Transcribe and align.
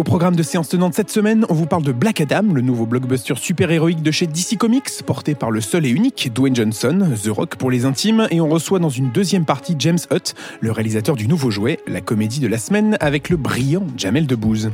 Au 0.00 0.02
programme 0.02 0.34
de 0.34 0.42
séance 0.42 0.70
tenante 0.70 0.94
cette 0.94 1.10
semaine, 1.10 1.44
on 1.50 1.54
vous 1.54 1.66
parle 1.66 1.82
de 1.82 1.92
Black 1.92 2.22
Adam, 2.22 2.54
le 2.54 2.62
nouveau 2.62 2.86
blockbuster 2.86 3.34
super-héroïque 3.36 4.02
de 4.02 4.10
chez 4.10 4.26
DC 4.26 4.56
Comics, 4.56 4.88
porté 5.04 5.34
par 5.34 5.50
le 5.50 5.60
seul 5.60 5.84
et 5.84 5.90
unique 5.90 6.32
Dwayne 6.32 6.56
Johnson, 6.56 7.06
The 7.22 7.28
Rock 7.28 7.56
pour 7.56 7.70
les 7.70 7.84
intimes, 7.84 8.26
et 8.30 8.40
on 8.40 8.48
reçoit 8.48 8.78
dans 8.78 8.88
une 8.88 9.10
deuxième 9.10 9.44
partie 9.44 9.76
James 9.78 9.98
Hutt, 10.10 10.34
le 10.60 10.72
réalisateur 10.72 11.16
du 11.16 11.28
nouveau 11.28 11.50
jouet, 11.50 11.80
la 11.86 12.00
comédie 12.00 12.40
de 12.40 12.48
la 12.48 12.56
semaine 12.56 12.96
avec 12.98 13.28
le 13.28 13.36
brillant 13.36 13.84
Jamel 13.98 14.26
Debbouze. 14.26 14.70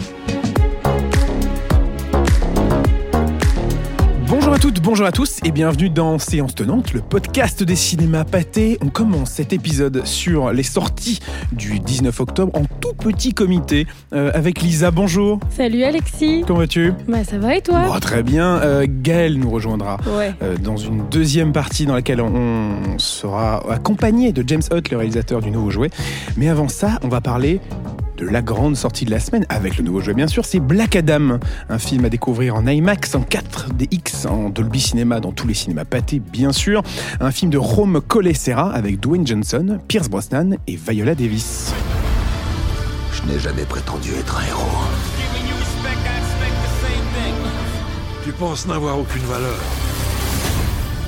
Toutes, 4.67 4.83
bonjour 4.83 5.07
à 5.07 5.12
tous 5.12 5.39
et 5.45 5.53
bienvenue 5.53 5.89
dans 5.91 6.19
Séance 6.19 6.57
Tenante, 6.57 6.93
le 6.93 7.01
podcast 7.01 7.62
des 7.62 7.77
cinémas 7.77 8.25
pâtés. 8.25 8.79
On 8.83 8.89
commence 8.89 9.30
cet 9.30 9.53
épisode 9.53 10.05
sur 10.05 10.51
les 10.53 10.65
sorties 10.65 11.21
du 11.53 11.79
19 11.79 12.19
octobre 12.19 12.51
en 12.59 12.65
tout 12.80 12.93
petit 12.95 13.33
comité 13.33 13.87
euh, 14.12 14.33
avec 14.34 14.62
Lisa. 14.62 14.91
Bonjour. 14.91 15.39
Salut 15.57 15.84
Alexis. 15.84 16.43
Comment 16.48 16.59
vas-tu? 16.59 16.93
Bah 17.07 17.23
ça 17.23 17.38
va 17.38 17.55
et 17.55 17.60
toi? 17.62 17.84
Bon, 17.87 18.01
Très 18.01 18.24
bien. 18.24 18.57
Euh, 18.57 18.87
Gaël 18.88 19.38
nous 19.38 19.51
rejoindra 19.51 19.98
Ouais. 20.19 20.34
euh, 20.43 20.57
dans 20.57 20.77
une 20.77 21.09
deuxième 21.10 21.52
partie 21.52 21.87
dans 21.87 21.95
laquelle 21.95 22.21
on 22.21 22.98
sera 22.98 23.62
accompagné 23.73 24.33
de 24.33 24.43
James 24.48 24.62
Hutt, 24.73 24.91
le 24.91 24.96
réalisateur 24.96 25.43
du 25.43 25.52
nouveau 25.52 25.71
jouet. 25.71 25.91
Mais 26.37 26.48
avant 26.48 26.66
ça, 26.69 26.98
on 27.05 27.09
va 27.09 27.21
parler 27.21 27.60
de 28.16 28.27
la 28.27 28.43
grande 28.43 28.77
sortie 28.77 29.05
de 29.05 29.11
la 29.11 29.20
semaine, 29.20 29.47
avec 29.48 29.77
le 29.77 29.84
nouveau 29.84 30.01
jouet 30.01 30.15
bien 30.15 30.27
sûr, 30.27 30.45
c'est 30.45 30.61
Black 30.61 30.97
Adam, 30.97 31.38
un 31.69 31.79
film 31.79 32.05
à 32.05 32.09
découvrir 32.09 32.57
en 32.57 32.66
IMAX, 32.66 33.15
en 33.15 33.20
4DX, 33.20 34.27
en 34.27 34.48
Dolby 34.48 34.80
Cinema, 34.80 35.20
dans 35.20 35.33
tous 35.33 35.47
les 35.47 35.55
cinémas 35.55 35.84
pâtés 35.84 36.21
bien 36.21 36.52
sûr, 36.52 36.83
un 37.21 37.30
film 37.30 37.51
de 37.51 37.59
Rome 37.59 38.01
Colessera 38.01 38.73
avec 38.73 39.01
Dwayne 39.01 39.27
Johnson, 39.27 39.79
Pierce 39.88 40.09
Brosnan 40.09 40.57
et 40.66 40.77
Viola 40.77 41.15
Davis. 41.15 41.73
Je 43.12 43.33
n'ai 43.33 43.38
jamais 43.38 43.65
prétendu 43.65 44.10
être 44.19 44.38
un 44.38 44.48
héros. 44.48 44.66
Tu 48.24 48.33
penses 48.33 48.66
n'avoir 48.66 48.98
aucune 48.98 49.23
valeur. 49.23 49.60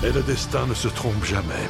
Et 0.05 0.13
le 0.13 0.23
destin 0.23 0.67
ne 0.69 0.75
se 0.75 0.89
trompe 0.89 1.25
jamais. 1.25 1.69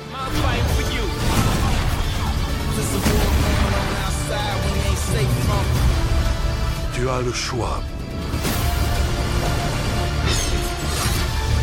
Tu 6.99 7.09
as 7.09 7.21
le 7.23 7.33
choix. 7.33 7.81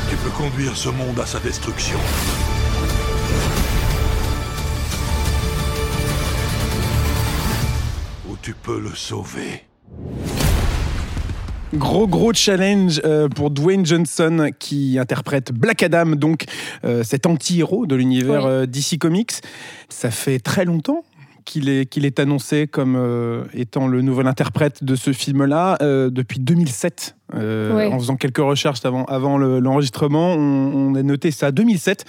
Tu 0.09 0.16
peux 0.16 0.30
conduire 0.30 0.77
ce 0.77 0.88
monde 0.88 1.19
à 1.19 1.25
sa 1.25 1.39
destruction. 1.39 1.97
Ou 8.30 8.36
tu 8.42 8.53
peux 8.53 8.80
le 8.80 8.94
sauver. 8.95 9.64
Gros 11.73 12.08
gros 12.08 12.31
challenge 12.33 13.02
euh, 13.03 13.27
pour 13.27 13.49
Dwayne 13.49 13.86
Johnson 13.86 14.49
qui 14.59 14.97
interprète 14.97 15.52
Black 15.52 15.83
Adam, 15.83 16.16
donc 16.16 16.45
euh, 16.86 17.03
cet 17.03 17.25
anti-héros 17.25 17.86
de 17.86 17.95
l'univers 17.95 18.45
Oui. 18.45 18.49
euh, 18.49 18.66
DC 18.66 18.97
Comics. 18.97 19.33
Ça 19.89 20.09
fait 20.11 20.39
très 20.39 20.64
longtemps 20.64 21.03
qu'il 21.45 21.69
est, 21.69 21.85
qu'il 21.85 22.05
est 22.05 22.19
annoncé 22.19 22.67
comme 22.67 22.95
euh, 22.97 23.43
étant 23.53 23.88
le 23.88 24.01
nouvel 24.01 24.27
interprète 24.27 24.83
de 24.83 24.95
ce 24.95 25.13
film-là 25.13 25.77
euh, 25.81 26.09
depuis 26.09 26.39
2007. 26.39 27.15
Euh, 27.35 27.75
Ouais. 27.75 27.87
En 27.87 27.97
faisant 27.99 28.15
quelques 28.17 28.37
recherches 28.39 28.83
avant, 28.85 29.05
avant 29.05 29.37
le- 29.37 29.59
l'enregistrement, 29.59 30.33
on, 30.33 30.91
on 30.91 30.95
a 30.95 31.03
noté 31.03 31.31
ça 31.31 31.52
2007. 31.52 32.05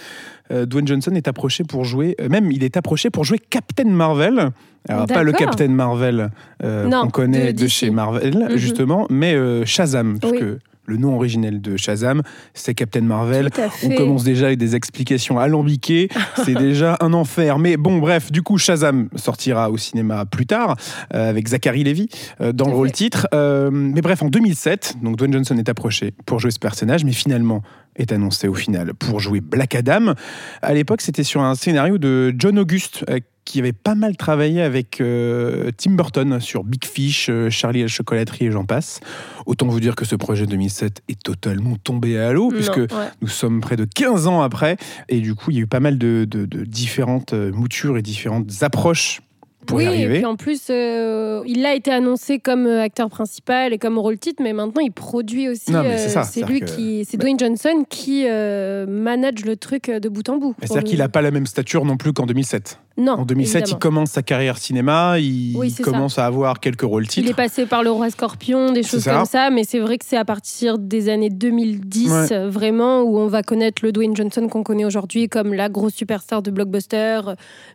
Euh, 0.51 0.67
Dwayne 0.67 0.87
Johnson 0.87 1.13
est 1.15 1.29
approché 1.29 1.65
pour 1.65 1.85
jouer, 1.85 2.17
même 2.31 2.51
il 2.53 2.63
est 2.65 2.77
approché 2.77 3.11
pour 3.11 3.25
jouer 3.25 3.39
Captain 3.39 3.89
Marvel. 3.89 4.51
Alors 4.89 5.07
pas 5.07 5.23
le. 5.23 5.33
Captain 5.33 5.69
Marvel 5.69 6.31
qu'on 6.63 7.09
connaît 7.11 7.53
de 7.53 7.67
chez 7.67 7.91
Marvel 7.91 8.47
Mhm. 8.51 8.57
justement, 8.57 9.07
mais 9.11 9.35
Shazam, 9.67 10.19
parce 10.21 10.33
Oui. 10.33 10.39
que 10.41 10.59
le 10.87 10.97
nom 10.97 11.15
originel 11.17 11.61
de 11.61 11.77
Shazam, 11.77 12.23
c'est 12.55 12.75
Captain 12.75 13.03
Marvel. 13.03 13.51
On 13.85 13.91
commence 13.91 14.25
déjà 14.25 14.47
avec 14.47 14.59
des 14.59 14.77
explications 14.77 15.39
alambiquées, 15.39 16.09
c'est 16.45 16.55
déjà 16.55 16.97
un 17.01 17.13
enfer. 17.13 17.59
Mais 17.59 17.77
bon, 17.77 17.99
bref, 17.99 18.31
du 18.33 18.43
coup, 18.43 18.59
Shazam 18.59 19.09
sortira 19.17 19.71
au 19.71 19.77
cinéma 19.77 20.25
plus 20.27 20.47
tard 20.47 20.77
euh, 21.15 21.31
avec 21.31 21.49
Zachary 21.49 21.85
Levi 21.85 22.09
euh, 22.41 22.53
dans 22.53 22.69
le 22.69 22.75
rôle 22.75 22.93
titre. 22.93 23.27
Euh, 23.35 23.71
mais 23.71 24.01
bref, 24.01 24.23
en 24.23 24.29
2007, 24.29 24.97
donc 25.03 25.17
Dwayne 25.17 25.33
Johnson 25.33 25.57
est 25.59 25.69
approché 25.69 26.15
pour 26.25 26.41
jouer 26.41 26.51
ce 26.51 26.59
personnage, 26.59 27.05
mais 27.05 27.13
finalement 27.13 27.63
est 27.97 28.13
annoncé 28.13 28.47
au 28.47 28.55
final 28.55 28.93
pour 28.95 29.21
jouer 29.21 29.41
Black 29.41 29.75
Adam. 29.75 30.15
À 30.63 30.75
l'époque, 30.75 31.01
c'était 31.01 31.25
sur 31.25 31.41
un 31.41 31.55
scénario 31.55 31.99
de 31.99 32.35
John 32.37 32.59
August. 32.59 33.05
Qui 33.47 33.59
avait 33.61 33.73
pas 33.73 33.95
mal 33.95 34.17
travaillé 34.17 34.61
avec 34.61 35.01
euh, 35.01 35.71
Tim 35.79 35.93
Burton 35.93 36.39
sur 36.41 36.65
Big 36.65 36.85
Fish, 36.85 37.29
euh, 37.31 37.49
Charlie 37.49 37.79
et 37.79 37.83
la 37.85 37.89
chocolaterie 37.89 38.47
et 38.47 38.51
j'en 38.51 38.65
passe. 38.67 39.01
Autant 39.47 39.67
vous 39.69 39.81
dire 39.81 39.95
que 39.95 40.05
ce 40.05 40.17
projet 40.17 40.45
2007 40.47 41.03
est 41.09 41.23
totalement 41.23 41.77
tombé 41.83 42.19
à 42.19 42.33
l'eau, 42.33 42.51
puisque 42.51 42.77
ouais. 42.77 42.87
nous 43.23 43.29
sommes 43.29 43.61
près 43.61 43.77
de 43.77 43.85
15 43.87 44.27
ans 44.27 44.43
après, 44.43 44.77
et 45.09 45.21
du 45.21 45.35
coup, 45.35 45.51
il 45.53 45.57
y 45.57 45.61
a 45.61 45.63
eu 45.63 45.67
pas 45.67 45.81
mal 45.81 45.97
de, 45.97 46.27
de- 46.29 46.45
de 46.45 46.65
différentes 46.65 47.33
euh, 47.33 47.53
moutures 47.53 47.97
et 47.97 48.03
différentes 48.03 48.51
approches 48.63 49.21
pour 49.67 49.79
oui, 49.79 49.85
y 49.87 50.03
et 50.03 50.09
puis 50.09 50.25
en 50.25 50.37
plus, 50.37 50.63
euh, 50.71 51.43
il 51.47 51.65
a 51.67 51.75
été 51.75 51.91
annoncé 51.91 52.39
comme 52.39 52.67
euh, 52.67 52.83
acteur 52.83 53.09
principal 53.11 53.73
et 53.73 53.79
comme 53.79 53.99
rôle 53.99 54.19
titre, 54.19 54.43
mais 54.43 54.53
maintenant 54.53 54.81
il 54.83 54.93
produit 54.93 55.49
aussi. 55.49 55.71
Non, 55.73 55.83
mais 55.83 55.99
c'est 55.99 56.07
euh, 56.07 56.09
ça, 56.09 56.23
c'est 56.23 56.43
lui 56.43 56.61
que- 56.61 56.65
qui, 56.67 57.05
c'est 57.05 57.17
Dwayne 57.17 57.39
Johnson 57.39 57.85
qui 57.89 58.25
euh, 58.29 58.87
manage 58.89 59.45
le 59.45 59.57
truc 59.57 59.91
de 59.91 60.09
bout 60.09 60.29
en 60.29 60.37
bout. 60.39 60.55
C'est-à-dire 60.63 60.85
qu'il 60.85 60.99
n'a 61.01 61.09
pas 61.09 61.23
la 61.23 61.31
même 61.31 61.47
stature 61.47 61.85
non 61.85 61.97
plus 61.97 62.13
qu'en 62.13 62.27
2007. 62.27 62.79
Non. 62.99 63.13
En 63.13 63.25
2007, 63.27 63.57
évidemment. 63.57 63.77
il 63.77 63.79
commence 63.83 64.11
sa 64.13 64.23
carrière 64.23 64.57
cinéma, 64.57 65.19
il 65.19 65.55
Oui, 65.55 65.69
c'est 65.71 65.83
ça. 65.85 65.91
commence 65.91 66.19
à 66.19 66.25
avoir 66.25 66.61
quelques 66.61 66.81
rôles 66.81 67.03
Il 67.05 67.09
titres. 67.09 67.31
est 67.31 67.35
passé 67.35 67.67
par 67.67 67.83
le 67.83 67.91
roi 67.91 68.09
Scorpion, 68.09 68.73
des 68.73 68.83
choses 68.83 69.03
ça. 69.03 69.15
comme 69.17 69.27
ça, 69.27 69.51
mais 69.51 69.65
c'est 69.65 69.81
vrai 69.81 69.99
que 69.99 70.05
c'est 70.07 70.17
à 70.17 70.25
partir 70.25 70.79
des 70.79 71.11
années 71.11 71.29
2010, 71.29 72.11
Ouais. 72.11 72.33
euh, 72.33 72.49
vraiment, 72.49 73.03
où 73.03 73.19
on 73.19 73.27
va 73.27 73.43
connaître 73.43 73.85
le 73.85 73.93
Dwayne 73.93 74.17
Johnson 74.17 74.49
qu'on 74.49 74.63
connaît 74.63 74.87
aujourd'hui 74.87 75.29
comme 75.29 75.53
la 75.53 75.69
grosse 75.69 75.93
superstar 75.95 76.41
de 76.41 76.51
blockbuster, 76.51 77.21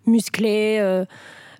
musclé, 0.07 0.77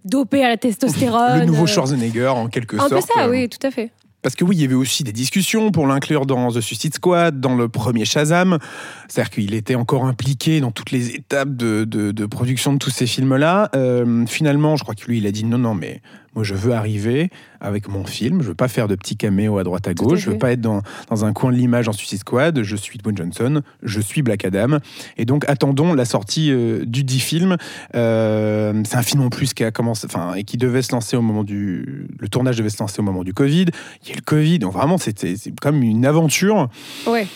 dopé 0.06 0.44
à 0.44 0.50
la 0.50 0.58
testostérone. 0.58 1.40
Le 1.40 1.46
nouveau 1.46 1.64
euh, 1.64 1.68
Schwarzenegger, 1.68 2.28
en 2.28 2.48
quelque 2.48 2.76
Un 2.76 2.90
sorte. 2.90 2.92
peu 2.94 3.02
ça, 3.02 3.26
euh, 3.26 3.30
oui, 3.30 3.50
tout 3.50 3.66
à 3.66 3.72
fait. 3.72 3.92
Parce 4.24 4.36
que 4.36 4.44
oui, 4.44 4.56
il 4.56 4.62
y 4.62 4.66
avait 4.66 4.76
aussi 4.76 5.04
des 5.04 5.12
discussions 5.14 5.72
pour 5.72 5.88
l'inclure 5.88 6.28
dans 6.28 6.52
The 6.52 6.62
Suicide 6.62 6.94
Squad, 6.94 7.40
dans 7.40 7.56
le 7.56 7.68
premier 7.70 8.06
Shazam. 8.06 8.60
C'est-à-dire 9.08 9.32
qu'il 9.32 9.54
était 9.56 9.74
encore 9.74 10.06
impliqué 10.06 10.62
dans 10.62 10.70
toutes 10.70 10.92
les 10.92 11.10
étapes 11.16 11.56
de, 11.56 11.86
de- 11.86 12.12
de 12.12 12.26
production 12.28 12.72
de 12.74 12.78
tous 12.78 12.92
ces 12.92 13.08
films-là. 13.08 13.70
Euh, 13.76 14.26
finalement, 14.28 14.76
je 14.76 14.84
crois 14.84 14.94
que 14.94 15.06
lui, 15.08 15.18
il 15.18 15.26
a 15.26 15.32
dit 15.32 15.44
non, 15.44 15.58
non, 15.58 15.74
mais 15.74 16.02
moi, 16.34 16.44
je 16.44 16.56
veux 16.56 16.74
arriver 16.74 17.30
avec 17.60 17.88
mon 17.90 18.06
film. 18.06 18.42
Je 18.42 18.48
veux 18.48 18.56
pas 18.56 18.68
faire 18.68 18.88
de 18.88 18.96
petits 18.96 19.18
caméos 19.18 19.58
à 19.58 19.64
droite 19.64 19.88
à 19.88 19.94
Tout 19.94 20.06
à 20.06 20.08
gauche. 20.08 20.20
Je 20.20 20.32
veux 20.32 20.38
pas 20.38 20.52
être 20.52 20.62
dans, 20.62 20.82
dans 21.10 21.26
un 21.26 21.34
coin 21.34 21.52
de 21.52 21.58
l'image 21.58 21.90
en 21.90 21.92
Suicide 21.92 22.20
Squad. 22.20 22.64
Je 22.64 22.76
suis 22.76 22.98
Dwayne 23.00 23.18
Johnson. 23.18 23.62
Je 23.84 24.00
suis 24.00 24.22
Black 24.22 24.46
Adam. 24.46 24.78
Et 25.18 25.26
donc, 25.26 25.44
attendons 25.50 25.94
la 25.94 26.06
sortie 26.06 26.52
euh, 26.52 26.86
du 26.86 27.04
dit 27.04 27.20
film. 27.20 27.58
Euh, 27.96 28.82
c'est 28.86 28.96
un 28.96 29.02
film 29.02 29.22
en 29.24 29.30
plus 29.30 29.54
qui 29.54 29.64
a 29.64 29.72
commencé, 29.72 30.06
enfin, 30.06 30.34
et 30.36 30.44
qui 30.44 30.58
devait 30.58 30.82
se 30.82 30.94
lancer 30.94 31.18
au 31.18 31.22
moment 31.22 31.44
du, 31.44 32.08
le 32.18 32.30
tournage 32.30 32.58
devait 32.58 32.70
se 32.70 32.80
lancer 32.80 33.02
au 33.02 33.04
moment 33.04 33.24
du 33.24 33.34
Covid. 33.34 33.66
Il 34.04 34.10
y 34.10 34.12
a 34.12 34.14
eu 34.14 34.18
le 34.18 34.24
Covid, 34.24 34.60
donc 34.60 34.74
vraiment 34.74 34.98
c'était 34.98 35.36
comme 35.62 35.84
une 35.84 36.06
aventure 36.06 36.70
Ouais. 37.08 37.28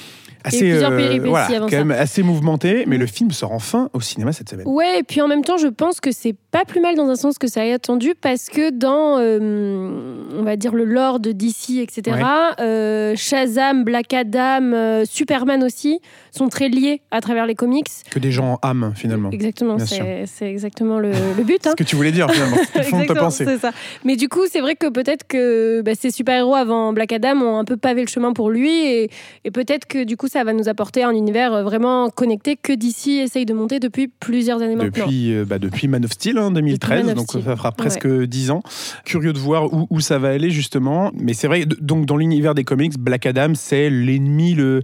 Assez, 0.46 0.80
péripéties 0.80 1.30
voilà, 1.30 1.46
avant 1.46 1.66
quand 1.66 1.72
ça. 1.72 1.84
même 1.84 1.92
assez 1.92 2.24
mouvementée. 2.24 2.86
Mais 2.88 2.98
le 2.98 3.08
film 3.08 3.32
sort 3.32 3.52
enfin 3.52 3.90
au 3.94 4.02
cinéma 4.02 4.32
cette 4.34 4.50
semaine. 4.50 4.68
Ouais, 4.68 5.00
et 5.00 5.04
puis 5.04 5.22
en 5.22 5.28
même 5.28 5.44
temps, 5.44 5.58
je 5.58 5.68
pense 5.68 6.00
que 6.00 6.12
c'est 6.12 6.36
pas 6.52 6.66
plus 6.66 6.80
mal 6.80 6.96
dans 6.96 7.10
un 7.10 7.16
sens 7.16 7.38
que 7.38 7.48
ça 7.48 7.66
ait 7.66 7.74
attendu 7.74 8.14
parce 8.20 8.48
que 8.48 8.70
dans, 8.70 9.18
euh, 9.20 10.20
on 10.38 10.44
va 10.44 10.56
dire, 10.56 10.74
le 10.74 10.86
lore 10.86 11.20
de 11.20 11.32
DC, 11.32 11.80
etc., 11.80 12.18
euh, 12.60 13.14
Shazam, 13.16 13.84
Black 13.84 14.14
Adam, 14.14 14.72
euh, 14.74 15.04
Superman 15.06 15.64
aussi 15.64 16.00
sont 16.32 16.48
très 16.48 16.70
liés 16.70 17.02
à 17.12 17.22
travers 17.22 17.46
les 17.46 17.56
comics. 17.56 17.88
Que 18.10 18.20
des 18.20 18.32
gens 18.32 18.60
aiment 18.64 18.94
finalement. 18.96 19.32
Exactement, 19.32 19.78
c'est 19.80 20.26
exactement 20.42 21.00
le, 21.00 21.12
le 21.38 21.44
but. 21.44 21.56
C'est 21.66 21.70
hein. 21.70 21.72
ce 21.72 21.84
que 21.84 21.90
tu 21.90 21.96
voulais 21.96 22.12
dire 22.12 22.30
finalement. 22.30 22.58
C'est 22.74 22.80
le 22.80 22.84
fond 22.86 23.00
de 23.00 23.06
ta 23.06 23.16
pensée. 23.16 23.58
ça. 23.58 23.72
Mais 24.04 24.16
du 24.16 24.30
coup, 24.30 24.42
c'est 24.52 24.60
vrai 24.60 24.76
que 24.76 24.88
peut-être 24.88 25.26
que 25.28 25.82
bah, 25.82 25.94
ces 25.98 26.12
super-héros 26.12 26.56
avant 26.56 26.94
Black 26.94 27.12
Adam 27.12 27.42
ont 27.42 27.58
un 27.58 27.66
peu 27.66 27.78
pavé 27.78 28.02
le 28.02 28.08
chemin 28.08 28.34
pour 28.34 28.50
lui 28.50 28.72
et, 28.72 29.10
et 29.46 29.52
peut-être 29.52 29.86
que 29.88 30.04
du 30.04 30.18
coup, 30.18 30.28
ça 30.36 30.44
va 30.44 30.52
nous 30.52 30.68
apporter 30.68 31.02
un 31.02 31.12
univers 31.12 31.54
euh, 31.54 31.64
vraiment 31.64 32.10
connecté 32.10 32.58
que 32.58 32.74
DC 32.74 33.24
essaye 33.24 33.46
de 33.46 33.54
monter 33.54 33.80
depuis 33.80 34.10
plusieurs 34.10 34.62
années 34.62 34.76
maintenant. 34.76 35.06
Depuis, 35.06 35.34
euh, 35.34 35.46
bah, 35.46 35.60
depuis 35.60 35.88
Man 35.88 36.04
of 36.04 36.12
Steel, 36.12 36.38
hein, 36.38 36.52
2013, 36.52 37.06
Man 37.06 37.10
of 37.12 37.16
donc 37.16 37.28
Steel. 37.30 37.44
ça 37.44 37.56
fera 37.56 37.72
presque 37.72 38.06
10 38.06 38.52
ans. 38.52 38.62
Curieux 39.06 39.32
de 39.32 39.40
voir 39.40 39.74
où, 39.74 39.88
où 39.90 40.02
ça 40.02 40.20
va 40.20 40.32
aller 40.32 40.50
justement. 40.50 41.12
Mais 41.14 41.34
c'est 41.34 41.48
vrai, 41.48 41.64
donc 41.66 42.06
dans 42.06 42.18
l'univers 42.18 42.54
des 42.54 42.66
comics, 42.66 43.00
Black 43.00 43.26
Adam, 43.26 43.54
c'est 43.56 43.90
l'ennemi 43.90 44.56
le, 44.56 44.82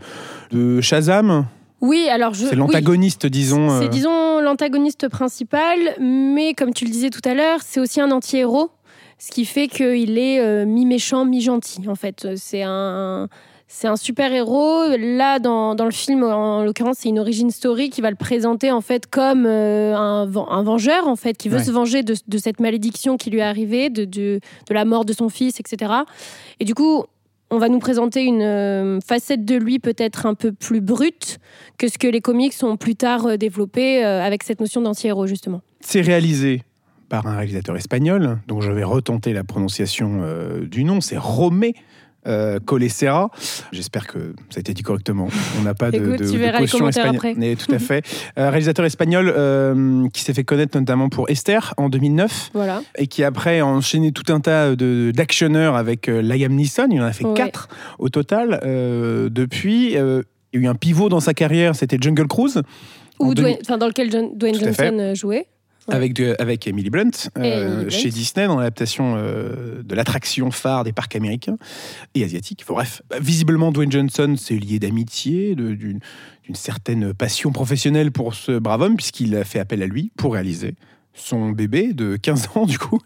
de 0.52 0.80
Shazam? 0.80 1.46
Oui, 1.82 2.08
alors 2.10 2.34
je. 2.34 2.46
C'est 2.46 2.52
oui. 2.52 2.58
l'antagoniste, 2.58 3.26
disons. 3.26 3.78
C'est, 3.78 3.86
euh, 3.86 3.90
disons, 3.90 4.40
l'antagoniste 4.40 5.10
principal, 5.10 5.78
mais 6.00 6.54
comme 6.54 6.74
tu 6.74 6.86
le 6.86 6.92
disais 6.92 7.10
tout 7.10 7.28
à 7.28 7.34
l'heure, 7.34 7.60
c'est 7.62 7.82
aussi 7.82 8.00
un 8.00 8.12
anti-héros, 8.12 8.70
ce 9.20 9.32
qui 9.32 9.44
fait 9.44 9.68
qu'il 9.68 10.18
est 10.18 10.40
euh, 10.40 10.66
mi-méchant, 10.66 11.26
mi-gentil, 11.26 11.90
en 11.90 11.96
fait. 11.96 12.36
C'est 12.38 12.64
un. 12.64 13.28
C'est 13.74 13.88
un 13.88 13.96
super 13.96 14.34
héros. 14.34 14.84
Là, 14.98 15.40
dans, 15.40 15.76
dans 15.76 15.86
le 15.86 15.92
film, 15.92 16.24
en 16.24 16.64
l'occurrence, 16.64 16.98
c'est 17.00 17.10
une 17.10 17.20
origin 17.20 17.50
story 17.50 17.90
qui 17.90 18.02
va 18.02 18.10
le 18.10 18.18
présenter 18.18 18.70
en 18.70 18.82
fait 18.82 19.08
comme 19.10 19.46
euh, 19.46 19.96
un, 19.96 20.26
ven- 20.26 20.46
un 20.50 20.62
vengeur 20.62 21.08
en 21.08 21.16
fait, 21.16 21.38
qui 21.38 21.48
veut 21.48 21.58
Ouais. 21.58 21.64
se 21.64 21.72
venger 21.72 22.04
de, 22.04 22.14
de 22.28 22.38
cette 22.38 22.60
malédiction 22.60 23.16
qui 23.18 23.30
lui 23.30 23.40
est 23.40 23.44
arrivée, 23.44 23.90
de, 23.90 24.04
de, 24.06 24.40
de 24.68 24.74
la 24.74 24.84
mort 24.86 25.06
de 25.06 25.14
son 25.14 25.30
fils, 25.30 25.60
etc. 25.62 25.92
Et 26.60 26.66
du 26.66 26.76
coup, 26.76 27.06
on 27.50 27.58
va 27.60 27.70
nous 27.70 27.80
présenter 27.80 28.24
une 28.24 28.42
euh, 28.42 29.00
facette 29.06 29.46
de 29.46 29.56
lui 29.56 29.80
peut-être 29.80 30.26
un 30.26 30.34
peu 30.36 30.52
plus 30.52 30.82
brute 30.82 31.40
que 31.78 31.88
ce 31.88 31.98
que 31.98 32.08
les 32.08 32.22
comics 32.22 32.54
ont 32.64 32.76
plus 32.78 32.96
tard 32.96 33.26
euh, 33.26 33.38
développé 33.38 34.04
euh, 34.06 34.22
avec 34.22 34.44
cette 34.44 34.60
notion 34.60 34.82
d'anti-héros 34.82 35.28
justement. 35.28 35.62
C'est 35.80 36.02
réalisé 36.02 36.64
par 37.10 37.26
un 37.28 37.36
réalisateur 37.38 37.76
espagnol, 37.76 38.40
dont 38.48 38.62
je 38.62 38.72
vais 38.72 38.84
retenter 38.86 39.34
la 39.34 39.44
prononciation 39.44 40.22
du 40.62 40.86
nom, 40.86 41.02
c'est 41.02 41.18
Romé. 41.18 41.74
Euh, 42.28 42.60
Colessera. 42.64 43.32
J'espère 43.72 44.06
que 44.06 44.34
ça 44.50 44.58
a 44.58 44.60
été 44.60 44.74
dit 44.76 44.84
correctement. 44.84 45.28
On 45.60 45.64
n'a 45.64 45.74
pas 45.74 45.90
de, 45.90 45.98
Écoute, 45.98 46.20
de, 46.20 46.26
tu 46.26 46.34
de 46.34 46.38
verras 46.38 46.60
caution 46.60 46.88
espagnole. 46.88 47.36
tout 47.58 47.72
à 47.74 47.80
fait. 47.80 48.06
Euh, 48.38 48.50
réalisateur 48.52 48.86
espagnol 48.86 49.34
euh, 49.36 50.08
qui 50.14 50.22
s'est 50.22 50.34
fait 50.36 50.44
connaître 50.44 50.78
notamment 50.78 51.10
pour 51.10 51.30
Esther 51.32 51.74
en 51.78 51.90
2009 51.90 52.52
Voilà. 52.54 52.84
et 52.98 53.08
qui 53.08 53.24
après 53.24 53.60
a 53.60 53.66
enchaîné 53.66 54.12
tout 54.12 54.32
un 54.32 54.40
tas 54.40 54.76
d'actionneurs 54.76 55.76
avec 55.76 56.10
euh, 56.10 56.22
Liam 56.22 56.54
Neeson. 56.54 56.88
Il 56.92 57.02
en 57.02 57.06
a 57.06 57.12
fait 57.14 57.26
Ouais. 57.26 57.34
quatre 57.34 57.70
au 57.98 58.10
total 58.10 58.60
euh, 58.64 59.30
depuis. 59.30 59.88
Il 59.88 59.94
y 59.94 59.98
a 59.98 60.22
eu 60.54 60.68
un 60.68 60.76
pivot 60.76 61.10
dans 61.10 61.22
sa 61.22 61.34
carrière, 61.34 61.76
c'était 61.76 61.98
Jungle 62.00 62.28
Cruise. 62.28 62.62
en 63.20 63.26
Ou 63.30 63.34
2000 63.34 63.54
Dwayne- 63.54 63.62
enfin, 63.64 63.78
dans 63.78 63.88
lequel 63.88 64.12
John- 64.12 64.32
Dwayne. 64.36 64.56
Johnson 64.60 65.14
jouait. 65.16 65.48
Ouais. 65.92 65.98
avec, 65.98 66.14
de- 66.14 66.36
avec 66.40 66.68
Emily 66.68 66.90
Blunt, 66.90 67.12
euh, 67.38 67.42
Emily 67.44 67.86
Blunt. 67.86 67.90
chez 67.90 68.10
Disney, 68.10 68.48
dans 68.48 68.58
l'adaptation 68.58 69.16
euh, 69.18 69.82
de 69.84 69.96
l'attraction 69.96 70.50
phare 70.52 70.84
des 70.84 70.94
parcs 70.94 71.16
américains 71.16 71.58
et 72.16 72.24
asiatiques. 72.24 72.62
Enfin, 72.64 72.74
bref, 72.74 73.02
bah, 73.10 73.18
visiblement, 73.22 73.72
Dwayne 73.72 73.92
Johnson, 73.92 74.36
c'est 74.38 74.56
lié 74.58 74.80
d'amitié, 74.80 75.56
d'une 75.56 76.00
certaine 76.54 77.14
passion 77.14 77.52
professionnelle 77.52 78.12
pour 78.12 78.34
ce 78.34 78.58
brave 78.60 78.82
homme, 78.82 78.96
puisqu'il 78.96 79.36
a 79.36 79.44
fait 79.44 79.60
appel 79.60 79.82
à 79.84 79.88
lui 79.88 80.12
pour 80.18 80.34
réaliser 80.34 80.76
son 81.14 81.50
bébé 81.50 81.92
de 81.92 82.16
15 82.16 82.48
ans, 82.56 82.66
du 82.66 82.80
coup, 82.80 83.00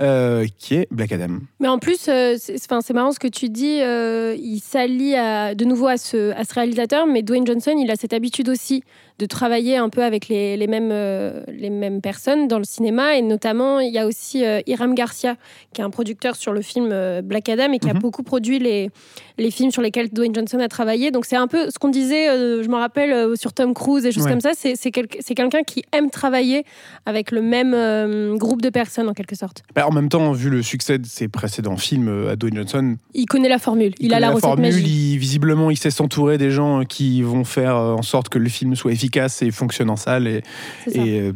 euh, 0.00 0.46
qui 0.58 0.74
est 0.74 0.86
Black 0.92 1.10
Adam. 1.10 1.38
Mais 1.58 1.66
en 1.66 1.78
plus, 1.80 2.06
euh, 2.08 2.36
c'est 2.38 2.92
marrant 2.94 3.10
ce 3.10 3.18
que 3.18 3.26
tu 3.26 3.48
dis. 3.48 3.80
euh, 3.82 4.36
il 4.38 4.60
s'allie 4.60 5.12
de 5.14 5.64
nouveau 5.64 5.88
à 5.88 5.96
ce, 5.96 6.30
à 6.34 6.44
ce 6.44 6.54
réalisateur, 6.54 7.06
mais 7.08 7.22
Dwayne 7.22 7.44
Johnson, 7.46 7.74
il 7.76 7.90
a 7.90 7.96
cette 7.96 8.12
habitude 8.12 8.48
aussi 8.48 8.84
de 9.18 9.26
travailler 9.26 9.76
un 9.76 9.88
peu 9.88 10.04
avec 10.04 10.28
les, 10.28 10.56
les 10.56 10.66
mêmes, 10.68 10.90
euh, 10.92 11.42
les 11.48 11.70
mêmes 11.70 12.00
personnes 12.00 12.46
dans 12.46 12.58
le 12.58 12.64
cinéma. 12.64 13.16
Et 13.16 13.22
notamment, 13.22 13.80
il 13.80 13.92
y 13.92 13.98
a 13.98 14.06
aussi 14.06 14.44
euh, 14.44 14.60
Hiram 14.66 14.94
Garcia, 14.94 15.36
qui 15.72 15.80
est 15.80 15.84
un 15.84 15.90
producteur 15.90 16.36
sur 16.36 16.52
le 16.52 16.62
film 16.62 16.90
euh, 16.92 17.20
Black 17.22 17.48
Adam 17.48 17.72
et 17.72 17.78
qui 17.80 17.90
a 17.90 17.94
Mhm. 17.94 18.00
beaucoup 18.00 18.22
produit 18.22 18.58
les, 18.60 18.90
les 19.38 19.50
films 19.50 19.72
sur 19.72 19.82
lesquels 19.82 20.08
Dwayne 20.10 20.32
Johnson 20.34 20.60
a 20.60 20.68
travaillé. 20.68 21.10
Donc 21.10 21.24
c'est 21.24 21.34
un 21.36 21.48
peu 21.48 21.68
ce 21.70 21.78
qu'on 21.80 21.88
disait, 21.88 22.28
euh, 22.28 22.62
je 22.62 22.68
me 22.68 22.76
rappelle, 22.76 23.36
sur 23.36 23.52
Tom 23.52 23.74
Cruise 23.74 24.06
et 24.06 24.12
choses 24.12 24.24
Ouais. 24.24 24.30
comme 24.30 24.40
ça. 24.40 24.52
C'est 24.54 24.76
quel- 24.92 25.08
quelqu'un 25.08 25.62
qui 25.66 25.82
aime 25.92 26.10
travailler 26.10 26.62
avec 27.04 27.32
le 27.32 27.42
même 27.42 28.36
groupe 28.38 28.62
de 28.62 28.70
personnes, 28.70 29.08
en 29.08 29.14
quelque 29.14 29.34
sorte. 29.34 29.62
Bah, 29.74 29.86
en 29.88 29.92
même 29.92 30.08
temps, 30.08 30.30
vu 30.30 30.48
le 30.48 30.62
succès 30.62 30.98
de 30.98 31.06
ses 31.06 31.26
précédents 31.26 31.76
films 31.76 32.28
à 32.30 32.36
Dwayne 32.36 32.54
Johnson, 32.56 32.96
Il 33.14 33.26
connaît 33.26 33.48
la 33.48 33.58
formule. 33.58 33.94
Il, 33.98 34.14
a 34.14 34.20
la, 34.20 34.28
recette 34.28 34.42
formule, 34.42 34.74
il- 34.78 35.18
visiblement, 35.18 35.70
il 35.72 35.76
sait 35.76 35.90
s'entourer 35.90 36.38
des 36.38 36.50
gens 36.52 36.84
qui 36.84 37.22
vont 37.22 37.42
faire 37.42 37.74
en 37.74 38.02
sorte 38.02 38.28
que 38.28 38.38
le 38.38 38.48
film 38.48 38.76
soit 38.76 38.92
efficace 38.92 39.07
et 39.42 39.50
fonctionne 39.50 39.90
en 39.90 39.96
salle. 39.96 40.26
Et, 40.26 40.42
euh, 40.96 41.32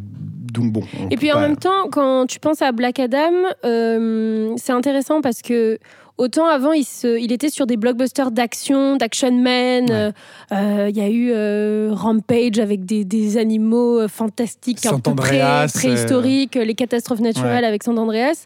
donc 0.53 0.73
bon. 0.73 0.83
on 1.03 1.09
Et 1.09 1.17
puis 1.17 1.31
en 1.33 1.37
pas- 1.37 1.41
même 1.41 1.57
temps, 1.57 1.89
quand 1.91 2.27
tu 2.27 2.39
penses 2.39 2.61
à 2.63 2.73
Black 2.73 2.99
Adam, 2.99 3.33
euh, 3.65 4.53
c'est 4.57 4.73
intéressant 4.73 5.21
parce 5.23 5.41
que 5.43 5.79
autant 6.19 6.47
avant, 6.47 6.73
il, 6.73 6.85
se, 6.85 7.19
il 7.19 7.33
était 7.33 7.49
sur 7.49 7.67
des 7.67 7.77
blockbusters 7.79 8.31
d'action, 8.31 8.97
d'action 8.97 9.33
man. 9.33 9.87
Ouais. 9.91 10.11
euh, 10.53 10.87
Il 10.91 10.97
y 10.97 11.01
a 11.01 11.09
eu 11.09 11.31
euh, 11.33 11.91
Rampage 11.93 12.59
avec 12.59 12.85
des, 12.85 13.05
des 13.05 13.39
animaux 13.39 14.07
fantastiques, 14.09 14.85
un 14.87 14.99
peu 15.01 15.15
pré- 15.15 15.41
euh, 15.43 15.67
préhistoriques, 15.73 16.55
les 16.55 16.75
catastrophes 16.75 17.21
naturelles 17.21 17.63
Ouais. 17.63 17.67
avec 17.69 17.83
Sant 17.83 17.97
Andreas. 17.97 18.45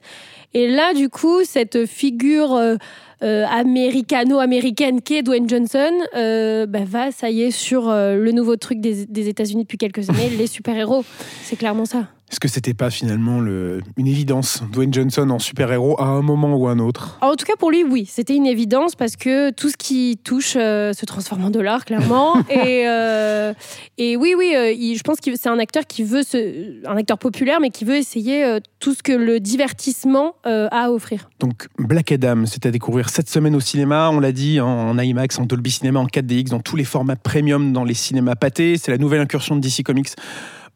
Et 0.56 0.68
là, 0.68 0.94
du 0.94 1.10
coup, 1.10 1.44
cette 1.44 1.84
figure 1.84 2.54
euh, 2.54 2.76
euh, 3.22 3.44
américano-américaine 3.44 5.02
qu'est 5.02 5.22
Dwayne 5.22 5.46
Johnson 5.46 5.92
euh, 6.14 6.64
bah, 6.64 6.78
va, 6.86 7.12
ça 7.12 7.28
y 7.28 7.42
est, 7.42 7.50
sur 7.50 7.90
euh, 7.90 8.16
le 8.16 8.32
nouveau 8.32 8.56
truc 8.56 8.80
des, 8.80 9.04
des 9.04 9.28
États-Unis 9.28 9.64
depuis 9.64 9.76
quelques 9.76 10.08
années, 10.08 10.30
les 10.30 10.46
super-héros. 10.46 11.04
C'est 11.42 11.56
clairement 11.56 11.84
ça. 11.84 12.08
Est-ce 12.30 12.40
que 12.40 12.48
c'était 12.48 12.74
pas 12.74 12.90
finalement 12.90 13.40
le- 13.40 13.80
une 13.96 14.08
évidence 14.08 14.62
Dwayne 14.72 14.92
Johnson 14.92 15.30
en 15.30 15.38
super-héros 15.38 16.00
à 16.00 16.06
un 16.06 16.22
moment 16.22 16.54
ou 16.56 16.66
un 16.66 16.80
autre? 16.80 17.18
En 17.22 17.36
tout 17.36 17.44
cas, 17.46 17.52
pour 17.56 17.70
lui, 17.70 17.84
oui, 17.84 18.04
c'était 18.10 18.34
une 18.34 18.46
évidence 18.46 18.96
parce 18.96 19.14
que 19.14 19.50
tout 19.52 19.68
ce 19.70 19.76
qui 19.76 20.18
touche 20.24 20.54
euh, 20.56 20.92
se 20.92 21.06
transforme 21.06 21.44
en 21.44 21.50
dollars, 21.50 21.84
clairement. 21.84 22.36
et, 22.50 22.88
euh, 22.88 23.54
et 23.96 24.16
oui, 24.16 24.34
oui, 24.36 24.52
euh, 24.56 24.72
il- 24.72 24.96
je 24.96 25.02
pense 25.04 25.20
que 25.20 25.36
c'est 25.36 25.48
un 25.48 25.58
acteur 25.60 25.84
qui 25.86 26.02
veut, 26.02 26.24
se, 26.24 26.84
un 26.88 26.96
acteur 26.96 27.18
populaire, 27.18 27.60
mais 27.60 27.70
qui 27.70 27.84
veut 27.84 27.94
essayer 27.96 28.58
tout 28.80 28.92
ce 28.92 29.04
que 29.04 29.12
le 29.12 29.38
divertissement 29.38 30.34
a 30.44 30.66
à 30.66 30.90
offrir. 30.90 31.28
Donc 31.38 31.68
Black 31.78 32.10
Adam, 32.12 32.44
c'est 32.46 32.66
à 32.66 32.70
découvrir 32.72 33.08
cette 33.08 33.28
semaine 33.30 33.54
au 33.54 33.60
cinéma, 33.60 34.10
on 34.12 34.18
l'a 34.20 34.32
dit, 34.32 34.58
hein, 34.58 34.64
en 34.64 34.98
IMAX, 34.98 35.38
en 35.38 35.44
Dolby 35.44 35.70
Cinema, 35.70 36.00
en 36.00 36.06
4DX, 36.06 36.50
dans 36.50 36.60
tous 36.60 36.74
les 36.76 36.84
formats 36.84 37.14
premium, 37.16 37.72
dans 37.72 37.84
les 37.84 37.94
cinémas 37.94 38.34
pâtés. 38.34 38.76
C'est 38.78 38.90
la 38.90 38.98
nouvelle 38.98 39.20
incursion 39.20 39.54
de 39.54 39.60
DC 39.60 39.82
Comics 39.84 40.08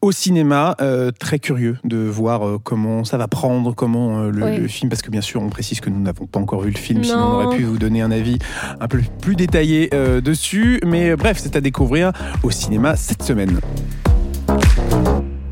au 0.01 0.11
cinéma. 0.11 0.75
Euh, 0.81 1.11
très 1.11 1.39
curieux 1.39 1.77
de 1.83 1.97
voir 1.97 2.47
euh, 2.47 2.57
comment 2.61 3.03
ça 3.03 3.17
va 3.17 3.27
prendre, 3.27 3.73
comment 3.73 4.19
euh, 4.21 4.31
le, 4.31 4.67
film, 4.67 4.89
parce 4.89 5.01
que 5.01 5.11
bien 5.11 5.21
sûr, 5.21 5.41
on 5.41 5.49
précise 5.49 5.79
que 5.79 5.89
nous 5.89 5.99
n'avons 5.99 6.25
pas 6.25 6.39
encore 6.39 6.61
vu 6.61 6.71
le 6.71 6.77
film, 6.77 7.03
sinon 7.03 7.19
Non. 7.19 7.25
on 7.25 7.45
aurait 7.45 7.57
pu 7.57 7.63
vous 7.63 7.77
donner 7.77 8.01
un 8.01 8.11
avis 8.11 8.37
un 8.79 8.87
peu 8.87 8.99
plus 9.21 9.35
détaillé 9.35 9.89
euh, 9.93 10.21
dessus. 10.21 10.79
Mais 10.85 11.11
euh, 11.11 11.15
bref, 11.15 11.37
c'est 11.39 11.55
à 11.55 11.61
découvrir 11.61 12.11
au 12.43 12.51
cinéma 12.51 12.95
cette 12.95 13.23
semaine. 13.23 13.59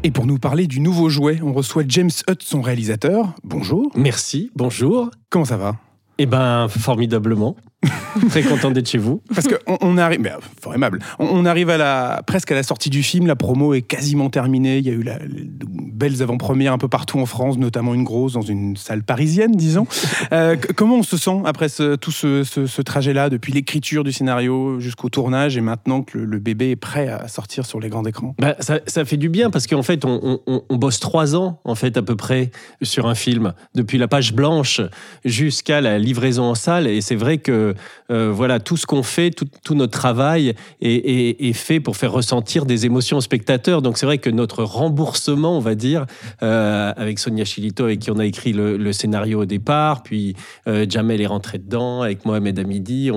Et 0.04 0.12
pour 0.12 0.26
nous 0.26 0.38
parler 0.38 0.68
du 0.68 0.80
nouveau 0.80 1.10
jouet, 1.10 1.40
on 1.44 1.54
reçoit 1.54 1.84
James 1.88 2.10
Hutt, 2.30 2.42
son 2.42 2.62
réalisateur. 2.62 3.36
Bonjour. 3.44 3.92
Merci, 3.96 4.50
bonjour. 4.56 5.12
Comment 5.30 5.46
ça 5.46 5.58
va? 5.58 5.76
Eh 6.18 6.26
ben, 6.26 6.68
formidablement. 6.70 7.56
Très 8.30 8.42
content 8.44 8.72
d'être 8.72 8.90
chez 8.90 8.98
vous. 8.98 9.22
Parce 9.34 9.48
qu'on 9.48 9.78
on 9.82 9.98
arrive, 9.98 10.20
mais, 10.20 10.32
euh, 10.32 10.38
fort 10.62 10.74
aimable. 10.74 11.00
On, 11.20 11.26
on 11.28 11.46
arrive 11.46 11.70
à 11.70 11.78
la, 11.78 12.22
presque 12.28 12.52
à 12.52 12.56
la 12.56 12.64
sortie 12.64 12.90
du 12.90 13.04
film. 13.04 13.26
La 13.28 13.36
promo 13.36 13.74
est 13.74 13.82
quasiment 13.82 14.30
terminée. 14.30 14.80
Il 14.80 14.86
y 14.86 14.90
a 14.90 14.94
eu 14.94 15.04
la, 15.04 15.18
de 15.20 15.66
belles 15.66 16.22
avant-premières 16.22 16.74
un 16.74 16.78
peu 16.78 16.88
partout 16.90 17.20
en 17.20 17.26
France, 17.26 17.58
notamment 17.58 17.94
une 17.94 18.04
grosse 18.04 18.34
dans 18.34 18.42
une 18.42 18.76
salle 18.76 19.04
parisienne, 19.04 19.52
disons. 19.56 19.88
Euh, 20.32 20.56
comment 20.76 20.98
on 20.98 21.04
se 21.04 21.18
sent 21.18 21.42
après 21.46 21.70
ce- 21.70 21.96
tout 21.96 22.12
ce, 22.12 22.44
ce- 22.44 22.68
ce 22.68 22.82
trajet-là, 22.84 23.30
depuis 23.30 23.52
l'écriture 23.52 24.04
du 24.04 24.12
scénario 24.12 24.80
jusqu'au 24.80 25.10
tournage, 25.10 25.58
et 25.58 25.62
maintenant 25.62 26.04
que 26.04 26.20
le, 26.20 26.26
le 26.26 26.40
bébé 26.40 26.72
est 26.72 26.76
prêt 26.76 27.08
à 27.08 27.28
sortir 27.28 27.66
sur 27.66 27.80
les 27.80 27.90
grands 27.90 28.04
écrans? 28.06 28.36
Bah, 28.40 28.56
ça, 28.60 28.80
ça 28.86 29.06
fait 29.06 29.18
du 29.18 29.30
bien 29.30 29.50
parce 29.50 29.66
qu'en 29.66 29.82
fait, 29.82 30.06
on- 30.06 30.40
on 30.46 30.76
bosse 30.76 31.00
trois 31.00 31.36
ans, 31.36 31.62
en 31.64 31.74
fait, 31.74 31.98
à 31.98 32.02
peu 32.04 32.16
près, 32.16 32.52
sur 32.84 33.08
un 33.08 33.16
film, 33.16 33.54
depuis 33.74 33.98
la 33.98 34.08
page 34.08 34.34
blanche 34.34 34.82
jusqu'à 35.26 35.82
la 35.82 35.98
livraison 35.98 36.44
en 36.44 36.56
salle. 36.56 36.86
Et 36.88 37.02
c'est 37.02 37.16
vrai 37.16 37.38
que, 37.40 37.69
euh, 38.12 38.32
voilà, 38.32 38.60
tout 38.60 38.78
ce 38.78 38.86
qu'on 38.86 39.04
fait, 39.04 39.32
tout, 39.32 39.48
tout 39.64 39.76
notre 39.76 39.98
travail 39.98 40.54
est, 40.82 41.54
fait 41.54 41.80
pour 41.80 41.98
faire 41.98 42.12
ressentir 42.12 42.66
des 42.66 42.86
émotions 42.86 43.18
aux 43.18 43.22
spectateurs. 43.22 43.82
Donc 43.82 43.98
c'est 43.98 44.06
vrai 44.06 44.18
que 44.18 44.30
notre 44.30 44.64
remboursement, 44.64 45.58
on 45.58 45.60
va 45.60 45.76
dire, 45.76 46.06
euh, 46.44 46.94
avec 46.96 47.20
Sonia 47.20 47.46
Chilito, 47.46 47.86
avec 47.86 48.00
qui 48.00 48.12
on 48.12 48.20
a 48.20 48.26
écrit 48.26 48.54
le, 48.54 48.92
scénario 48.92 49.42
au 49.42 49.46
départ, 49.46 50.04
puis 50.04 50.36
euh, 50.68 50.86
Jamel 50.90 51.22
est 51.22 51.28
rentré 51.28 51.58
dedans, 51.58 52.02
avec 52.02 52.26
Mohamed 52.26 52.58
Hamidi, 52.58 53.12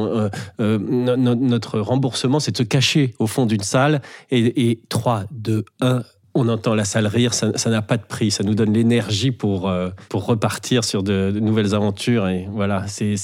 notre 0.58 1.80
remboursement, 1.80 2.40
c'est 2.40 2.52
de 2.52 2.56
se 2.58 2.62
cacher 2.62 3.14
au 3.18 3.26
fond 3.26 3.46
d'une 3.46 3.62
salle 3.62 4.02
et, 4.30 4.70
et 4.70 4.80
3, 4.88 5.24
2, 5.32 5.64
1, 5.80 6.02
on 6.34 6.48
entend 6.48 6.74
la 6.74 6.84
salle 6.84 7.06
rire, 7.06 7.34
ça 7.34 7.52
n'a 7.70 7.82
pas 7.82 7.96
de 7.98 8.04
prix, 8.04 8.30
ça 8.30 8.42
nous 8.44 8.54
donne 8.54 8.72
l'énergie 8.72 9.32
pour, 9.32 9.68
euh, 9.68 9.90
pour 10.08 10.24
repartir 10.26 10.82
sur 10.84 11.02
de, 11.02 11.30
de 11.30 11.40
nouvelles 11.40 11.74
aventures. 11.74 12.28
Et 12.28 12.48
voilà, 12.50 12.86
c'est- 12.86 13.16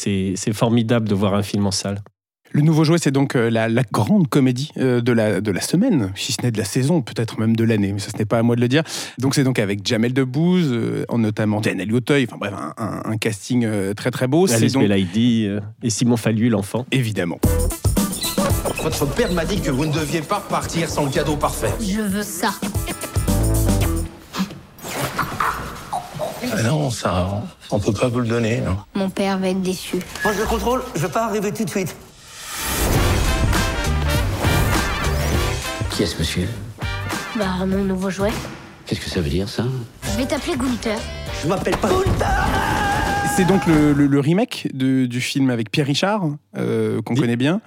formidable 0.53 1.09
de 1.09 1.15
voir 1.15 1.35
un 1.35 1.43
film 1.43 1.67
en 1.67 1.71
salle. 1.71 2.01
Le 2.51 2.63
nouveau 2.63 2.83
jouet, 2.83 2.97
c'est 2.99 3.11
donc 3.11 3.37
euh, 3.37 3.51
la, 3.51 3.69
la 3.69 3.83
grande 3.93 4.29
comédie 4.29 4.71
euh, 4.79 5.03
de, 5.03 5.13
la, 5.13 5.43
de 5.43 5.51
la 5.51 5.61
semaine, 5.61 6.11
si 6.17 6.33
ce 6.33 6.39
n'est 6.43 6.51
de 6.51 6.57
la 6.59 6.65
saison, 6.65 7.03
peut-être 7.03 7.39
même 7.39 7.55
de 7.55 7.63
l'année, 7.65 7.93
mais 7.93 7.99
ça, 7.99 8.11
ce 8.11 8.17
n'est 8.17 8.25
pas 8.25 8.39
à 8.39 8.43
moi 8.43 8.57
de 8.57 8.61
le 8.63 8.69
dire. 8.69 8.83
Donc, 9.19 9.35
c'est 9.35 9.45
donc 9.45 9.59
avec 9.59 9.87
Jamel 9.87 10.15
Debbouze, 10.15 10.69
euh, 10.73 11.05
en 11.11 11.19
notamment 11.19 11.61
Diana 11.61 11.85
Lioteuil, 11.85 12.27
enfin 12.27 12.39
bref, 12.39 12.55
un, 12.57 12.73
un- 12.83 13.03
un 13.13 13.17
casting 13.19 13.67
très 13.95 14.11
très 14.11 14.27
beau. 14.29 14.47
C'est 14.47 14.55
Alice 14.55 14.73
donc, 14.73 14.83
Belaïdi 14.85 15.47
et 15.83 15.91
Simon 15.91 16.17
Fallu, 16.17 16.49
l'enfant. 16.49 16.87
évidemment. 16.91 17.39
Votre 18.83 19.07
père 19.15 19.33
m'a 19.33 19.45
dit 19.45 19.61
que 19.61 19.71
vous 19.71 19.85
ne 19.85 19.93
deviez 19.93 20.23
pas 20.23 20.37
repartir 20.39 20.89
sans 20.89 21.05
le 21.05 21.11
cadeau 21.11 21.37
parfait. 21.37 21.71
Je 21.81 22.01
veux 22.01 22.23
ça. 22.23 22.55
Ah 26.53 26.63
non, 26.63 26.91
ça, 26.91 27.43
on 27.71 27.79
peut 27.79 27.93
pas 27.93 28.09
vous 28.09 28.21
le 28.21 28.27
donner, 28.29 28.61
non. 28.61 28.77
Mon 28.95 29.11
père 29.11 29.39
va 29.39 29.49
être 29.49 29.61
déçu. 29.63 29.97
Moi 30.25 30.33
je 30.33 30.43
contrôle, 30.45 30.83
je 30.95 31.01
vais 31.03 31.13
pas 31.13 31.25
arriver 31.27 31.53
tout 31.53 31.65
de 31.65 31.71
suite. 31.71 31.95
Qui 35.91 36.03
est 36.03 36.07
ce 36.07 36.19
monsieur? 36.19 36.49
Bah, 37.37 37.65
mon 37.67 37.85
nouveau 37.85 38.11
jouet. 38.11 38.33
Qu'est-ce 38.87 39.01
que 39.01 39.11
ça 39.11 39.21
veut 39.21 39.29
dire 39.29 39.49
ça? 39.49 39.65
Je 40.13 40.17
vais 40.17 40.27
t'appeler 40.27 40.57
Gunther. 40.57 40.99
Je 41.43 41.49
m'appelle 41.49 41.77
pas. 41.77 41.91
C'est 43.37 43.45
donc 43.45 43.67
le, 43.67 43.93
le- 43.93 44.07
le 44.07 44.21
remake 44.21 44.69
de- 44.73 45.07
du 45.07 45.21
film 45.21 45.51
avec 45.51 45.71
Pierre 45.71 45.87
Richard, 45.87 46.23
euh, 46.57 47.01
qu'on 47.03 47.15
connaît 47.15 47.37
bien. 47.37 47.61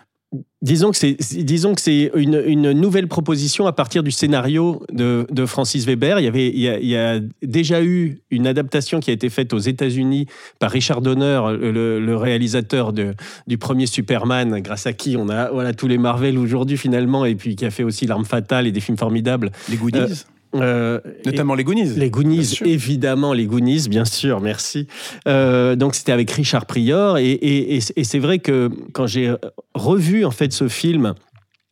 Disons 0.62 0.92
que 0.92 0.98
c'est, 0.98 1.18
disons 1.44 1.74
que 1.74 1.82
c'est 1.82 2.12
une, 2.16 2.42
une 2.46 2.72
nouvelle 2.72 3.08
proposition 3.08 3.68
à 3.68 3.74
partir 3.74 4.02
du 4.02 4.12
scénario 4.12 4.82
de, 4.92 5.28
de 5.30 5.46
Francis 5.46 5.86
Weber. 5.86 6.20
Il 6.20 6.24
y, 6.24 6.28
avait, 6.28 6.48
il, 6.48 6.60
y 6.60 6.70
a, 6.70 6.80
il 6.80 6.88
y 6.88 6.96
a 6.96 7.20
déjà 7.42 7.84
eu 7.84 8.22
une 8.30 8.48
adaptation 8.48 9.02
qui 9.02 9.10
a 9.10 9.14
été 9.14 9.30
faite 9.30 9.54
aux 9.54 9.60
États-Unis 9.60 10.28
par 10.60 10.72
Richard 10.72 11.02
Donner, 11.02 11.42
le, 11.60 12.00
le 12.00 12.16
réalisateur 12.16 12.94
de, 12.94 13.14
du 13.48 13.58
premier 13.58 13.88
Superman, 13.88 14.62
grâce 14.62 14.86
à 14.86 14.94
qui 14.94 15.18
on 15.18 15.28
a 15.28 15.50
voilà, 15.50 15.74
tous 15.74 15.88
les 15.88 15.98
Marvel 15.98 16.38
aujourd'hui 16.38 16.78
finalement, 16.78 17.26
et 17.26 17.36
puis 17.36 17.58
qui 17.58 17.66
a 17.66 17.72
fait 17.72 17.84
aussi 17.84 18.06
L'Arme 18.06 18.26
Fatale 18.26 18.68
et 18.68 18.72
des 18.72 18.80
films 18.80 18.98
formidables. 18.98 19.52
Les 19.68 19.76
Goonies, 19.76 20.24
Euh, 20.56 21.00
notamment 21.26 21.56
les 21.56 21.64
Goonies. 21.64 21.94
Les 21.96 22.10
Goonies, 22.10 22.60
évidemment, 22.66 23.34
les 23.34 23.46
Goonies, 23.46 23.88
bien 23.90 24.06
sûr, 24.06 24.42
merci. 24.42 24.88
Euh, 25.28 25.76
donc 25.76 25.96
c'était 25.96 26.12
avec 26.12 26.30
Richard 26.32 26.66
Prior, 26.66 27.18
et, 27.18 27.32
et- 27.32 27.76
et- 27.78 27.82
et 27.96 28.04
c'est 28.04 28.20
vrai 28.20 28.40
que 28.40 28.70
quand 28.94 29.08
j'ai 29.08 29.34
revu 29.74 30.26
en 30.26 30.32
fait 30.32 30.52
ce 30.54 30.68
film. 30.68 31.14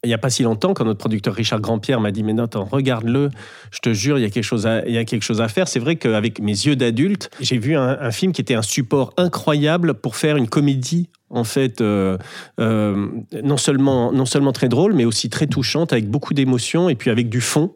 Il 0.05 0.07
n'y 0.07 0.13
a 0.13 0.17
pas 0.17 0.29
si 0.29 0.43
longtemps, 0.43 0.73
quand 0.73 0.85
notre 0.85 0.99
producteur 0.99 1.33
Richard 1.33 1.59
Grandpierre 1.59 1.99
m'a 1.99 2.11
dit 2.11 2.23
Mais 2.23 2.31
non, 2.31 2.43
attends, 2.45 2.63
regarde-le, 2.63 3.31
je 3.69 3.79
te 3.79 3.91
jure, 3.91 4.17
il 4.17 4.21
y 4.21 4.25
a 4.25 4.29
quelque 4.29 4.45
chose 4.45 4.65
à, 4.65 4.87
il 4.87 4.93
y 4.93 4.97
a 4.97 5.03
quelque 5.03 5.23
chose 5.23 5.41
à 5.41 5.49
faire. 5.49 5.67
C'est 5.67 5.79
vrai 5.81 5.97
qu'avec 5.97 6.39
mes 6.39 6.53
yeux 6.53 6.77
d'adulte, 6.77 7.29
j'ai 7.41 7.57
vu 7.57 7.75
un, 7.75 7.97
un 7.99 8.11
film 8.11 8.31
qui 8.31 8.39
était 8.39 8.55
un 8.55 8.61
support 8.61 9.11
incroyable 9.17 9.95
pour 9.95 10.15
faire 10.15 10.37
une 10.37 10.47
comédie, 10.47 11.09
en 11.29 11.43
fait, 11.43 11.81
euh, 11.81 12.17
euh, 12.61 13.07
non, 13.43 13.57
seulement, 13.57 14.13
non 14.13 14.25
seulement 14.25 14.53
très 14.53 14.69
drôle, 14.69 14.93
mais 14.93 15.03
aussi 15.03 15.29
très 15.29 15.47
touchante, 15.47 15.91
avec 15.91 16.09
beaucoup 16.09 16.33
d'émotions 16.33 16.87
et 16.87 16.95
puis 16.95 17.09
avec 17.09 17.27
du 17.27 17.41
fond 17.41 17.73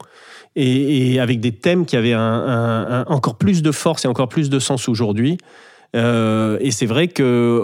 et, 0.56 1.20
avec 1.20 1.40
des 1.40 1.52
thèmes 1.52 1.86
qui 1.86 1.96
avaient 1.96 2.16
encore 2.16 3.38
plus 3.38 3.62
de 3.62 3.72
force 3.72 4.06
et 4.06 4.08
encore 4.08 4.30
plus 4.30 4.50
de 4.50 4.60
sens 4.60 4.88
aujourd'hui. 4.90 5.38
Euh, 5.96 6.58
et 6.60 6.72
c'est 6.72 6.86
vrai 6.88 7.08
que 7.08 7.62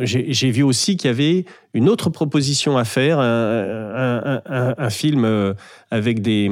j'ai 0.00 0.50
vu 0.50 0.62
aussi 0.62 0.96
qu'il 0.96 1.08
y 1.08 1.10
avait 1.10 1.44
une 1.74 1.88
autre 1.88 2.08
proposition 2.08 2.78
à 2.78 2.84
faire, 2.84 3.18
un, 3.20 4.90
film 4.90 5.24
euh, 5.24 5.54
avec 5.90 6.22
des, 6.22 6.50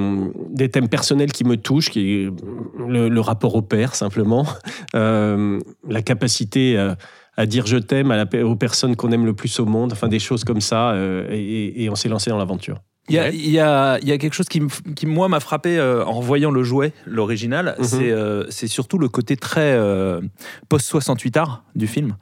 thèmes 0.71 0.89
personnels 0.89 1.33
qui 1.33 1.45
me 1.45 1.57
touchent, 1.57 1.91
qui 1.91 2.01
est 2.01 2.31
le, 2.87 3.21
rapport 3.21 3.55
au 3.55 3.63
père 3.63 3.95
simplement, 3.95 4.47
Euh, 4.95 5.59
la 5.89 6.03
capacité 6.03 6.77
à, 7.37 7.47
dire 7.47 7.67
je 7.67 7.77
t'aime 7.77 8.13
aux 8.45 8.57
personnes 8.57 8.97
qu'on 8.97 9.11
aime 9.11 9.27
le 9.27 9.35
plus 9.35 9.59
au 9.61 9.67
monde, 9.67 9.93
enfin 9.93 10.09
des 10.09 10.19
choses 10.19 10.45
comme 10.45 10.61
ça, 10.61 10.95
et 11.31 11.89
on 11.91 11.95
s'est 11.95 12.09
lancé 12.09 12.31
dans 12.31 12.39
l'aventure. 12.39 12.81
Il 13.09 13.15
y, 13.15 13.19
a, 13.19 13.29
il, 13.31 13.51
y 13.51 13.61
a, 13.61 13.99
il 14.03 14.09
y 14.09 14.13
a 14.13 14.19
quelque 14.19 14.35
chose 14.35 14.49
qui, 14.49 15.07
moi, 15.07 15.29
m'a 15.29 15.39
frappé 15.39 15.79
euh, 15.79 16.05
en 16.05 16.21
voyant 16.21 16.51
le 16.51 16.65
jouet, 16.65 16.93
l'original. 17.07 17.77
Mhm. 17.79 17.85
C'est 17.85 18.11
euh, 18.11 18.51
c'est 18.51 18.67
surtout 18.67 18.99
le 18.99 19.09
côté 19.09 19.37
très 19.37 19.75
euh, 19.75 20.21
post-68 20.69 21.39
art 21.39 21.65
du 21.77 21.87
film. 21.87 22.17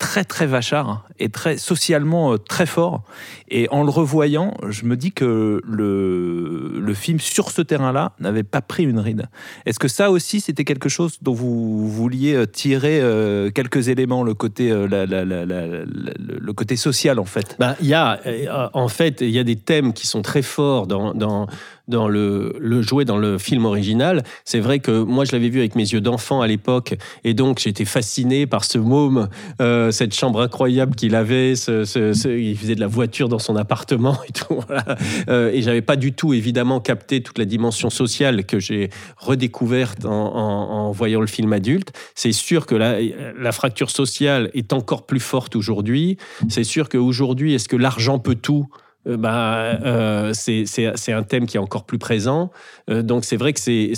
Très, 0.00 0.24
très 0.24 0.46
vachard 0.46 1.04
et 1.18 1.28
très 1.28 1.58
socialement 1.58 2.32
euh, 2.32 2.38
très 2.38 2.64
fort. 2.64 3.02
Et 3.50 3.68
en 3.70 3.84
le 3.84 3.90
revoyant, 3.90 4.56
je 4.66 4.86
me 4.86 4.96
dis 4.96 5.12
que 5.12 5.60
le, 5.62 6.80
le 6.80 6.94
film, 6.94 7.20
sur 7.20 7.50
ce 7.50 7.60
terrain-là, 7.60 8.12
n'avait 8.18 8.42
pas 8.42 8.62
pris 8.62 8.84
une 8.84 8.98
ride. 8.98 9.26
Est-ce 9.66 9.78
que 9.78 9.88
ça 9.88 10.10
aussi, 10.10 10.40
c'était 10.40 10.64
quelque 10.64 10.88
chose 10.88 11.18
dont 11.20 11.34
vous 11.34 11.86
vouliez 11.86 12.34
euh, 12.34 12.46
tirer 12.46 12.98
euh, 13.02 13.50
quelques 13.50 13.88
éléments, 13.88 14.24
le 14.24 14.32
côté, 14.32 14.70
le 14.70 16.52
côté 16.54 16.76
social, 16.76 17.18
en 17.18 17.26
fait? 17.26 17.56
Bah, 17.58 17.76
il 17.82 17.88
y 17.88 17.94
a, 17.94 18.70
en 18.72 18.88
fait, 18.88 19.20
il 19.20 19.30
y 19.30 19.38
a 19.38 19.44
des 19.44 19.56
thèmes 19.56 19.92
qui 19.92 20.06
sont 20.06 20.22
très 20.22 20.42
forts 20.42 20.86
dans, 20.86 21.12
dans, 21.12 21.46
dans 21.90 22.08
le, 22.08 22.54
le 22.58 22.82
jouet, 22.82 23.04
dans 23.04 23.18
le 23.18 23.36
film 23.36 23.66
original. 23.66 24.22
C'est 24.44 24.60
vrai 24.60 24.78
que 24.78 25.02
moi, 25.02 25.24
je 25.24 25.32
l'avais 25.32 25.48
vu 25.48 25.58
avec 25.58 25.74
mes 25.74 25.82
yeux 25.82 26.00
d'enfant 26.00 26.40
à 26.40 26.46
l'époque, 26.46 26.94
et 27.24 27.34
donc 27.34 27.58
j'étais 27.58 27.84
fasciné 27.84 28.46
par 28.46 28.64
ce 28.64 28.78
môme, 28.78 29.28
euh, 29.60 29.90
cette 29.90 30.14
chambre 30.14 30.40
incroyable 30.40 30.94
qu'il 30.94 31.14
avait. 31.14 31.52
Il 31.52 32.56
faisait 32.56 32.74
de 32.74 32.80
la 32.80 32.86
voiture 32.86 33.28
dans 33.28 33.38
son 33.38 33.56
appartement 33.56 34.16
et 34.28 34.32
tout. 34.32 34.60
voilà. 34.66 34.84
Euh, 35.28 35.50
et 35.52 35.62
j'avais 35.62 35.82
pas 35.82 35.96
du 35.96 36.12
tout, 36.12 36.32
évidemment, 36.32 36.80
capté 36.80 37.22
toute 37.22 37.38
la 37.38 37.44
dimension 37.44 37.90
sociale 37.90 38.44
que 38.44 38.58
j'ai 38.58 38.90
redécouverte 39.18 40.04
en, 40.04 40.90
voyant 40.92 41.20
le 41.20 41.26
film 41.26 41.52
adulte. 41.52 41.92
C'est 42.14 42.32
sûr 42.32 42.66
que 42.66 42.74
la, 42.74 42.96
la 43.38 43.52
fracture 43.52 43.90
sociale 43.90 44.50
est 44.54 44.72
encore 44.72 45.06
plus 45.06 45.20
forte 45.20 45.56
aujourd'hui. 45.56 46.16
C'est 46.48 46.64
sûr 46.64 46.88
qu'aujourd'hui, 46.88 47.54
est-ce 47.54 47.68
que 47.68 47.76
l'argent 47.76 48.18
peut 48.18 48.34
tout? 48.34 48.66
Bah, 49.06 49.78
euh, 49.84 50.32
c'est 50.34 51.12
un 51.12 51.22
thème 51.22 51.46
qui 51.46 51.56
est 51.56 51.60
encore 51.60 51.84
plus 51.84 51.98
présent. 51.98 52.50
Euh, 52.90 53.02
donc 53.02 53.24
c'est 53.24 53.36
vrai 53.36 53.52
que 53.52 53.60
c'est 53.60 53.92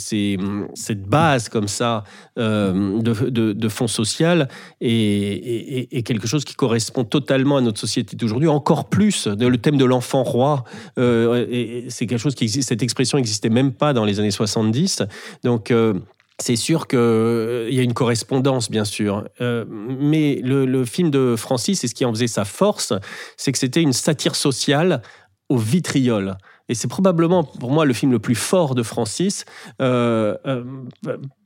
cette 0.74 1.02
base 1.02 1.48
comme 1.48 1.68
ça 1.68 2.04
euh, 2.38 3.00
de, 3.00 3.30
de, 3.30 3.52
de 3.52 3.68
fonds 3.68 3.88
social 3.88 4.48
est, 4.80 5.88
est- 5.92 6.02
quelque 6.02 6.26
chose 6.26 6.44
qui 6.44 6.54
correspond 6.54 7.04
totalement 7.04 7.56
à 7.56 7.60
notre 7.60 7.80
société 7.80 8.16
d'aujourd'hui, 8.16 8.48
encore 8.48 8.88
plus. 8.88 9.26
Le 9.26 9.56
thème 9.58 9.76
de 9.76 9.84
l'enfant 9.84 10.22
roi, 10.22 10.64
euh, 10.98 11.84
c'est 11.88 12.06
quelque 12.06 12.18
chose 12.20 12.34
qui 12.34 12.44
existe. 12.44 12.68
Cette 12.68 12.82
expression 12.82 13.18
n'existait 13.18 13.48
même 13.50 13.72
pas 13.72 13.92
dans 13.92 14.04
les 14.04 14.20
années 14.20 14.30
70. 14.30 15.02
Donc 15.44 15.70
euh, 15.70 15.94
c'est 16.40 16.56
sûr 16.56 16.86
qu'il 16.86 16.98
y 16.98 17.78
a 17.78 17.82
une 17.82 17.94
correspondance, 17.94 18.70
bien 18.70 18.84
sûr. 18.84 19.28
Euh, 19.40 19.64
mais 19.68 20.40
le, 20.42 20.84
film 20.84 21.10
de 21.10 21.36
Francis, 21.36 21.84
et 21.84 21.88
ce 21.88 21.94
qui 21.94 22.04
en 22.04 22.12
faisait 22.12 22.26
sa 22.26 22.44
force, 22.44 22.92
c'est 23.36 23.52
que 23.52 23.58
c'était 23.58 23.82
une 23.82 23.92
satire 23.92 24.34
sociale 24.34 25.02
au 25.48 25.56
vitriol. 25.56 26.36
Et 26.68 26.74
c'est 26.74 26.88
probablement 26.88 27.44
pour 27.44 27.70
moi 27.70 27.84
le 27.84 27.92
film 27.92 28.12
le 28.12 28.18
plus 28.18 28.34
fort 28.34 28.74
de 28.74 28.82
Francis, 28.82 29.44
euh, 29.80 30.36
euh, 30.46 30.64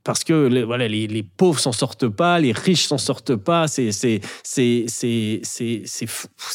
parce 0.04 0.22
que 0.22 0.46
les, 0.46 0.62
voilà, 0.62 0.86
les, 0.86 1.22
pauvres 1.22 1.58
s'en 1.58 1.72
sortent 1.72 2.08
pas, 2.08 2.38
les 2.38 2.52
riches 2.52 2.86
s'en 2.86 2.98
sortent 2.98 3.34
pas. 3.34 3.66
C'est 3.66 4.20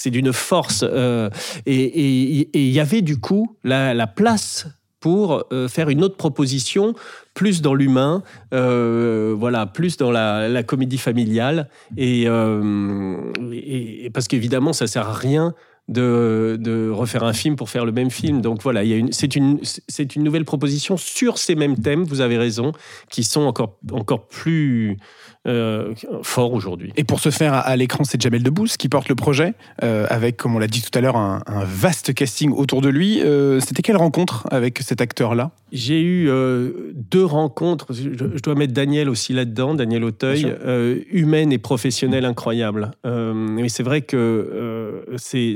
d'une 0.05 0.31
force. 0.31 0.83
euh, 0.87 1.29
et 1.65 2.49
il 2.53 2.71
y 2.71 2.79
avait 2.79 3.01
du 3.01 3.19
coup 3.19 3.57
la 3.63 4.07
place 4.07 4.67
pour 5.01 5.43
euh, 5.51 5.67
faire 5.67 5.89
une 5.89 6.03
autre 6.03 6.15
proposition, 6.15 6.93
plus 7.33 7.61
dans 7.61 7.73
l'humain, 7.73 8.23
euh, 8.53 9.35
voilà, 9.37 9.65
plus 9.65 9.97
dans 9.97 10.11
la, 10.11 10.63
comédie 10.63 10.99
familiale, 10.99 11.67
euh, 11.99 13.17
et- 13.51 14.09
parce 14.13 14.27
qu'évidemment, 14.29 14.71
ça 14.71 14.87
sert 14.87 15.09
à 15.09 15.13
rien 15.13 15.53
de, 15.89 16.89
refaire 16.93 17.23
un 17.23 17.33
film 17.33 17.55
pour 17.55 17.69
faire 17.69 17.85
le 17.85 17.91
même 17.91 18.11
film. 18.11 18.41
Donc 18.41 18.61
voilà, 18.61 18.81
c'est 19.11 19.35
une, 19.35 19.59
une 20.15 20.23
nouvelle 20.23 20.45
proposition 20.45 20.97
sur 20.97 21.37
ces 21.37 21.55
mêmes 21.55 21.77
thèmes, 21.77 22.03
vous 22.03 22.21
avez 22.21 22.37
raison, 22.37 22.71
qui 23.09 23.23
sont 23.23 23.41
encore, 23.41 23.77
encore 23.91 24.27
plus 24.27 24.97
euh, 25.47 25.93
forts 26.23 26.53
aujourd'hui. 26.53 26.93
Et 26.97 27.03
pour 27.03 27.19
ce 27.19 27.31
faire, 27.31 27.53
à, 27.53 27.75
l'écran, 27.75 28.03
c'est 28.03 28.21
Jamel 28.21 28.43
Debbouze 28.43 28.77
qui 28.77 28.89
porte 28.89 29.09
le 29.09 29.15
projet, 29.15 29.53
euh, 29.83 30.05
avec, 30.09 30.37
comme 30.37 30.55
on 30.55 30.59
l'a 30.59 30.67
dit 30.67 30.81
tout 30.81 30.95
à 30.97 31.01
l'heure, 31.01 31.17
un, 31.17 31.41
un 31.47 31.63
vaste 31.63 32.13
casting 32.13 32.51
autour 32.51 32.81
de 32.81 32.89
lui. 32.89 33.21
Euh, 33.21 33.59
C'était 33.59 33.81
quelle 33.81 33.97
rencontre 33.97 34.47
avec 34.51 34.79
cet 34.79 35.01
acteur-là? 35.01 35.51
J'ai 35.71 36.01
eu 36.01 36.29
euh, 36.29 36.91
deux 36.93 37.25
rencontres, 37.25 37.93
je, 37.93 38.09
je 38.13 38.41
dois 38.41 38.55
mettre 38.55 38.73
Daniel 38.73 39.09
aussi 39.09 39.33
là-dedans, 39.33 39.73
Daniel 39.73 40.03
Auteuil, 40.03 40.45
euh, 40.65 40.99
humaine 41.09 41.51
et 41.51 41.57
professionnelle 41.57 42.25
incroyable. 42.25 42.91
Euh, 43.05 43.33
mais 43.33 43.69
c'est 43.69 43.83
vrai 43.83 44.01
que 44.01 44.17
euh, 44.17 45.17
c'est- 45.17 45.55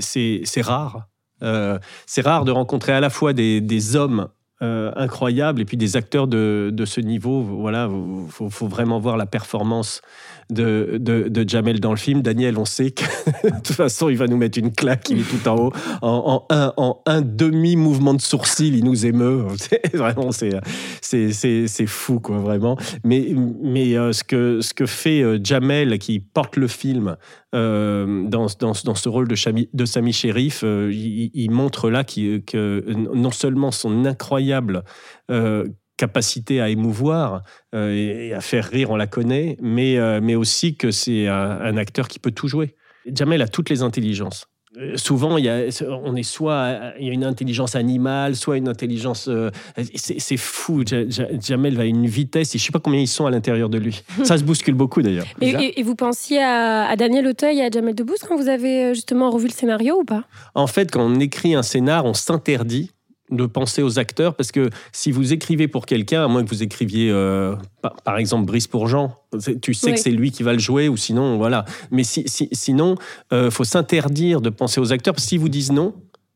rare. 0.62 1.08
Euh, 1.44 1.78
c'est 2.06 2.22
rare 2.22 2.46
de 2.46 2.52
rencontrer 2.52 2.94
à 2.94 3.02
la 3.02 3.10
fois 3.10 3.34
des, 3.34 3.60
des 3.62 3.96
hommes 3.96 4.30
euh, 4.62 4.92
incroyables 4.96 5.62
et 5.62 5.66
puis 5.66 5.78
des 5.78 5.98
acteurs 5.98 6.28
de, 6.28 6.70
de 6.74 6.86
ce 6.86 7.02
niveau. 7.02 7.42
Voilà, 7.42 7.90
il 7.92 8.32
faut, 8.32 8.50
faut 8.50 8.68
vraiment 8.68 9.00
voir 9.00 9.18
la 9.18 9.26
performance 9.26 10.02
de, 10.50 10.98
de, 11.00 11.28
de 11.28 11.50
Jamel 11.50 11.80
dans 11.80 11.92
le 11.92 11.98
film. 11.98 12.22
Daniel, 12.22 12.58
on 12.58 12.66
sait 12.66 12.92
que 12.92 13.04
de 13.44 13.62
toute 13.62 13.76
façon, 13.76 14.10
il 14.10 14.18
va 14.18 14.28
nous 14.28 14.38
mettre 14.38 14.58
une 14.58 14.72
claque, 14.72 15.10
il 15.10 15.20
est 15.20 15.24
tout 15.24 15.48
en 15.48 15.56
haut. 15.56 15.74
En, 16.02 16.46
un, 16.50 16.74
en 16.78 17.02
un 17.06 17.22
demi-mouvement 17.22 18.14
de 18.14 18.22
sourcil, 18.22 18.76
il 18.76 18.86
nous 18.86 19.06
émeut. 19.06 19.46
Vraiment, 19.94 20.32
c'est 20.32 21.86
fou, 21.88 22.20
quoi, 22.20 22.38
vraiment. 22.38 22.78
Mais, 23.04 23.34
mais 23.62 23.98
euh, 23.98 24.14
ce, 24.14 24.24
que, 24.24 24.62
ce 24.62 24.74
que 24.74 24.86
fait 24.86 25.22
euh, 25.22 25.40
Jamel, 25.44 25.98
qui 26.00 26.20
porte 26.20 26.58
le 26.58 26.68
film 26.68 27.18
euh, 27.56 28.28
dans, 28.28 28.48
dans, 28.60 28.74
ce 28.74 29.10
rôle 29.10 29.28
de, 29.28 29.36
Chami- 29.36 29.70
de 29.74 29.86
Sami 29.86 30.16
euh, 30.64 30.92
il, 30.94 31.50
montre 31.52 31.90
là 31.90 32.04
que 32.04 32.84
non 32.88 33.32
seulement 33.32 33.72
son 33.72 34.06
incroyable 34.06 34.84
euh, 35.32 35.66
capacité 35.98 36.60
à 36.60 36.70
émouvoir 36.70 37.44
et, 37.74 38.34
à 38.34 38.42
faire 38.42 38.66
rire, 38.70 38.92
on 38.92 38.98
la 38.98 39.08
connaît, 39.08 39.58
mais, 39.62 39.98
mais 40.20 40.36
aussi 40.36 40.76
que 40.76 40.92
c'est 40.92 41.28
un, 41.28 41.62
un 41.62 41.78
acteur 41.78 42.10
qui 42.10 42.20
peut 42.20 42.32
tout 42.32 42.50
jouer. 42.50 42.76
Jamel 43.06 43.42
a 43.42 43.48
toutes 43.48 43.70
les 43.70 43.82
intelligences. 43.82 44.48
Euh, 44.78 44.98
Souvent, 44.98 45.38
il 45.38 45.46
y 45.46 45.50
a, 45.50 45.62
on 46.04 46.16
est 46.16 46.24
soit 46.24 46.94
il 47.00 47.08
y 47.08 47.10
a 47.10 47.14
une 47.14 47.24
intelligence 47.24 47.76
animale, 47.76 48.36
soit 48.36 48.58
une 48.58 48.68
intelligence. 48.68 49.28
euh, 49.28 49.50
c'est 49.96 50.38
fou. 50.38 50.84
Ja- 50.86 51.08
Ja- 51.08 51.28
Jamel 51.40 51.76
va 51.76 51.84
à 51.84 51.86
une 51.86 52.06
vitesse 52.08 52.56
et 52.56 52.58
je 52.58 52.64
sais 52.66 52.72
pas 52.72 52.80
combien 52.80 53.00
ils 53.00 53.08
sont 53.08 53.26
à 53.26 53.32
l'intérieur 53.32 53.70
de 53.70 53.78
lui. 53.78 54.04
Ça 54.24 54.38
se 54.38 54.44
bouscule 54.44 54.74
beaucoup 54.76 55.02
d'ailleurs. 55.02 55.26
Et, 55.42 55.50
et- 55.50 55.80
et 55.80 55.84
vous 55.84 55.96
pensiez 55.96 56.42
à, 56.42 56.88
à 56.90 56.96
Daniel 56.96 57.28
Auteuil 57.28 57.60
et 57.60 57.64
à 57.64 57.70
Jamel 57.70 57.96
Debbouze 57.96 58.20
quand 58.28 58.36
vous 58.38 58.50
avez 58.50 58.86
euh, 58.86 58.94
justement 58.94 59.30
revu 59.30 59.48
le 59.48 59.54
scénario 59.54 60.00
ou 60.00 60.04
pas? 60.04 60.24
En 60.56 60.68
fait, 60.68 60.92
quand 60.92 61.06
on 61.06 61.20
écrit 61.20 61.56
un 61.56 61.64
scénar, 61.64 62.06
on 62.06 62.14
s'interdit 62.14 62.92
de 63.32 63.46
penser 63.48 63.82
aux 63.82 63.98
acteurs 63.98 64.36
parce 64.36 64.52
que 64.52 64.70
si 64.92 65.12
vous 65.12 65.34
écrivez 65.34 65.68
pour 65.68 65.86
quelqu'un, 65.88 66.24
à 66.24 66.28
moins 66.28 66.44
que 66.44 66.50
vous 66.50 66.62
écriviez 66.62 67.10
euh, 67.12 67.56
par, 67.82 67.96
par 68.04 68.18
exemple 68.18 68.46
Brice 68.46 68.68
pour 68.68 68.88
Jean, 68.88 69.16
c'est- 69.40 69.60
tu 69.60 69.74
sais 69.74 69.88
Oui. 69.88 69.94
que 69.94 70.00
c'est 70.00 70.12
lui 70.12 70.32
qui 70.32 70.44
va 70.44 70.54
le 70.54 70.60
jouer 70.60 70.90
ou 70.90 70.98
sinon 70.98 71.38
voilà. 71.38 71.66
Mais 71.92 72.04
si, 72.04 72.24
si- 72.28 72.50
sinon, 72.52 72.96
euh, 73.34 73.50
faut 73.50 73.64
s'interdire 73.64 74.42
de 74.42 74.50
penser 74.52 74.80
aux 74.80 74.94
acteurs 74.94 75.14
parce 75.16 75.24
que 75.26 75.30
s'ils 75.30 75.40
vous 75.40 75.50
disent 75.50 75.72
non. 75.72 75.94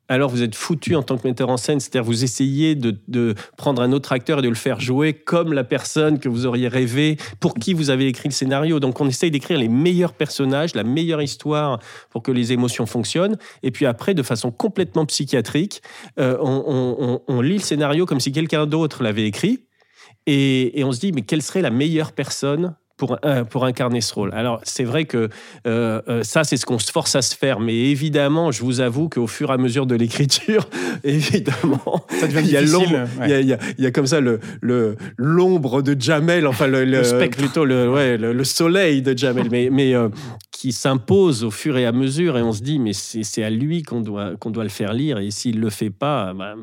Alors 0.10 0.30
vous 0.32 0.42
êtes 0.42 0.56
foutu 0.56 0.96
en 0.96 1.04
tant 1.04 1.18
que 1.18 1.28
metteur 1.28 1.50
en 1.50 1.58
scène, 1.58 1.80
c'est-à-dire 1.80 2.04
vous 2.04 2.24
essayez 2.24 2.74
de, 2.76 2.98
de 3.08 3.36
prendre 3.58 3.82
un 3.82 3.92
autre 3.92 4.12
acteur 4.12 4.40
et 4.40 4.42
de 4.42 4.50
le 4.50 4.56
faire 4.56 4.80
jouer 4.80 5.14
comme 5.14 5.54
la 5.54 5.64
personne 5.64 6.18
que 6.20 6.28
vous 6.28 6.48
auriez 6.48 6.68
rêvé, 6.68 7.18
pour 7.40 7.54
qui 7.54 7.74
vous 7.76 7.92
avez 7.92 8.08
écrit 8.08 8.28
le 8.28 8.34
scénario. 8.34 8.80
Donc 8.80 9.00
on 9.00 9.08
essaye 9.08 9.30
d'écrire 9.30 9.60
les 9.60 9.70
meilleurs 9.70 10.14
personnages, 10.14 10.74
la 10.74 10.84
meilleure 10.84 11.22
histoire 11.22 11.80
pour 12.10 12.24
que 12.24 12.32
les 12.32 12.52
émotions 12.52 12.88
fonctionnent. 12.88 13.38
Et 13.62 13.70
puis 13.70 13.86
après, 13.86 14.16
de 14.16 14.24
façon 14.24 14.52
complètement 14.52 15.06
psychiatrique, 15.06 15.82
euh, 16.20 16.38
on, 16.42 17.20
on- 17.28 17.42
lit 17.42 17.54
le 17.54 17.60
scénario 17.64 18.06
comme 18.06 18.20
si 18.20 18.32
quelqu'un 18.32 18.66
d'autre 18.66 19.04
l'avait 19.04 19.26
écrit. 19.26 19.66
Et, 20.26 20.80
et 20.80 20.84
on 20.84 20.92
se 20.92 21.00
dit, 21.00 21.12
mais 21.12 21.22
quelle 21.22 21.42
serait 21.42 21.62
la 21.62 21.70
meilleure 21.70 22.12
personne 22.14 22.76
pour, 23.00 23.18
pour 23.50 23.66
incarner 23.66 24.02
ce 24.02 24.14
rôle 24.14 24.32
Alors, 24.34 24.60
c'est 24.64 24.84
vrai 24.84 25.06
que 25.06 25.30
euh, 25.66 26.02
euh, 26.08 26.22
ça, 26.24 26.44
c'est 26.44 26.58
ce 26.58 26.66
qu'on 26.68 26.78
se 26.78 26.92
force 26.92 27.16
à 27.16 27.22
se 27.24 27.36
faire. 27.36 27.60
Mais 27.60 27.74
évidemment, 27.76 28.52
je 28.52 28.62
vous 28.62 28.82
avoue 28.82 29.10
qu'au 29.10 29.26
fur 29.26 29.50
et 29.50 29.54
à 29.54 29.58
mesure 29.58 29.88
de 29.88 29.96
l'écriture, 29.96 30.70
évidemment, 31.04 32.06
Ça 32.20 32.28
devient 32.28 32.42
il 32.44 32.52
y 32.52 32.58
a 32.58 32.62
l'ombre, 32.62 32.92
ouais. 33.20 33.26
il 33.26 33.30
y 33.30 33.34
a- 33.34 33.40
il 33.42 33.48
y 33.48 33.54
a- 33.54 33.60
il 33.78 33.84
y 33.84 33.88
a 33.88 33.92
comme 33.92 34.06
ça 34.08 34.20
le 34.20 34.40
le- 34.62 34.96
l'ombre 35.18 35.82
de 35.82 35.96
Jamel, 36.00 36.46
enfin 36.46 36.68
le, 36.68 36.86
Le 36.86 37.04
spectre. 37.04 37.38
plutôt 37.38 37.66
le, 37.66 37.90
ouais, 37.92 38.18
le, 38.18 38.34
le 38.34 38.44
soleil 38.44 39.02
de 39.02 39.18
Jamel, 39.18 39.48
mais, 39.50 39.70
mais 39.72 39.96
euh, 39.96 40.10
qui 40.52 40.72
s'impose 40.72 41.44
au 41.44 41.52
fur 41.52 41.78
et 41.78 41.86
à 41.86 41.92
mesure, 41.92 42.38
et 42.38 42.42
on 42.42 42.52
se 42.54 42.62
dit 42.62 42.80
mais 42.80 42.94
c'est 42.94 43.24
c'est 43.24 43.44
à 43.44 43.50
lui 43.50 43.82
qu'on 43.84 44.02
doit 44.02 44.36
qu'on 44.40 44.52
doit 44.52 44.64
le 44.64 44.70
faire 44.70 44.94
lire, 44.94 45.18
et 45.20 45.32
s'il 45.32 45.60
le 45.60 45.70
fait 45.70 45.90
pas, 45.90 46.34
bah, 46.34 46.56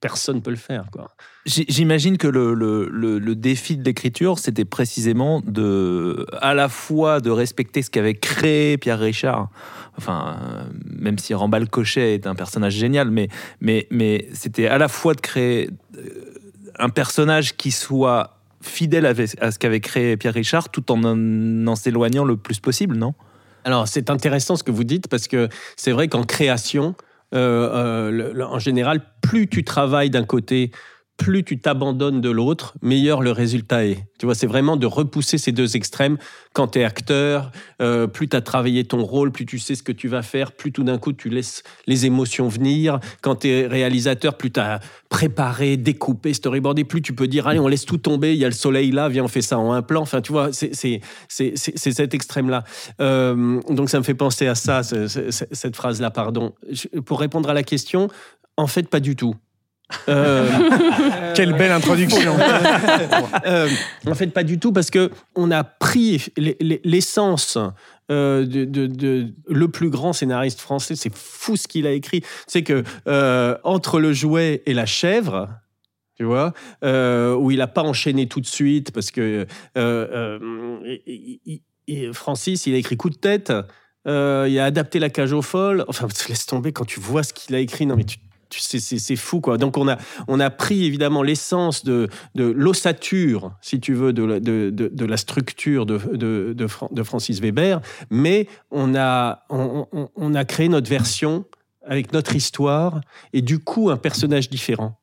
personne 0.00 0.42
peut 0.42 0.50
le 0.50 0.56
faire 0.56 0.84
quoi. 0.92 1.08
J'imagine 1.48 2.18
que 2.18 2.28
le, 2.28 2.52
le- 2.52 2.88
le- 3.18 3.34
défi 3.34 3.78
de 3.78 3.84
l'écriture, 3.84 4.38
c'était 4.38 4.66
précisément 4.66 5.40
de, 5.46 6.26
à 6.42 6.52
la 6.52 6.68
fois 6.68 7.20
de 7.20 7.30
respecter 7.30 7.80
ce 7.80 7.88
qu'avait 7.90 8.14
créé 8.14 8.76
Pierre 8.76 8.98
Richard. 8.98 9.48
Enfin, 9.96 10.36
euh, 10.42 10.64
même 10.84 11.18
si 11.18 11.32
Rambal 11.32 11.68
Cochet 11.70 12.14
est 12.14 12.26
un 12.26 12.34
personnage 12.34 12.74
génial, 12.74 13.10
mais, 13.10 13.28
mais, 13.62 13.86
mais 13.90 14.28
c'était 14.34 14.66
à 14.66 14.76
la 14.76 14.88
fois 14.88 15.14
de 15.14 15.22
créer 15.22 15.70
euh, 15.96 16.00
un 16.78 16.90
personnage 16.90 17.56
qui 17.56 17.70
soit 17.70 18.38
fidèle 18.60 19.06
à 19.06 19.50
ce 19.50 19.58
qu'avait 19.58 19.80
créé 19.80 20.18
Pierre 20.18 20.34
Richard, 20.34 20.68
tout 20.68 20.92
en 20.92 21.02
en, 21.66 21.76
s'éloignant 21.76 22.24
le 22.24 22.36
plus 22.36 22.60
possible, 22.60 22.96
non? 22.96 23.14
Alors, 23.64 23.88
c'est 23.88 24.10
intéressant 24.10 24.56
ce 24.56 24.64
que 24.64 24.70
vous 24.70 24.84
dites 24.84 25.08
parce 25.08 25.28
que 25.28 25.48
c'est 25.76 25.92
vrai 25.92 26.08
qu'en 26.08 26.24
création, 26.24 26.94
euh, 27.34 28.44
en 28.44 28.58
général, 28.58 29.00
plus 29.22 29.46
tu 29.48 29.64
travailles 29.64 30.10
d'un 30.10 30.24
côté, 30.24 30.70
plus 31.18 31.42
tu 31.44 31.58
t'abandonnes 31.58 32.20
de 32.20 32.30
l'autre, 32.30 32.74
meilleur 32.80 33.20
le 33.22 33.32
résultat 33.32 33.84
est. 33.84 34.06
Tu 34.20 34.24
vois, 34.24 34.34
c'est 34.36 34.46
vraiment 34.46 34.76
de 34.76 34.86
repousser 34.86 35.36
ces 35.36 35.50
deux 35.52 35.76
extrêmes. 35.76 36.16
Quand 36.54 36.68
tu 36.68 36.78
es 36.78 36.84
acteur, 36.84 37.50
euh, 37.82 38.06
plus 38.06 38.28
tu 38.28 38.36
as 38.36 38.40
travaillé 38.40 38.84
ton 38.84 39.02
rôle, 39.04 39.32
plus 39.32 39.44
tu 39.44 39.58
sais 39.58 39.74
ce 39.74 39.82
que 39.82 39.90
tu 39.92 40.06
vas 40.08 40.22
faire, 40.22 40.52
plus 40.52 40.70
tout 40.72 40.84
d'un 40.84 40.96
coup 40.96 41.12
tu 41.12 41.28
laisses 41.28 41.64
les 41.88 42.06
émotions 42.06 42.46
venir. 42.48 43.00
Quand 43.20 43.34
tu 43.36 43.48
es 43.48 43.66
réalisateur, 43.66 44.36
plus 44.36 44.52
tu 44.52 44.60
as 44.60 44.78
préparé, 45.08 45.76
découpé, 45.76 46.32
storyboardé, 46.34 46.84
plus 46.84 47.02
tu 47.02 47.12
peux 47.12 47.26
dire 47.26 47.48
allez, 47.48 47.58
on 47.58 47.68
laisse 47.68 47.84
tout 47.84 47.98
tomber, 47.98 48.32
il 48.34 48.38
y 48.38 48.44
a 48.44 48.48
le 48.48 48.54
soleil 48.54 48.92
là, 48.92 49.08
viens, 49.08 49.24
on 49.24 49.28
fait 49.28 49.42
ça 49.42 49.58
en 49.58 49.72
un 49.72 49.82
plan. 49.82 50.02
Enfin, 50.02 50.20
tu 50.20 50.30
vois, 50.32 50.50
c'est 50.52 50.70
cet 51.76 52.14
extrême-là. 52.14 52.62
Euh, 53.00 53.60
donc 53.68 53.90
ça 53.90 53.98
me 53.98 54.04
fait 54.04 54.14
penser 54.14 54.46
à 54.46 54.54
ça, 54.54 54.82
ce- 54.84 55.08
ce- 55.08 55.30
ce- 55.32 55.44
cette 55.50 55.74
phrase-là, 55.76 56.10
pardon. 56.12 56.54
Pour 57.04 57.18
répondre 57.18 57.50
à 57.50 57.54
la 57.54 57.64
question, 57.64 58.08
en 58.56 58.68
fait, 58.68 58.88
pas 58.88 59.00
du 59.00 59.16
tout. 59.16 59.34
Euh, 60.08 60.48
Quelle 61.34 61.54
belle 61.54 61.72
introduction. 61.72 62.36
euh, 63.46 63.68
en 64.06 64.14
fait, 64.14 64.28
pas 64.28 64.44
du 64.44 64.58
tout, 64.58 64.72
parce 64.72 64.90
que 64.90 65.10
on 65.34 65.50
a 65.50 65.64
pris 65.64 66.26
l'essence 66.84 67.58
euh, 68.10 68.44
de, 68.46 68.64
de- 68.64 68.86
de- 68.86 69.34
le 69.48 69.68
plus 69.68 69.90
grand 69.90 70.12
scénariste 70.12 70.60
français. 70.60 70.94
C'est 70.96 71.14
fou 71.14 71.56
ce 71.56 71.68
qu'il 71.68 71.86
a 71.86 71.92
écrit. 71.92 72.22
C'est 72.46 72.62
que 72.62 72.84
entre 73.64 74.00
le 74.00 74.12
jouet 74.12 74.62
et 74.66 74.74
la 74.74 74.86
chèvre. 74.86 75.48
Tu 76.16 76.24
vois, 76.24 76.52
où 76.82 77.50
il 77.52 77.58
n'a 77.58 77.68
pas 77.68 77.82
enchaîné 77.82 78.26
tout 78.26 78.40
de 78.40 78.46
suite 78.46 78.90
parce 78.90 79.12
que 79.12 79.46
il- 79.76 81.38
il- 81.46 81.60
il- 81.86 82.12
Francis, 82.12 82.66
il 82.66 82.74
a 82.74 82.76
écrit 82.78 82.96
coup 82.96 83.08
de 83.10 83.16
tête, 83.16 83.52
il 84.06 84.10
a 84.58 84.64
adapté 84.64 84.98
la 84.98 85.10
cage 85.10 85.32
aux 85.32 85.42
folles. 85.42 85.84
Enfin, 85.88 86.08
laisse 86.28 86.46
tomber 86.46 86.72
quand 86.72 86.84
tu 86.86 86.98
vois 87.00 87.22
ce 87.22 87.32
qu'il 87.32 87.54
a 87.54 87.60
écrit. 87.60 87.86
Non, 87.86 87.94
mais 87.96 88.04
tu, 88.04 88.18
c'est 88.50 89.16
fou 89.16 89.40
quoi. 89.40 89.58
Donc 89.58 89.76
on 89.76 89.88
a 89.88 89.96
on 90.26 90.40
a 90.40 90.50
pris 90.50 90.84
évidemment 90.84 91.22
l'essence 91.22 91.84
de, 91.84 92.08
de 92.34 92.44
l'ossature, 92.44 93.52
si 93.60 93.80
tu 93.80 93.94
veux, 93.94 94.12
de, 94.12 94.24
la- 94.24 94.40
de, 94.40 94.70
de, 94.70 95.04
la 95.04 95.16
structure 95.16 95.86
de, 95.86 95.98
de, 96.14 96.52
de, 96.56 96.66
Fran- 96.66 96.88
de 96.92 97.02
Francis 97.02 97.40
Weber, 97.40 97.80
mais 98.10 98.46
on 98.70 98.94
a, 98.94 99.44
on, 99.50 100.34
a 100.34 100.44
créé 100.44 100.68
notre 100.68 100.88
version 100.88 101.44
avec 101.86 102.12
notre 102.12 102.36
histoire 102.36 103.00
et 103.32 103.42
du 103.42 103.58
coup 103.58 103.90
un 103.90 103.96
personnage 103.96 104.48
différent. 104.50 104.98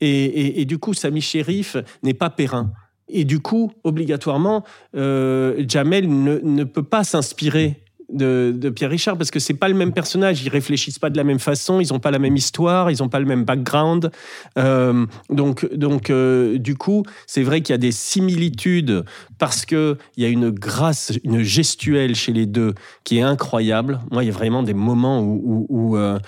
Et, 0.00 0.60
et- 0.60 0.64
du 0.64 0.78
coup, 0.78 0.94
Sami 0.94 1.20
Sherif 1.20 1.76
n'est 2.02 2.14
pas 2.14 2.28
Perrin. 2.30 2.72
Et 3.08 3.24
du 3.24 3.40
coup, 3.40 3.70
obligatoirement, 3.84 4.64
euh, 4.96 5.62
Jamel 5.68 6.08
ne, 6.08 6.38
ne 6.38 6.64
peut 6.64 6.82
pas 6.82 7.04
s'inspirer 7.04 7.84
de, 8.12 8.70
Pierre 8.70 8.90
Richard 8.90 9.16
parce 9.16 9.30
que 9.30 9.38
c'est 9.38 9.54
pas 9.54 9.68
le 9.68 9.74
même 9.74 9.92
personnage. 9.92 10.42
Ils 10.42 10.48
réfléchissent 10.48 10.98
pas 10.98 11.10
de 11.10 11.16
la 11.16 11.24
même 11.24 11.38
façon, 11.38 11.80
ils 11.80 11.92
ont 11.92 11.98
pas 11.98 12.10
la 12.10 12.18
même 12.18 12.36
histoire, 12.36 12.90
ils 12.90 13.02
ont 13.02 13.08
pas 13.08 13.20
le 13.20 13.26
même 13.26 13.44
background. 13.44 14.10
Euh, 14.58 15.06
donc, 15.30 15.72
donc 15.74 16.10
euh, 16.10 16.58
du 16.58 16.76
coup, 16.76 17.02
c'est 17.26 17.42
vrai 17.42 17.60
qu'il 17.60 17.72
y 17.72 17.74
a 17.74 17.78
des 17.78 17.92
similitudes 17.92 19.04
parce 19.38 19.64
que 19.64 19.96
il 20.16 20.22
y 20.22 20.26
a 20.26 20.28
une 20.28 20.50
grâce, 20.50 21.12
une 21.24 21.42
gestuelle 21.42 22.14
chez 22.14 22.32
les 22.32 22.46
deux 22.46 22.74
qui 23.04 23.18
est 23.18 23.22
incroyable. 23.22 24.00
Moi, 24.10 24.24
il 24.24 24.26
y 24.26 24.30
a 24.30 24.34
vraiment 24.34 24.62
des 24.62 24.74
moments 24.74 25.20
où, 25.20 25.66
où, 25.68 25.96
euh, 25.96 26.18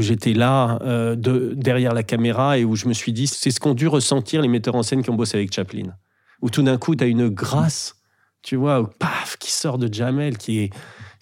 j'étais 0.00 0.34
là, 0.34 0.78
de, 1.16 1.54
derrière 1.56 1.94
la 1.94 2.02
caméra, 2.02 2.58
et 2.58 2.64
où 2.64 2.76
je 2.76 2.86
me 2.86 2.92
suis 2.92 3.12
dit, 3.12 3.26
c'est 3.26 3.50
ce 3.50 3.60
qu'ont 3.60 3.74
dû 3.74 3.88
ressentir 3.88 4.42
les 4.42 4.48
metteurs 4.48 4.74
en 4.74 4.82
scène 4.82 5.02
qui 5.02 5.10
ont 5.10 5.14
bossé 5.14 5.36
avec 5.36 5.52
Chaplin. 5.52 5.94
Où 6.42 6.50
tout 6.50 6.62
d'un 6.62 6.76
coup, 6.76 6.94
tu 6.94 7.04
as 7.04 7.06
une 7.06 7.28
grâce, 7.28 7.95
tu 8.46 8.54
vois, 8.54 8.88
paf, 9.00 9.36
qui 9.38 9.50
sort 9.50 9.76
de 9.76 9.92
Jamel, 9.92 10.38
qui 10.38 10.60
est. 10.60 10.70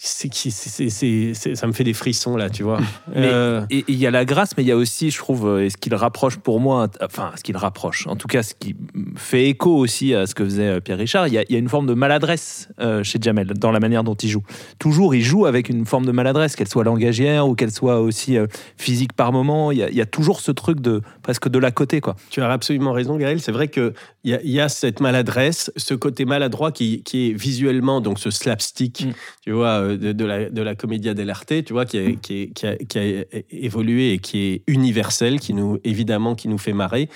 c'est- 0.09 0.29
qui- 0.29 0.51
c'est- 0.51 0.69
c'est- 0.71 0.91
c'est- 0.91 1.33
c'est- 1.35 1.55
ça 1.55 1.67
me 1.67 1.73
fait 1.73 1.85
des 1.85 1.93
frissons, 1.95 2.37
là, 2.37 2.51
tu 2.51 2.63
vois. 2.63 2.79
Mais- 3.09 3.29
Euh, 3.33 3.65
Et 3.71 3.85
il 3.89 3.97
y 3.97 4.07
a 4.07 4.11
la 4.11 4.25
grâce, 4.25 4.57
mais 4.57 4.63
il 4.63 4.67
y 4.67 4.73
a 4.73 4.77
aussi, 4.77 5.11
je 5.11 5.19
trouve, 5.19 5.47
euh, 5.49 5.65
et 5.65 5.71
ce 5.71 5.77
qui 5.77 5.91
le 5.91 5.97
rapproche 5.97 6.37
pour 6.37 6.61
moi, 6.61 6.89
enfin, 7.03 7.33
ce 7.37 7.43
qui 7.43 7.53
le 7.53 7.59
rapproche, 7.59 8.07
en 8.07 8.17
tout 8.17 8.29
cas, 8.29 8.43
ce 8.43 8.55
qui 8.59 8.77
fait 9.17 9.49
écho 9.49 9.75
aussi 9.77 10.15
à 10.15 10.27
ce 10.27 10.35
que 10.35 10.45
faisait 10.45 10.69
euh, 10.69 10.81
Pierre 10.81 10.99
Richard, 10.99 11.29
il 11.29 11.35
y 11.35 11.39
a, 11.39 11.43
il 11.49 11.53
y 11.53 11.57
a 11.57 11.59
une 11.59 11.69
forme 11.69 11.87
de 11.87 11.95
maladresse 11.95 12.69
euh, 12.81 13.03
chez 13.03 13.19
Jamel, 13.21 13.47
dans 13.49 13.71
la 13.71 13.81
manière 13.81 14.05
dont 14.05 14.15
il 14.15 14.29
joue. 14.29 14.43
Toujours, 14.79 15.15
il 15.15 15.23
joue 15.23 15.47
avec 15.47 15.69
une 15.69 15.87
forme 15.87 16.07
de 16.07 16.13
maladresse, 16.13 16.57
qu'elle 16.57 16.69
soit 16.69 16.85
langagière 16.85 17.49
ou 17.49 17.55
qu'elle 17.55 17.73
soit 17.73 18.01
aussi 18.01 18.37
euh, 18.37 18.47
physique 18.77 19.13
par 19.15 19.33
moment. 19.33 19.71
Il 19.73 19.79
y, 19.79 19.83
a, 19.83 19.89
il 19.91 19.97
y 19.97 20.01
a 20.01 20.07
toujours 20.07 20.41
ce 20.41 20.53
truc 20.53 20.81
de 20.81 21.01
presque 21.23 21.49
de 21.49 21.59
la 21.59 21.71
côté, 21.71 22.01
quoi. 22.01 22.17
Tu 22.31 22.41
as 22.43 22.51
absolument 22.51 22.93
raison, 22.93 23.17
Gaël. 23.17 23.41
C'est 23.41 23.53
vrai 23.53 23.69
qu'il 23.69 23.93
y, 24.25 24.35
a- 24.35 24.41
il 24.43 24.51
y 24.51 24.61
a 24.61 24.69
cette 24.69 25.01
maladresse, 25.01 25.73
ce 25.77 25.95
côté 25.95 26.25
maladroit 26.25 26.73
qui, 26.73 27.03
qui 27.03 27.31
est 27.31 27.33
visuellement, 27.33 28.01
donc 28.01 28.19
ce 28.19 28.31
slapstick, 28.31 29.07
Mm. 29.07 29.13
tu 29.43 29.51
vois, 29.53 29.81
euh, 29.81 29.94
de, 29.97 30.25
la, 30.25 30.51
de 30.51 30.63
la 30.63 30.75
dell'arte, 31.15 31.65
tu 31.65 31.73
vois, 31.73 31.87
qui, 31.87 32.19
qui, 32.19 32.53
qui 32.53 32.67
a, 32.67 32.77
qui 32.77 33.25
évolué 33.51 34.13
et 34.13 34.19
qui 34.19 34.39
est 34.39 34.63
universel, 34.67 35.41
qui 35.41 35.55
nous, 35.55 35.79
évidemment, 35.85 36.35
qui 36.35 36.49
nous 36.49 36.59
fait 36.59 36.73
marrer. 36.73 37.09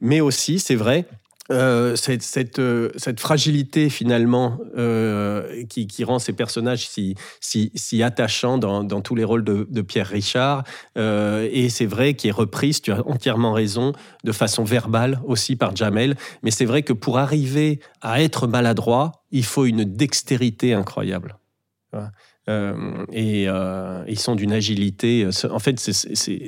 Mais 0.00 0.20
aussi, 0.20 0.58
c'est 0.58 0.74
vrai, 0.74 1.06
euh, 1.52 1.94
cette, 1.94 2.22
cette, 2.22 2.58
euh, 2.58 2.90
cette 2.96 3.20
fragilité 3.20 3.88
finalement 3.88 4.58
euh, 4.76 5.64
qui, 5.68 5.86
qui 5.86 6.02
rend 6.02 6.18
ces 6.18 6.32
personnages 6.32 6.88
si, 6.88 7.14
si, 7.40 8.02
attachants 8.02 8.58
dans, 8.58 8.82
dans 8.82 9.00
tous 9.00 9.14
les 9.14 9.22
rôles 9.22 9.44
de, 9.44 9.66
de 9.70 9.82
Pierre 9.82 10.08
Richard. 10.08 10.64
Et 10.96 11.68
c'est 11.68 11.86
vrai 11.86 12.14
qu'il 12.14 12.28
est 12.28 12.32
reprise, 12.32 12.82
tu 12.82 12.92
as 12.92 13.06
entièrement 13.06 13.52
raison, 13.52 13.92
de 14.24 14.32
façon 14.32 14.64
verbale 14.64 15.20
aussi 15.24 15.56
par 15.56 15.74
Jamel. 15.74 16.16
Mais 16.42 16.50
c'est 16.50 16.64
vrai 16.64 16.82
que 16.82 16.92
pour 16.92 17.18
arriver 17.18 17.80
à 18.00 18.22
être 18.22 18.46
maladroit, 18.46 19.12
il 19.30 19.44
faut 19.44 19.66
une 19.66 19.84
dextérité 19.84 20.74
incroyable. 20.74 21.36
Euh, 22.48 23.04
et 23.12 23.46
euh, 23.48 24.04
ils 24.06 24.20
sont 24.20 24.36
d'une 24.36 24.52
agilité. 24.52 25.26
En 25.50 25.58
fait, 25.58 25.84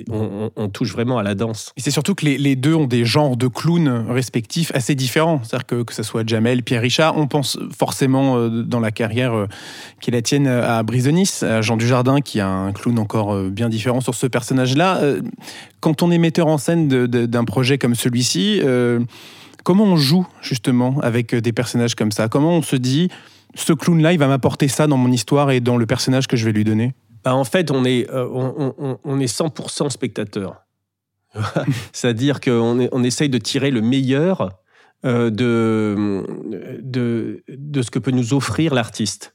on, 0.09 0.69
touche 0.69 0.93
vraiment 0.93 1.19
à 1.19 1.25
la 1.25 1.35
danse. 1.35 1.73
C'est 1.77 1.91
surtout 1.91 2.15
que 2.15 2.25
les, 2.25 2.57
deux 2.57 2.75
ont 2.75 2.87
des 2.87 3.05
genres 3.05 3.37
de 3.37 3.49
clowns 3.49 4.07
respectifs 4.09 4.71
assez 4.75 4.95
différents. 4.95 5.41
C'est-à-dire 5.43 5.67
que 5.67 5.83
que 5.83 5.95
ce 5.95 6.05
soit 6.05 6.29
Jamel, 6.29 6.63
Pierre 6.63 6.83
Richard, 6.83 7.17
on 7.17 7.27
pense 7.27 7.59
forcément 7.77 8.37
euh, 8.37 8.63
dans 8.63 8.79
la 8.79 8.93
carrière 8.93 9.35
euh, 9.35 9.47
qui 10.01 10.13
la 10.13 10.23
tienne 10.23 10.47
euh, 10.47 10.79
à 10.79 10.83
Brisonis, 10.85 11.41
à 11.43 11.63
Jean 11.63 11.77
Dujardin, 11.77 12.21
qui 12.21 12.39
a 12.39 12.49
un 12.49 12.73
clown 12.73 12.99
encore 12.99 13.35
euh, 13.35 13.51
bien 13.51 13.69
différent 13.69 14.01
sur 14.01 14.15
ce 14.15 14.27
personnage-là. 14.29 14.99
Euh, 14.99 15.21
Quand 15.81 16.03
on 16.03 16.13
est 16.13 16.19
metteur 16.19 16.47
en 16.47 16.59
scène 16.59 16.89
d'un 16.89 17.45
projet 17.45 17.79
comme 17.79 17.97
celui-ci, 17.97 18.61
euh, 18.63 19.01
comment 19.69 19.85
on 19.85 19.97
joue 19.97 20.27
justement 20.41 20.99
avec 21.03 21.35
euh, 21.35 21.41
des 21.41 21.53
personnages 21.53 21.95
comme 21.95 22.13
ça? 22.13 22.29
Comment 22.29 22.53
on 22.53 22.63
se 22.63 22.77
dit, 22.77 23.11
ce 23.55 23.73
clown-là, 23.73 24.13
il 24.13 24.19
va 24.19 24.29
m'apporter 24.29 24.69
ça 24.69 24.87
dans 24.87 24.97
mon 24.97 25.11
histoire 25.13 25.51
et 25.51 25.61
dans 25.61 25.77
le 25.77 25.87
personnage 25.87 26.27
que 26.27 26.37
je 26.37 26.45
vais 26.45 26.53
lui 26.53 26.65
donner 26.65 26.95
Bah, 27.25 27.35
en 27.35 27.45
fait, 27.45 27.71
on 27.71 27.85
est, 27.85 28.09
euh, 28.11 28.29
on, 28.33 28.75
on- 28.79 28.99
on 29.05 29.21
est 29.21 29.27
100% 29.33 29.91
spectateur. 29.91 30.63
C'est-à-dire 31.93 32.41
qu'on 32.41 32.89
on 32.93 33.05
essaye 33.05 33.29
de 33.29 33.39
tirer 33.39 33.71
le 33.71 33.81
meilleur 33.83 34.51
euh, 35.05 35.31
de, 35.31 36.25
de, 36.83 37.43
de 37.49 37.83
ce 37.83 37.91
que 37.91 37.99
peut 37.99 38.11
nous 38.11 38.35
offrir 38.35 38.75
l'artiste. 38.75 39.35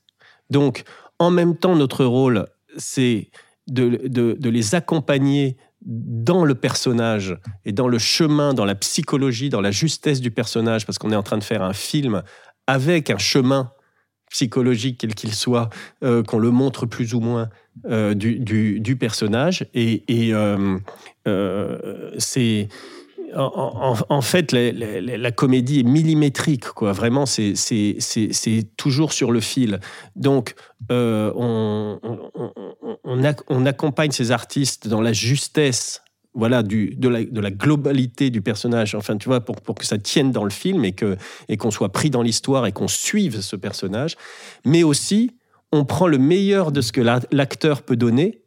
Donc, 0.49 0.83
en 1.19 1.29
même 1.31 1.55
temps, 1.55 1.75
notre 1.75 2.03
rôle, 2.05 2.47
c'est 2.77 3.29
de, 3.67 4.01
de- 4.07 4.35
de 4.39 4.49
les 4.49 4.75
accompagner 4.75 5.57
dans 5.85 6.45
le 6.45 6.55
personnage 6.55 7.37
et 7.65 7.71
dans 7.73 7.87
le 7.87 7.97
chemin, 7.99 8.53
dans 8.53 8.65
la 8.65 8.75
psychologie, 8.75 9.49
dans 9.49 9.61
la 9.61 9.71
justesse 9.71 10.21
du 10.21 10.31
personnage, 10.31 10.85
parce 10.85 10.97
qu'on 10.97 11.11
est 11.11 11.15
en 11.15 11.23
train 11.23 11.37
de 11.37 11.43
faire 11.43 11.61
un 11.61 11.73
film 11.73 12.23
avec 12.67 13.09
un 13.09 13.17
chemin 13.17 13.71
psychologique, 14.33 14.97
quel 14.99 15.13
qu'il 15.13 15.33
soit, 15.33 15.69
euh, 16.03 16.23
qu'on 16.23 16.39
le 16.39 16.49
montre 16.49 16.85
plus 16.87 17.13
ou 17.13 17.19
moins 17.21 17.49
euh, 17.85 18.13
du, 18.13 18.39
du- 18.39 18.95
personnage. 18.97 19.65
Et, 19.73 20.03
et, 20.07 20.33
euh, 20.33 20.77
c'est. 22.17 22.67
En, 23.35 23.95
en- 24.09 24.21
fait, 24.21 24.51
la, 24.51 25.31
comédie 25.31 25.79
est 25.79 25.83
millimétrique, 25.83 26.65
quoi. 26.65 26.91
Vraiment, 26.91 27.25
c'est- 27.25 27.55
toujours 28.77 29.11
sur 29.11 29.31
le 29.31 29.39
fil. 29.39 29.79
Donc, 30.15 30.53
on, 30.91 31.99
on 33.03 33.65
accompagne 33.65 34.11
ces 34.11 34.31
artistes 34.31 34.87
dans 34.87 35.01
la 35.01 35.13
justesse 35.13 36.02
voilà, 36.35 36.63
du, 36.63 36.95
de, 36.97 37.07
la, 37.09 37.23
de 37.23 37.39
la 37.39 37.51
globalité 37.51 38.29
du 38.29 38.41
personnage, 38.41 38.95
enfin, 38.95 39.17
tu 39.17 39.29
vois, 39.29 39.41
pour, 39.41 39.57
pour 39.61 39.75
que 39.75 39.85
ça 39.85 39.97
tienne 39.97 40.31
dans 40.31 40.43
le 40.43 40.49
film 40.49 40.83
et 40.83 40.91
que 40.93 41.15
et 41.47 41.57
qu'on 41.57 41.71
soit 41.71 41.91
pris 41.91 42.09
dans 42.09 42.21
l'histoire 42.23 42.65
et 42.65 42.71
qu'on 42.71 42.87
suive 42.87 43.41
ce 43.41 43.55
personnage. 43.55 44.15
Mais 44.65 44.83
aussi, 44.83 45.31
on 45.71 45.85
prend 45.85 46.07
le 46.07 46.17
meilleur 46.17 46.71
de 46.71 46.81
ce 46.81 46.91
que 46.91 47.01
la- 47.01 47.21
l'acteur 47.31 47.81
peut 47.83 47.95
donner, 47.95 48.39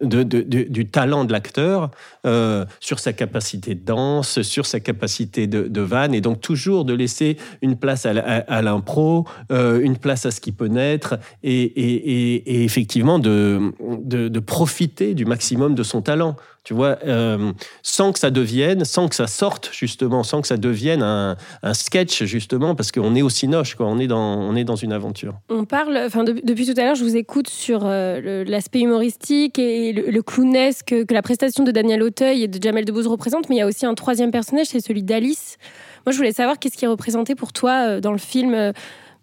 de, 0.00 0.22
du 0.24 0.90
talent 0.90 1.24
de 1.24 1.32
l'acteur, 1.32 1.90
euh, 2.26 2.64
sur 2.80 2.98
sa 2.98 3.12
capacité 3.12 3.76
de 3.76 3.84
danse, 3.84 4.42
sur 4.42 4.66
sa 4.66 4.80
capacité 4.80 5.46
de, 5.46 5.80
vanne, 5.80 6.14
et 6.14 6.20
donc 6.20 6.40
toujours 6.40 6.84
de 6.84 6.92
laisser 6.94 7.36
une 7.62 7.76
place 7.76 8.04
à, 8.04 8.62
l'impro, 8.62 9.24
euh, 9.52 9.80
une 9.80 9.96
place 9.96 10.26
à 10.26 10.32
ce 10.32 10.40
qui 10.40 10.50
peut 10.50 10.66
naître, 10.66 11.16
et, 11.44 11.62
et- 11.62 12.34
et- 12.56 12.64
effectivement 12.64 13.20
de, 13.20 13.72
de 13.80 14.40
profiter 14.40 15.14
du 15.14 15.24
maximum 15.26 15.76
de 15.76 15.84
son 15.84 16.02
talent. 16.02 16.34
Tu 16.64 16.72
vois, 16.72 16.98
euh, 17.06 17.52
sans 17.82 18.12
que 18.12 18.18
ça 18.18 18.30
devienne, 18.30 18.86
sans 18.86 19.08
que 19.08 19.14
ça 19.14 19.26
sorte 19.26 19.68
justement, 19.72 20.22
sans 20.22 20.40
que 20.40 20.48
ça 20.48 20.56
devienne 20.56 21.02
un, 21.02 21.36
un 21.62 21.74
sketch 21.74 22.24
justement, 22.24 22.74
parce 22.74 22.90
qu'on 22.90 23.14
est 23.14 23.20
au 23.20 23.28
cinoche, 23.28 23.74
quoi. 23.74 23.86
On 23.86 23.98
est 23.98 24.06
dans, 24.06 24.38
on 24.40 24.56
est 24.56 24.64
dans 24.64 24.74
une 24.76 24.92
aventure. 24.92 25.34
On 25.50 25.66
parle, 25.66 25.98
enfin 26.06 26.24
de- 26.24 26.40
depuis 26.42 26.64
tout 26.66 26.80
à 26.80 26.84
l'heure, 26.84 26.94
je 26.94 27.04
vous 27.04 27.16
écoute 27.16 27.48
sur 27.50 27.82
euh, 27.84 28.44
l'aspect 28.46 28.80
humoristique 28.80 29.58
et 29.58 29.92
le, 29.92 30.10
le 30.10 30.22
clownesque 30.22 30.94
que 31.06 31.12
la 31.12 31.20
prestation 31.20 31.64
de 31.64 31.70
Daniel 31.70 32.02
Auteuil 32.02 32.44
et 32.44 32.48
de 32.48 32.62
Jamel 32.62 32.86
Debbouze 32.86 33.08
représente, 33.08 33.50
mais 33.50 33.56
il 33.56 33.58
y 33.58 33.62
a 33.62 33.66
aussi 33.66 33.84
un 33.84 33.94
troisième 33.94 34.30
personnage, 34.30 34.68
c'est 34.68 34.80
celui 34.80 35.02
d'Alice. 35.02 35.58
Moi, 36.06 36.12
je 36.12 36.16
voulais 36.16 36.32
savoir 36.32 36.58
qu'est-ce 36.58 36.78
qui 36.78 36.86
est 36.86 36.88
représenté 36.88 37.34
pour 37.34 37.52
toi 37.52 37.72
euh, 37.88 38.00
dans 38.00 38.12
le 38.12 38.18
film. 38.18 38.72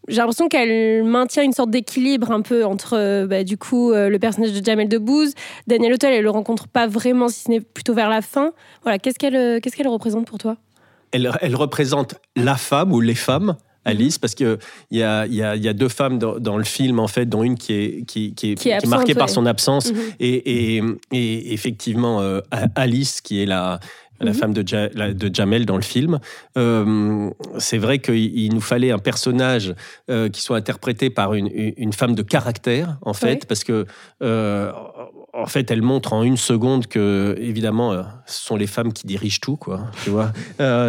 J'ai 0.08 0.18
l'impression 0.18 0.48
qu'elle 0.48 1.04
maintient 1.04 1.44
une 1.44 1.54
sorte 1.54 1.70
d'équilibre 1.70 2.32
un 2.32 2.42
peu 2.42 2.66
entre, 2.66 2.98
euh, 2.98 3.28
bah, 3.28 3.44
du 3.44 3.58
coup, 3.58 3.92
euh, 3.92 4.10
le 4.10 4.18
personnage 4.20 4.52
de 4.52 4.66
Jamel 4.66 4.90
Debbouze. 4.90 5.34
Daniel 5.68 5.94
Auteuil, 5.94 6.16
elle 6.16 6.24
le 6.24 6.30
rencontre 6.32 6.68
pas 6.68 6.88
vraiment, 6.88 7.28
si 7.28 7.44
ce 7.44 7.52
n'est 7.52 7.62
plutôt 7.62 7.94
vers 7.94 8.10
la 8.10 8.22
fin. 8.22 8.52
Voilà, 8.84 8.98
qu'est-ce 8.98 9.20
qu'elle 9.20 9.36
euh, 9.36 9.60
qu'est-ce 9.60 9.76
qu'elle 9.76 9.88
représente 9.88 10.26
pour 10.26 10.40
toi? 10.40 10.58
Elle, 11.12 11.32
elle 11.42 11.56
représente 11.56 12.16
la 12.36 12.56
femme 12.56 12.92
ou 12.94 13.00
les 13.02 13.16
femmes. 13.16 13.56
Alice, 13.84 14.20
parce 14.20 14.36
qu'il 14.36 14.58
y 14.92 15.02
a, 15.02 15.26
il 15.26 15.34
y, 15.34 15.42
a, 15.42 15.56
y 15.56 15.68
a 15.68 15.74
deux 15.74 15.90
femmes 15.90 16.20
dans, 16.20 16.38
dans 16.38 16.56
le 16.60 16.64
film, 16.64 17.00
en 17.00 17.08
fait, 17.08 17.26
dont 17.26 17.42
une 17.42 17.58
qui 17.58 17.74
est, 17.74 18.06
qui, 18.06 18.36
qui 18.36 18.52
est, 18.52 18.56
Qui 18.56 18.70
est 18.70 18.74
absente, 18.74 18.92
marquée 18.92 19.16
par 19.16 19.28
son 19.28 19.48
absence, 19.48 19.92
Mhm. 19.92 20.00
et, 20.20 20.76
et, 20.78 20.84
et 21.12 21.54
effectivement, 21.54 22.22
euh, 22.22 22.42
Alice, 22.76 23.22
qui 23.22 23.42
est 23.42 23.48
la, 23.48 23.80
la 24.22 24.32
Mhm. 24.32 24.38
femme 24.38 24.54
de, 24.54 24.64
Ja- 24.68 24.90
la- 24.94 25.14
de 25.14 25.30
Jamel 25.34 25.66
dans 25.66 25.76
le 25.76 25.82
film. 25.82 26.20
Euh, 26.58 27.30
c'est 27.58 27.78
vrai 27.78 28.00
qu'il 28.00 28.16
il 28.38 28.54
nous 28.54 28.62
fallait 28.62 28.92
un 28.92 29.00
personnage 29.00 29.74
euh, 30.10 30.30
qui 30.30 30.42
soit 30.42 30.58
interprété 30.58 31.10
par 31.10 31.34
une, 31.34 31.50
une 31.54 31.94
femme 31.94 32.16
de 32.16 32.22
caractère, 32.24 32.98
en 33.02 33.14
fait, 33.14 33.46
parce 33.46 33.64
que, 33.64 33.86
euh, 34.22 34.72
en 35.34 35.46
fait, 35.46 35.72
elle 35.72 35.82
montre 35.82 36.14
en 36.14 36.24
une 36.24 36.38
seconde 36.38 36.88
que, 36.88 37.36
évidemment, 37.40 37.94
ce 38.26 38.46
sont 38.46 38.56
les 38.58 38.68
femmes 38.68 38.92
qui 38.94 39.08
dirigent 39.08 39.40
tout, 39.42 39.56
quoi. 39.58 39.82
Tu 40.04 40.10
vois 40.10 40.32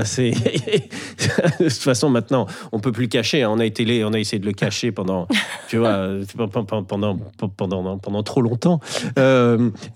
c'est 0.05 0.31
de 1.61 1.69
toute 1.69 1.73
façon 1.73 2.09
maintenant 2.11 2.47
on 2.73 2.81
peut 2.81 2.93
plus 2.93 3.03
le 3.03 3.09
cacher 3.09 3.43
hein. 3.43 3.51
on 3.53 3.59
a 3.61 3.65
été 3.65 3.85
les- 3.85 4.05
on 4.05 4.13
a 4.13 4.19
essayé 4.19 4.39
de 4.41 4.47
le 4.47 4.53
cacher 4.53 4.91
pendant 4.93 5.27
tu 5.69 5.77
vois 5.79 6.09
pendant 6.37 6.83
pendant 6.85 7.19
pendant, 7.57 7.99
pendant 7.99 8.23
trop 8.23 8.43
longtemps 8.43 8.81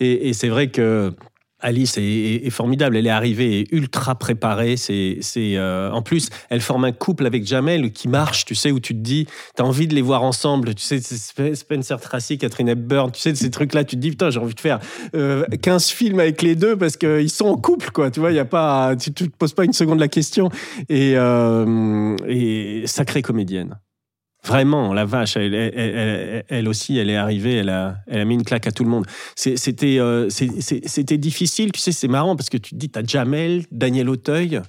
et, 0.00 0.28
et 0.28 0.32
c'est 0.32 0.48
vrai 0.48 0.68
que 0.68 1.12
Alice 1.60 1.96
est, 1.98 2.50
formidable. 2.50 2.96
Elle 2.96 3.06
est 3.06 3.10
arrivée 3.10 3.66
ultra 3.72 4.14
préparée. 4.14 4.76
C'est, 4.76 5.20
euh, 5.36 5.90
en 5.90 6.02
plus, 6.02 6.28
elle 6.50 6.60
forme 6.60 6.84
un 6.84 6.92
couple 6.92 7.26
avec 7.26 7.46
Jamel 7.46 7.92
qui 7.92 8.08
marche. 8.08 8.44
Tu 8.44 8.54
sais 8.54 8.70
où 8.70 8.80
tu 8.80 8.94
te 8.94 9.00
dis, 9.00 9.26
t'as 9.54 9.64
envie 9.64 9.86
de 9.86 9.94
les 9.94 10.02
voir 10.02 10.22
ensemble. 10.22 10.74
Tu 10.74 10.82
sais, 10.82 11.00
Spencer 11.54 12.00
Tracy, 12.00 12.38
Catherine 12.38 12.68
Hepburn. 12.68 13.10
Tu 13.10 13.20
sais 13.20 13.34
ces 13.34 13.50
trucs-là. 13.50 13.84
Tu 13.84 13.96
te 13.96 14.00
dis, 14.00 14.10
putain, 14.10 14.30
j'ai 14.30 14.40
envie 14.40 14.54
de 14.54 14.60
faire 14.60 14.80
euh, 15.14 15.44
15 15.62 15.88
films 15.88 16.20
avec 16.20 16.42
les 16.42 16.54
deux 16.54 16.76
parce 16.76 16.96
qu'ils 16.96 17.30
sont 17.30 17.46
en 17.46 17.56
couple, 17.56 17.90
quoi. 17.90 18.10
Tu 18.10 18.20
vois, 18.20 18.32
y 18.32 18.38
a 18.38 18.44
pas, 18.44 18.94
tu, 18.96 19.12
tu 19.12 19.30
te 19.30 19.36
poses 19.36 19.54
pas 19.54 19.64
une 19.64 19.72
seconde 19.72 19.98
la 19.98 20.08
question. 20.08 20.50
Et, 20.88 21.14
euh, 21.16 22.16
et 22.26 22.82
sacrée 22.86 23.22
comédienne. 23.22 23.78
Vraiment, 24.46 24.94
la 24.94 25.04
vache, 25.04 25.36
elle, 25.36 26.68
aussi, 26.68 26.98
elle 26.98 27.10
est 27.10 27.16
arrivée, 27.16 27.56
elle 27.56 27.68
a, 27.68 27.96
elle 28.06 28.20
a 28.20 28.24
mis 28.24 28.34
une 28.34 28.44
claque 28.44 28.68
à 28.68 28.70
tout 28.70 28.84
le 28.84 28.90
monde. 28.90 29.06
Euh, 29.44 30.28
c'était 30.30 31.18
difficile, 31.18 31.72
tu 31.72 31.80
sais, 31.80 31.90
c'est 31.90 32.06
marrant 32.06 32.36
parce 32.36 32.48
que 32.48 32.56
tu 32.56 32.70
te 32.70 32.76
dis, 32.76 32.88
t'as 32.88 33.02
Jamel, 33.04 33.64
Daniel 33.72 34.08
Auteuil, 34.08 34.60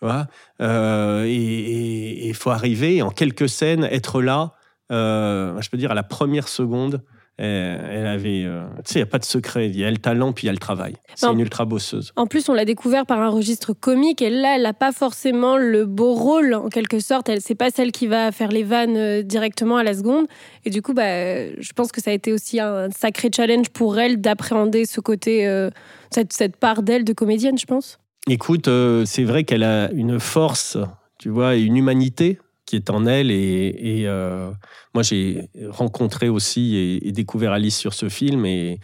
vois, 0.00 0.26
euh, 0.62 1.24
et 1.26 2.28
il 2.28 2.34
faut 2.34 2.50
arriver 2.50 3.02
en 3.02 3.10
quelques 3.10 3.48
scènes, 3.48 3.84
être 3.84 4.22
là, 4.22 4.54
euh, 4.90 5.60
je 5.60 5.68
peux 5.68 5.76
dire, 5.76 5.90
à 5.90 5.94
la 5.94 6.02
première 6.02 6.48
seconde, 6.48 7.02
elle, 7.38 7.80
elle 7.90 8.06
avait, 8.06 8.44
euh, 8.44 8.64
tu 8.84 8.92
sais, 8.92 8.94
il 8.94 9.02
n'y 9.02 9.08
a 9.08 9.10
pas 9.10 9.18
de 9.18 9.24
secret, 9.24 9.68
il 9.68 9.78
y 9.78 9.84
a 9.84 9.90
le 9.90 9.98
talent, 9.98 10.32
puis 10.32 10.44
il 10.44 10.46
y 10.46 10.50
a 10.50 10.52
le 10.52 10.58
travail. 10.58 10.94
C'est 11.14 11.26
une 11.26 11.40
ultra 11.40 11.64
bosseuse. 11.64 12.12
En 12.16 12.26
plus, 12.26 12.48
on 12.48 12.54
l'a 12.54 12.64
découvert 12.64 13.04
par 13.04 13.20
un 13.20 13.28
registre 13.28 13.72
comique 13.72 14.22
et 14.22 14.30
là, 14.30 14.56
elle 14.56 14.62
n'a 14.62 14.72
pas 14.72 14.92
forcément 14.92 15.56
le 15.56 15.84
beau 15.84 16.14
rôle 16.14 16.54
en 16.54 16.68
quelque 16.68 16.98
sorte. 16.98 17.28
Elle, 17.28 17.40
c'est 17.40 17.54
pas 17.54 17.70
celle 17.70 17.92
qui 17.92 18.06
va 18.06 18.32
faire 18.32 18.48
les 18.48 18.64
vannes 18.64 18.96
euh, 18.96 19.22
directement 19.22 19.76
à 19.76 19.82
la 19.84 19.94
seconde. 19.94 20.26
Et 20.64 20.70
du 20.70 20.82
coup, 20.82 20.94
bah, 20.94 21.04
euh, 21.04 21.52
je 21.58 21.72
pense 21.72 21.92
que 21.92 22.00
ça 22.00 22.10
a 22.10 22.14
été 22.14 22.32
aussi 22.32 22.60
un 22.60 22.90
sacré 22.90 23.30
challenge 23.34 23.68
pour 23.68 23.98
elle 23.98 24.20
d'appréhender 24.20 24.86
ce 24.86 25.00
côté, 25.00 25.46
euh, 25.46 25.70
cette, 26.10 26.32
cette 26.32 26.56
part 26.56 26.82
d'elle 26.82 27.04
de 27.04 27.12
comédienne, 27.12 27.58
je 27.58 27.66
pense. 27.66 27.98
Écoute, 28.28 28.66
euh, 28.66 29.04
c'est 29.04 29.22
vrai 29.22 29.44
qu'elle 29.44 29.62
a 29.62 29.90
une 29.92 30.18
force, 30.18 30.78
tu 31.18 31.28
vois, 31.28 31.54
et 31.54 31.60
une 31.60 31.76
humanité 31.76 32.38
qui 32.66 32.76
est 32.76 32.90
en 32.90 33.06
elle. 33.06 33.30
Et, 33.30 34.04
euh, 34.06 34.50
moi, 34.94 35.02
j'ai 35.02 35.48
rencontré 35.68 36.28
aussi 36.28 37.00
et, 37.02 37.12
découvert 37.12 37.52
Alice 37.52 37.78
sur 37.78 37.94
ce 37.94 38.08
film. 38.08 38.44
Et 38.44 38.80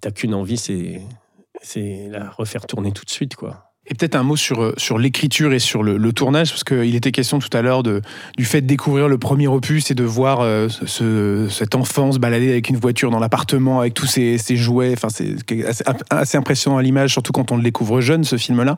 t'as 0.00 0.10
qu'une 0.10 0.34
envie, 0.34 0.56
c'est 0.56 1.02
c'est 1.62 2.08
la 2.10 2.30
refaire 2.30 2.66
tourner 2.66 2.92
tout 2.92 3.04
de 3.04 3.10
suite, 3.10 3.34
quoi. 3.34 3.65
Et 3.88 3.94
peut-être 3.94 4.16
un 4.16 4.24
mot 4.24 4.34
sur, 4.34 4.62
euh, 4.62 4.74
sur 4.78 4.98
l'écriture 4.98 5.52
et 5.52 5.60
sur 5.60 5.82
le, 5.84 5.96
le 5.96 6.12
tournage, 6.12 6.50
parce 6.50 6.64
qu'il 6.64 6.94
était 6.96 7.12
question 7.12 7.38
tout 7.38 7.48
à 7.56 7.62
l'heure 7.62 7.84
du 7.84 8.44
fait 8.44 8.60
de 8.60 8.66
découvrir 8.66 9.08
le 9.08 9.16
premier 9.16 9.46
opus 9.46 9.90
et 9.92 9.94
de 9.94 10.02
voir 10.02 10.40
euh, 10.40 10.68
ce, 10.68 11.46
cet 11.48 11.76
enfant 11.76 12.10
se 12.10 12.18
balader 12.18 12.50
avec 12.50 12.68
une 12.68 12.76
voiture 12.78 13.10
dans 13.12 13.20
l'appartement, 13.20 13.80
avec 13.80 13.94
tous 13.94 14.06
ses, 14.06 14.38
ses 14.38 14.56
jouets. 14.56 14.92
Enfin, 14.92 15.08
c'est 15.08 15.36
assez, 15.64 15.84
assez 16.10 16.36
impressionnant 16.36 16.78
à 16.78 16.82
l'image, 16.82 17.12
surtout 17.12 17.30
quand 17.32 17.52
on 17.52 17.56
le 17.56 17.62
découvre 17.62 18.00
jeune, 18.00 18.24
ce 18.24 18.36
film-là. 18.36 18.74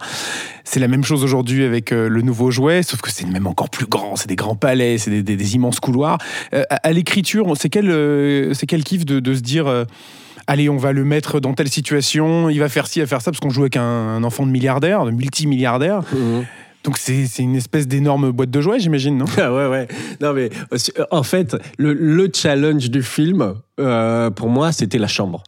C'est 0.64 0.80
la 0.80 0.88
même 0.88 1.04
chose 1.04 1.24
aujourd'hui 1.24 1.64
avec 1.64 1.90
euh, 1.92 2.08
le 2.08 2.20
nouveau 2.20 2.50
jouet, 2.50 2.82
sauf 2.82 3.00
que 3.00 3.10
c'est 3.10 3.26
même 3.26 3.46
encore 3.46 3.70
plus 3.70 3.86
grand. 3.86 4.16
C'est 4.16 4.28
des 4.28 4.36
grands 4.36 4.56
palais, 4.56 4.98
c'est 4.98 5.10
des, 5.10 5.22
des- 5.22 5.54
immenses 5.54 5.80
couloirs. 5.80 6.18
Euh, 6.52 6.64
à 6.70 6.92
l'écriture, 6.92 7.50
c'est 7.58 7.70
quel, 7.70 7.88
euh, 7.88 8.52
quel 8.68 8.84
kiff 8.84 9.06
de, 9.06 9.20
de 9.20 9.34
se 9.34 9.40
dire. 9.40 9.86
Allez, 10.48 10.68
on 10.68 10.76
va 10.76 10.92
le 10.92 11.04
mettre 11.04 11.38
dans 11.38 11.54
telle 11.54 11.68
situation, 11.68 12.48
il 12.48 12.58
va 12.58 12.68
faire 12.68 12.88
ci, 12.88 12.98
il 12.98 13.02
va 13.02 13.06
faire 13.06 13.22
ça, 13.22 13.30
parce 13.30 13.38
qu'on 13.38 13.50
joue 13.50 13.60
avec 13.60 13.76
un, 13.76 13.82
un 13.82 14.24
enfant 14.24 14.44
de 14.44 14.50
milliardaire, 14.50 15.04
de 15.04 15.12
multimilliardaire. 15.12 16.02
Donc 16.84 16.96
c'est 16.96 17.26
c'est 17.26 17.42
une 17.42 17.56
espèce 17.56 17.86
d'énorme 17.86 18.30
boîte 18.30 18.50
de 18.50 18.60
jouets, 18.60 18.78
j'imagine, 18.80 19.18
non? 19.18 19.26
Ah 19.36 19.52
ouais, 19.54 19.66
ouais. 19.66 19.88
Non, 20.20 20.32
mais 20.32 20.48
euh, 20.72 21.04
en 21.10 21.22
fait, 21.22 21.56
le, 21.76 21.92
le 21.92 22.30
challenge 22.34 22.90
du 22.90 23.02
film, 23.02 23.54
euh, 23.78 24.30
pour 24.30 24.48
moi, 24.48 24.72
c'était 24.72 24.98
la 24.98 25.08
chambre. 25.08 25.42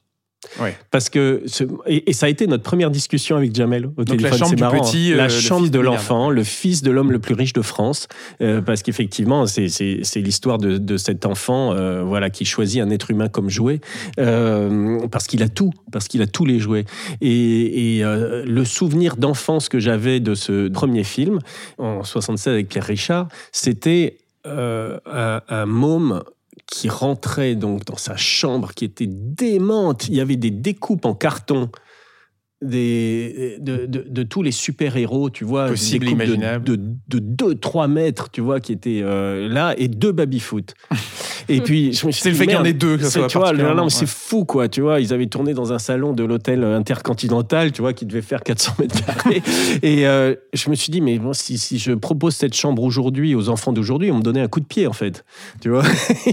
Ouais. 0.60 0.76
Parce 0.90 1.08
que, 1.10 1.42
ce- 1.46 1.64
et, 1.86 2.10
et 2.10 2.12
ça 2.12 2.26
a 2.26 2.28
été 2.28 2.46
notre 2.46 2.62
première 2.62 2.90
discussion 2.90 3.36
avec 3.36 3.54
Jamel 3.54 3.86
au 3.86 3.92
la 3.98 4.04
téléphone. 4.04 4.38
chambre 4.38 4.50
c'est 4.50 4.56
du 4.56 4.62
marrant, 4.62 4.80
petit, 4.80 5.10
hein. 5.10 5.14
euh, 5.14 5.16
la 5.18 5.28
chambre 5.28 5.68
de 5.68 5.78
l'enfant, 5.78 6.30
le 6.30 6.42
fils 6.44 6.82
de 6.82 6.90
l'homme 6.90 7.12
le 7.12 7.18
plus 7.18 7.34
riche 7.34 7.52
de 7.52 7.62
France. 7.62 8.08
Euh, 8.40 8.60
parce 8.60 8.82
qu'effectivement, 8.82 9.46
c'est- 9.46 9.68
l'histoire 10.16 10.58
de, 10.58 10.78
de 10.78 10.96
cet 10.96 11.26
enfant 11.26 11.72
euh, 11.72 12.02
voilà, 12.02 12.30
qui 12.30 12.44
choisit 12.44 12.80
un 12.82 12.90
être 12.90 13.10
humain 13.10 13.28
comme 13.28 13.48
jouet. 13.50 13.80
euh, 14.18 15.06
parce 15.10 15.26
qu'il 15.26 15.42
a 15.42 15.48
tout, 15.48 15.72
parce 15.92 16.08
qu'il 16.08 16.22
a 16.22 16.26
tous 16.26 16.44
les 16.44 16.58
jouets. 16.58 16.84
Et, 17.20 17.96
et, 17.98 18.04
euh, 18.04 18.44
le 18.46 18.64
souvenir 18.64 19.16
d'enfance 19.16 19.68
que 19.68 19.78
j'avais 19.78 20.20
de 20.20 20.34
ce 20.34 20.68
premier 20.68 21.04
film, 21.04 21.38
en 21.78 22.02
76 22.04 22.52
avec 22.52 22.68
Pierre 22.68 22.84
Richard, 22.84 23.28
c'était 23.52 24.18
euh, 24.46 24.98
un, 25.06 25.40
un 25.48 25.66
môme 25.66 26.22
qui 26.66 26.88
rentrait 26.88 27.54
donc 27.54 27.84
dans 27.84 27.96
sa 27.96 28.16
chambre 28.16 28.72
qui 28.74 28.84
était 28.84 29.08
démente. 29.08 30.08
Il 30.08 30.14
y 30.14 30.20
avait 30.20 30.36
des 30.36 30.50
découpes 30.50 31.04
en 31.04 31.14
carton 31.14 31.70
des, 32.62 33.57
de, 33.61 33.87
de- 33.87 34.05
de 34.09 34.23
tous 34.23 34.42
les 34.42 34.51
super-héros, 34.53 35.31
tu 35.31 35.44
vois. 35.44 35.66
Possible, 35.68 36.05
des 36.07 36.12
couples 36.12 36.27
de- 36.27 36.35
imaginable. 36.35 36.64
De, 36.64 36.77
de 37.09 37.55
2-3 37.55 37.90
mètres, 37.90 38.31
tu 38.31 38.40
vois, 38.40 38.61
qui 38.61 38.73
étaient 38.73 39.01
euh, 39.03 39.49
là, 39.49 39.75
et 39.79 39.88
deux 39.88 40.12
baby-foot. 40.12 40.75
et 41.49 41.61
puis, 41.62 41.92
je 41.92 42.07
me 42.07 42.12
suis 42.12 42.23
C'est 42.23 42.31
le 42.31 42.37
fait 42.37 42.44
qu'il 42.46 42.55
y 42.55 42.59
en 42.59 42.64
ait 42.64 42.73
deux, 42.73 42.96
que 42.99 43.05
ça 43.05 43.11
soit 43.11 43.27
tu 43.29 43.38
vois, 43.38 43.53
non, 43.53 43.75
non, 43.75 43.88
c'est 43.88 44.07
fou, 44.09 44.44
quoi, 44.44 44.68
tu 44.68 44.81
vois. 44.83 45.01
Ils 45.01 45.12
avaient 45.14 45.27
tourné 45.27 45.55
dans 45.55 45.73
un 45.73 45.79
salon 45.79 46.12
de 46.12 46.23
l'hôtel 46.25 46.62
intercontinental, 46.64 47.73
tu 47.73 47.81
vois, 47.81 47.92
qui 47.92 48.05
devait 48.07 48.23
faire 48.23 48.42
400 48.42 48.73
mètres 48.79 49.05
carrés. 49.07 49.42
et 49.83 50.07
euh, 50.07 50.35
je 50.53 50.68
me 50.70 50.75
suis 50.75 50.90
dit, 50.92 51.01
mais 51.01 51.18
bon, 51.18 51.33
si, 51.33 51.57
si 51.59 51.79
je 51.79 51.92
propose 51.92 52.35
cette 52.37 52.55
chambre 52.55 52.83
aujourd'hui 52.83 53.35
aux 53.35 53.49
enfants 53.49 53.73
d'aujourd'hui, 53.73 54.11
on 54.11 54.18
me 54.18 54.23
donnait 54.23 54.40
un 54.42 54.49
coup 54.49 54.61
de 54.61 54.66
pied, 54.66 54.87
en 54.87 54.92
fait. 54.92 55.25
Tu 55.62 55.70
vois 55.70 55.85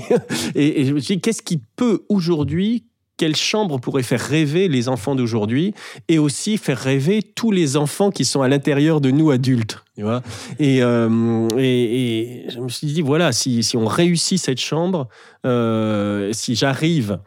et, 0.55 0.81
et 0.81 0.85
je 0.85 0.93
me 0.93 0.99
suis 0.99 1.15
dit, 1.15 1.21
qu'est-ce 1.21 1.41
qui 1.41 1.61
peut 1.75 2.03
aujourd'hui 2.09 2.83
quelle 3.17 3.35
chambre 3.35 3.79
pourrait 3.79 4.03
faire 4.03 4.21
rêver 4.21 4.67
les 4.67 4.87
enfants 4.89 5.15
d'aujourd'hui 5.15 5.73
et 6.07 6.19
aussi 6.19 6.57
faire 6.57 6.77
rêver 6.77 7.21
tous 7.23 7.51
les 7.51 7.75
enfants 7.75 8.11
qui 8.11 8.23
sont 8.25 8.41
à 8.43 8.47
l'intérieur 8.47 9.01
de 9.01 9.09
nous 9.11 9.31
adultes, 9.31 9.83
tu 9.95 10.03
vois. 10.03 10.21
Et, 10.59 10.81
euh, 10.83 11.47
je 11.49 12.59
me 12.59 12.69
suis 12.69 12.87
dit 12.87 13.01
voilà 13.01 13.31
si, 13.31 13.63
si 13.63 13.75
on 13.75 13.87
réussit 13.87 14.39
cette 14.39 14.59
chambre, 14.61 15.07
euh, 15.45 16.29
si 16.33 16.55
j'arrive 16.55 17.19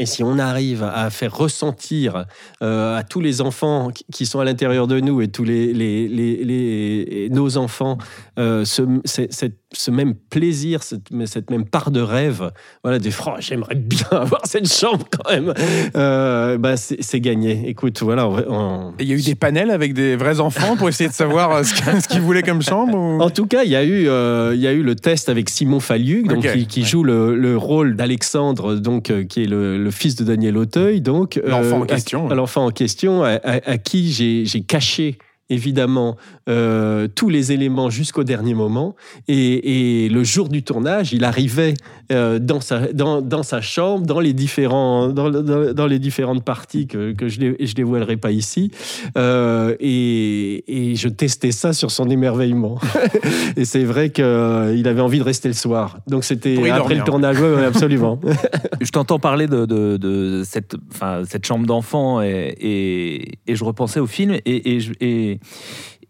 et 0.00 0.06
si 0.06 0.22
on 0.22 0.38
arrive 0.38 0.84
à 0.84 1.10
faire 1.10 1.36
ressentir 1.36 2.24
euh, 2.62 2.96
à 2.96 3.02
tous 3.02 3.20
les 3.20 3.40
enfants 3.40 3.90
qui- 4.12 4.26
sont 4.26 4.38
à 4.38 4.44
l'intérieur 4.44 4.86
de 4.86 5.00
nous 5.00 5.20
et 5.20 5.26
tous 5.28 5.42
les, 5.42 7.28
nos 7.32 7.56
enfants 7.56 7.98
euh, 8.38 8.64
ce, 8.64 8.82
c'est- 9.04 9.32
cette- 9.32 9.58
ce 9.74 9.90
même 9.90 10.14
plaisir, 10.14 10.82
cette, 10.82 11.08
cette 11.26 11.50
même 11.50 11.64
part 11.66 11.90
de 11.90 12.00
rêve, 12.00 12.50
voilà, 12.84 12.98
des 12.98 13.10
francs, 13.10 13.36
j'aimerais 13.40 13.74
bien 13.74 13.98
avoir 14.12 14.46
cette 14.46 14.72
chambre 14.72 15.04
quand 15.10 15.30
même, 15.30 15.52
euh, 15.96 16.56
bah, 16.58 16.76
c'est 16.76 17.20
gagné. 17.20 17.64
Écoute, 17.68 18.00
voilà, 18.02 18.28
on- 18.28 18.94
Il 18.98 19.06
y 19.08 19.12
a 19.12 19.16
eu 19.16 19.22
des 19.22 19.34
panels 19.34 19.70
avec 19.70 19.92
des 19.94 20.16
vrais 20.16 20.40
enfants 20.40 20.76
pour 20.76 20.88
essayer 20.88 21.08
de 21.08 21.14
savoir 21.14 21.52
euh, 21.52 21.62
ce 21.64 22.08
qu'ils 22.08 22.20
voulaient 22.20 22.42
comme 22.42 22.62
chambre 22.62 22.96
ou- 22.96 23.20
En 23.20 23.30
tout 23.30 23.46
cas, 23.46 23.64
il 23.64 23.70
y 23.70 23.76
a 23.76 23.84
eu, 23.84 24.08
euh, 24.08 24.52
il 24.54 24.60
y 24.60 24.66
a 24.66 24.72
eu 24.72 24.82
le 24.82 24.94
test 24.94 25.28
avec 25.28 25.48
Simon 25.50 25.80
Falluc, 25.80 26.28
donc 26.28 26.46
qui, 26.68 26.84
joue 26.84 27.02
le, 27.02 27.34
le 27.36 27.56
rôle 27.56 27.96
d'Alexandre, 27.96 28.76
donc 28.76 29.12
qui 29.28 29.42
est 29.42 29.46
le, 29.46 29.76
le 29.82 29.90
fils 29.90 30.14
de 30.16 30.24
Daniel 30.24 30.56
Auteuil, 30.56 31.00
donc 31.00 31.40
L'enfant 31.44 31.80
en 31.82 31.86
question. 31.86 32.28
l'enfant 32.28 32.66
en 32.66 32.70
question, 32.70 33.22
à, 33.24 33.30
à- 33.32 33.70
à 33.70 33.78
qui 33.78 34.12
j'ai 34.12 34.60
caché 34.62 35.18
évidemment 35.50 36.16
euh, 36.48 37.08
tous 37.14 37.28
les 37.28 37.52
éléments 37.52 37.90
jusqu'au 37.90 38.24
dernier 38.24 38.54
moment. 38.54 38.96
Et, 39.28 40.04
et 40.04 40.08
le 40.08 40.24
jour 40.24 40.48
du 40.48 40.62
tournage 40.62 41.12
il 41.12 41.24
arrivait 41.24 41.74
euh, 42.10 42.38
dans, 42.38 42.60
sa, 42.60 42.92
dans, 42.92 43.20
dans 43.20 43.42
sa 43.42 43.60
chambre 43.60 44.06
dans 44.06 44.20
les, 44.20 44.32
différents, 44.32 45.08
dans, 45.08 45.30
dans- 45.30 45.74
dans 45.74 45.86
les 45.86 45.98
différentes 45.98 46.44
parties 46.44 46.86
que, 46.86 47.12
que 47.12 47.28
je 47.28 47.40
ne 47.40 47.72
dévoilerai 47.74 48.16
pas 48.16 48.30
ici. 48.30 48.70
Euh, 49.16 49.74
et, 49.80 50.64
et 50.92 50.96
je 50.96 51.08
testais 51.08 51.52
ça 51.52 51.72
sur 51.72 51.90
son 51.90 52.08
émerveillement. 52.10 52.78
Et 53.56 53.64
c'est 53.64 53.84
vrai 53.84 54.10
qu'il 54.10 54.24
avait 54.24 55.00
envie 55.00 55.18
de 55.18 55.24
rester 55.24 55.48
le 55.48 55.54
soir. 55.54 55.98
Donc 56.06 56.24
c'était 56.24 56.56
après 56.58 56.76
dormir. 56.78 56.98
le 56.98 57.04
tournage 57.04 57.40
ouais, 57.40 57.54
ouais, 57.54 57.64
absolument. 57.72 58.20
Je 58.80 58.90
t'entends 58.90 59.18
parler 59.18 59.46
de, 59.46 59.66
de- 59.66 59.96
de 59.96 60.42
cette, 60.44 60.76
enfin, 60.92 61.22
cette 61.28 61.44
chambre 61.46 61.66
d'enfant 61.66 62.22
et, 62.22 62.54
et, 62.60 63.38
et 63.46 63.56
je 63.56 63.64
repensais 63.64 64.00
au 64.00 64.06
film 64.06 64.36
et, 64.46 65.38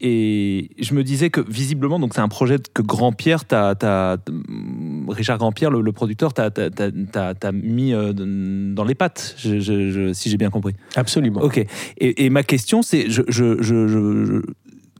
et, 0.00 0.70
je 0.78 0.94
me 0.94 1.02
disais 1.02 1.30
que 1.30 1.40
visiblement, 1.40 1.98
donc 1.98 2.14
c'est 2.14 2.20
un 2.20 2.28
projet 2.28 2.56
que 2.74 2.82
Grand-Pierre, 2.82 3.42
Richard 5.08 5.38
Grand-Pierre, 5.38 5.70
le, 5.70 5.80
le 5.80 5.92
producteur, 5.92 6.32
t'a 6.34 6.50
mis 7.52 7.92
euh, 7.92 8.12
dans 8.12 8.84
les 8.84 8.94
pattes, 8.94 9.34
je- 9.38 9.58
je- 9.60 9.90
je- 9.90 10.12
si 10.12 10.30
j'ai 10.30 10.36
bien 10.36 10.50
compris. 10.50 10.74
absolument 10.96 11.40
Ok. 11.42 11.58
Et, 11.98 12.24
et 12.24 12.30
ma 12.30 12.42
question, 12.42 12.82
c'est, 12.82 13.10
je, 13.10 13.22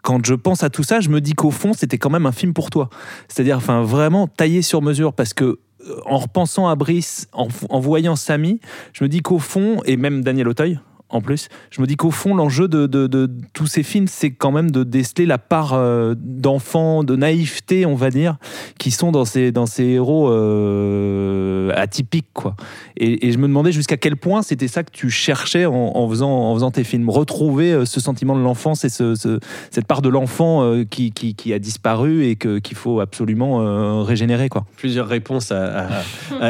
quand 0.03 0.25
je 0.25 0.35
pense 0.35 0.63
à 0.63 0.71
tout 0.71 0.83
ça, 0.83 1.01
je 1.01 1.09
me 1.11 1.21
dis 1.21 1.35
qu'au 1.35 1.51
fond, 1.51 1.73
c'était 1.75 1.99
quand 1.99 2.11
même 2.11 2.27
un 2.27 2.33
film 2.33 2.53
pour 2.55 2.71
toi. 2.71 2.89
C'est-à-dire, 3.29 3.57
enfin, 3.57 3.83
vraiment 3.83 4.27
taillé 4.27 4.63
sur 4.63 4.81
mesure, 4.83 5.13
parce 5.13 5.35
que 5.35 5.45
euh, 5.45 5.95
en 6.07 6.19
repensant 6.19 6.67
à 6.69 6.75
Brice, 6.77 7.29
en, 7.33 7.49
en 7.69 7.81
voyant 7.81 8.17
Samy, 8.17 8.61
je 8.93 9.05
me 9.05 9.09
dis 9.09 9.21
qu'au 9.21 9.39
fond, 9.39 9.81
et 9.85 9.97
même 9.97 10.23
Daniel 10.23 10.49
Auteuil. 10.49 10.79
En 11.11 11.23
plus, 11.23 11.49
je 11.71 11.81
me 11.81 11.87
dis 11.87 11.97
qu'au 11.97 12.11
fond, 12.11 12.35
l'enjeu 12.35 12.69
de, 12.69 12.87
de- 12.87 13.07
de 13.07 13.31
tous 13.55 13.67
ces 13.67 13.83
films, 13.83 14.07
c'est 14.09 14.31
quand 14.31 14.53
même 14.53 14.71
de 14.71 14.85
déceler 14.85 15.25
la 15.25 15.39
part 15.39 15.73
euh, 15.73 16.15
d'enfant, 16.19 17.03
de 17.03 17.17
naïveté, 17.17 17.87
on 17.87 17.95
va 17.95 18.11
dire, 18.11 18.37
qui 18.79 18.91
sont 18.91 19.11
dans 19.11 19.25
ces, 19.25 19.51
dans 19.51 19.65
ces 19.65 19.85
héros 19.85 20.29
euh, 20.31 21.71
atypiques, 21.75 22.29
quoi. 22.35 22.55
Et, 22.97 23.27
et 23.27 23.33
je 23.33 23.39
me 23.39 23.47
demandais 23.49 23.73
jusqu'à 23.73 23.97
quel 23.97 24.17
point 24.17 24.43
c'était 24.43 24.69
ça 24.69 24.83
que 24.83 24.91
tu 24.93 25.11
cherchais 25.11 25.65
en, 25.67 25.73
en 25.95 26.09
faisant, 26.09 26.31
en 26.31 26.55
faisant 26.55 26.71
tes 26.71 26.85
films. 26.85 27.09
Retrouver 27.09 27.73
euh, 27.73 27.85
ce 27.85 28.01
sentiment 28.01 28.37
de 28.37 28.43
l'enfance 28.43 28.85
et 28.85 28.89
ce, 28.89 29.15
ce- 29.15 29.39
cette 29.71 29.87
part 29.87 30.03
de 30.03 30.09
l'enfant 30.09 30.63
euh, 30.63 30.85
qui, 30.85 31.13
qui, 31.13 31.35
qui 31.35 31.53
a 31.53 31.59
disparu 31.59 32.27
et 32.27 32.37
qu'il 32.37 32.77
faut 32.77 33.01
absolument 33.01 33.61
euh, 33.63 34.03
régénérer. 34.03 34.49
Quoi. 34.49 34.65
plusieurs 34.77 35.09
réponses 35.09 35.53
à, 35.53 35.65
à- 35.65 35.85
à- 35.87 35.99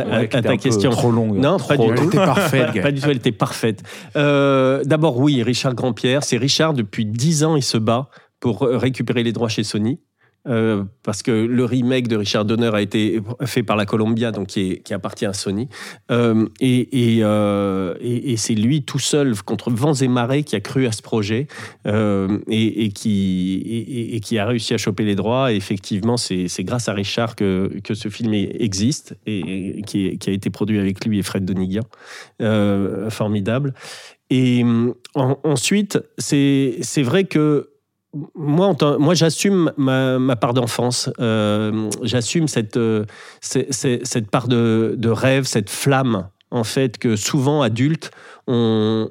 Ouais, 0.08 0.24
à 0.24 0.26
ta 0.26 0.38
un 0.38 0.42
peu 0.42 0.56
question 0.56 0.90
Trop 0.90 1.10
longue. 1.10 1.36
Non, 1.38 1.56
Trop 1.58 1.68
pas 1.68 1.76
du 1.76 1.86
tout. 1.86 1.92
Elle 2.00 2.06
était 2.08 2.16
parfaite, 2.16 2.66
Pas- 2.82 2.90
du 2.92 3.00
tout, 3.00 3.08
elle 3.10 3.16
était 3.16 3.32
parfaite. 3.32 3.82
Euh, 4.16 4.47
D'abord, 4.84 5.18
oui, 5.18 5.42
Richard 5.42 5.74
Grandpierre. 5.74 6.22
C'est 6.22 6.36
Richard, 6.36 6.74
depuis 6.74 7.04
10 7.04 7.44
ans, 7.44 7.56
il 7.56 7.62
se 7.62 7.78
bat 7.78 8.08
pour 8.40 8.62
euh, 8.62 8.78
récupérer 8.78 9.22
les 9.22 9.32
droits 9.32 9.48
chez 9.48 9.64
Sony. 9.64 9.98
Euh, 10.46 10.84
parce 11.02 11.22
que 11.22 11.30
le 11.30 11.64
remake 11.64 12.08
de 12.08 12.16
Richard 12.16 12.44
Donner 12.44 12.70
a 12.72 12.80
été 12.80 13.20
fait 13.44 13.62
par 13.62 13.76
la 13.76 13.84
Columbia, 13.84 14.30
donc 14.30 14.46
qui, 14.46 14.80
appartient 14.90 15.26
à 15.26 15.32
Sony. 15.32 15.68
Euh, 16.10 16.48
et 16.60 17.18
euh, 17.22 17.94
c'est 18.36 18.54
lui 18.54 18.82
tout 18.82 18.98
seul, 19.00 19.34
contre 19.42 19.70
vents 19.70 19.94
et 19.94 20.08
marées, 20.08 20.44
qui 20.44 20.56
a 20.56 20.60
cru 20.60 20.86
à 20.86 20.92
ce 20.92 21.02
projet 21.02 21.48
euh, 21.86 22.38
et, 22.48 22.90
qui, 22.90 24.38
a 24.38 24.46
réussi 24.46 24.74
à 24.74 24.78
choper 24.78 25.04
les 25.04 25.16
droits. 25.16 25.52
Et 25.52 25.56
effectivement, 25.56 26.16
c'est 26.16 26.64
grâce 26.64 26.88
à 26.88 26.94
Richard 26.94 27.36
que, 27.36 27.70
ce 27.92 28.08
film 28.08 28.32
existe 28.32 29.16
et, 29.26 29.82
qui, 29.86 30.18
a 30.26 30.30
été 30.30 30.50
produit 30.50 30.78
avec 30.78 31.04
lui 31.04 31.18
et 31.18 31.22
Fred 31.22 31.44
Donigan. 31.44 31.82
Euh, 32.40 33.10
formidable. 33.10 33.74
Et 34.30 34.62
hum, 34.62 34.94
en- 35.14 35.38
ensuite, 35.44 35.98
c'est 36.18 36.80
vrai 37.02 37.24
que 37.24 37.70
moi, 38.34 38.74
moi 38.98 39.14
j'assume 39.14 39.72
ma, 39.76 40.18
ma 40.18 40.36
part 40.36 40.54
d'enfance. 40.54 41.10
Euh, 41.20 41.90
j'assume 42.02 42.48
cette, 42.48 42.76
euh, 42.76 43.04
cette 43.40 44.30
part 44.30 44.48
de, 44.48 44.94
de 44.98 45.08
rêve, 45.08 45.44
cette 45.44 45.70
flamme, 45.70 46.28
en 46.50 46.64
fait, 46.64 46.98
que 46.98 47.16
souvent, 47.16 47.62
adultes, 47.62 48.10
on, 48.46 49.08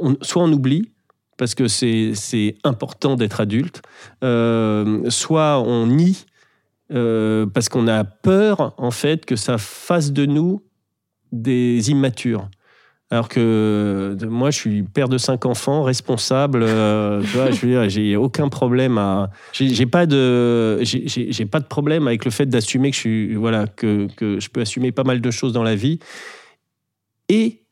on- 0.00 0.16
soit 0.22 0.42
on 0.42 0.52
oublie, 0.52 0.90
parce 1.36 1.54
que 1.54 1.68
c'est 1.68 2.56
important 2.64 3.14
d'être 3.16 3.40
adulte, 3.40 3.82
euh, 4.24 5.08
soit 5.10 5.60
on 5.60 5.86
nie, 5.86 6.24
parce 6.88 7.68
qu'on 7.68 7.86
a 7.88 8.04
peur, 8.04 8.74
en 8.78 8.90
fait, 8.90 9.26
que 9.26 9.36
ça 9.36 9.58
fasse 9.58 10.12
de 10.12 10.24
nous 10.26 10.62
des 11.30 11.90
immatures. 11.90 12.48
Alors 13.10 13.28
que 13.28 14.16
moi, 14.26 14.50
je 14.50 14.58
suis 14.58 14.82
père 14.82 15.08
de 15.08 15.16
cinq 15.16 15.46
enfants, 15.46 15.82
responsable. 15.82 16.62
euh, 16.62 17.22
tu 17.22 17.28
vois, 17.28 17.50
je 17.50 17.60
veux 17.60 17.68
dire, 17.68 17.88
j'ai 17.88 18.16
aucun 18.16 18.48
problème 18.48 18.98
à. 18.98 19.30
J'ai 19.52 19.86
pas 19.86 20.06
de. 20.06 20.80
J'ai 20.82 21.46
pas 21.46 21.60
de 21.60 21.66
problème 21.66 22.06
avec 22.06 22.24
le 22.24 22.30
fait 22.30 22.46
d'assumer 22.46 22.90
que 22.90 22.96
je 22.96 23.00
suis. 23.00 23.34
Voilà, 23.34 23.66
que, 23.66 24.08
que 24.14 24.38
je 24.40 24.50
peux 24.50 24.60
assumer 24.60 24.92
pas 24.92 25.04
mal 25.04 25.20
de 25.20 25.30
choses 25.30 25.52
dans 25.54 25.62
la 25.62 25.74
vie. 25.74 26.00
Et 27.30 27.62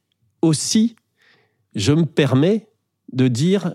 aussi, 0.41 0.97
je 1.75 1.93
me 1.93 2.07
permets 2.07 2.69
de 3.13 3.29
dire 3.29 3.75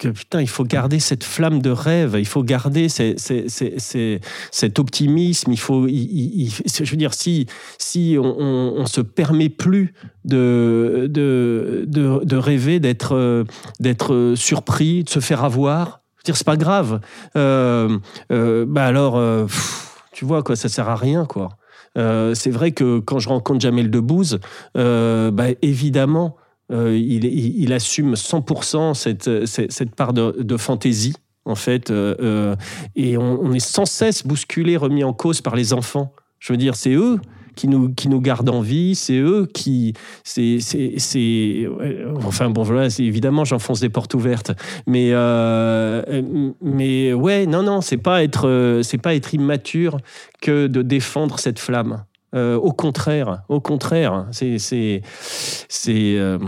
que 0.00 0.08
putain, 0.08 0.40
il 0.40 0.48
faut 0.48 0.64
garder 0.64 0.98
cette 0.98 1.24
flamme 1.24 1.60
de 1.60 1.70
rêve, 1.70 2.16
il 2.18 2.26
faut 2.26 2.42
garder 2.42 2.88
cet 2.88 4.78
optimisme. 4.78 5.52
Il 5.52 5.60
faut, 5.60 5.86
je 5.86 6.90
veux 6.90 6.96
dire, 6.96 7.12
si 7.12 7.46
on, 8.18 8.24
on, 8.24 8.86
se 8.86 9.02
permet 9.02 9.50
plus 9.50 9.92
de 10.24 11.10
rêver, 12.32 12.80
d'être 12.80 13.14
euh, 13.14 13.44
euh, 14.10 14.34
surpris, 14.36 15.04
de 15.04 15.10
se 15.10 15.20
faire 15.20 15.44
avoir, 15.44 16.00
dire, 16.24 16.36
c'est 16.36 16.46
pas 16.46 16.56
grave. 16.56 17.00
Euh, 17.36 17.98
bah 18.30 18.86
alors, 18.86 19.22
tu 20.12 20.24
vois 20.24 20.42
quoi, 20.42 20.56
ça 20.56 20.70
sert 20.70 20.88
à 20.88 20.96
rien 20.96 21.26
quoi. 21.26 21.50
C'est 21.94 22.50
vrai 22.50 22.72
que 22.72 23.00
quand 23.00 23.18
je 23.18 23.28
rencontre 23.28 23.60
Jamel 23.60 23.90
Debbouze, 23.90 24.40
bah, 24.74 25.48
évidemment, 25.60 26.36
euh, 26.70 26.96
il, 26.96 27.72
assume 27.72 28.14
100% 28.14 28.94
cette, 28.94 29.46
cette, 29.46 29.94
part 29.94 30.12
de, 30.12 30.56
fantaisie, 30.56 31.14
en 31.44 31.54
fait, 31.54 31.90
euh, 31.90 32.14
euh, 32.20 32.56
et 32.96 33.16
on, 33.16 33.52
est 33.52 33.60
sans 33.60 33.86
cesse 33.86 34.26
bousculé, 34.26 34.76
remis 34.76 35.04
en 35.04 35.12
cause 35.12 35.40
par 35.40 35.56
les 35.56 35.72
enfants. 35.72 36.12
Je 36.38 36.52
veux 36.52 36.56
dire, 36.56 36.76
c'est 36.76 36.92
eux 36.92 37.18
qui 37.56 37.66
nous, 37.66 37.92
qui 37.92 38.08
nous 38.08 38.20
gardent 38.20 38.48
en 38.50 38.60
vie, 38.60 38.94
c'est 38.94 39.18
eux 39.18 39.48
qui... 39.52 39.94
c'est 40.22 40.60
c'est- 40.60 40.94
c'est- 40.98 41.68
Enfin, 42.24 42.50
bon, 42.50 42.62
voilà, 42.62 42.88
évidemment, 42.98 43.44
j'enfonce 43.44 43.80
des 43.80 43.88
portes 43.88 44.14
ouvertes. 44.14 44.52
Mais, 44.86 45.10
euh, 45.12 46.52
mais 46.62 47.12
ouais, 47.12 47.46
non, 47.46 47.62
non, 47.62 47.80
c'est 47.80 47.98
pas, 47.98 48.22
être, 48.22 48.80
c'est 48.84 48.98
pas 48.98 49.14
être 49.14 49.34
immature 49.34 49.98
que 50.40 50.68
de 50.68 50.82
défendre 50.82 51.38
cette 51.38 51.58
flamme. 51.58 52.04
Euh, 52.34 52.56
au 52.56 52.72
contraire, 52.72 53.42
au 53.48 53.60
contraire, 53.60 54.26
c'est, 54.30 54.58
c'est, 54.58 55.02
c'est, 55.68 56.16
euh, 56.16 56.38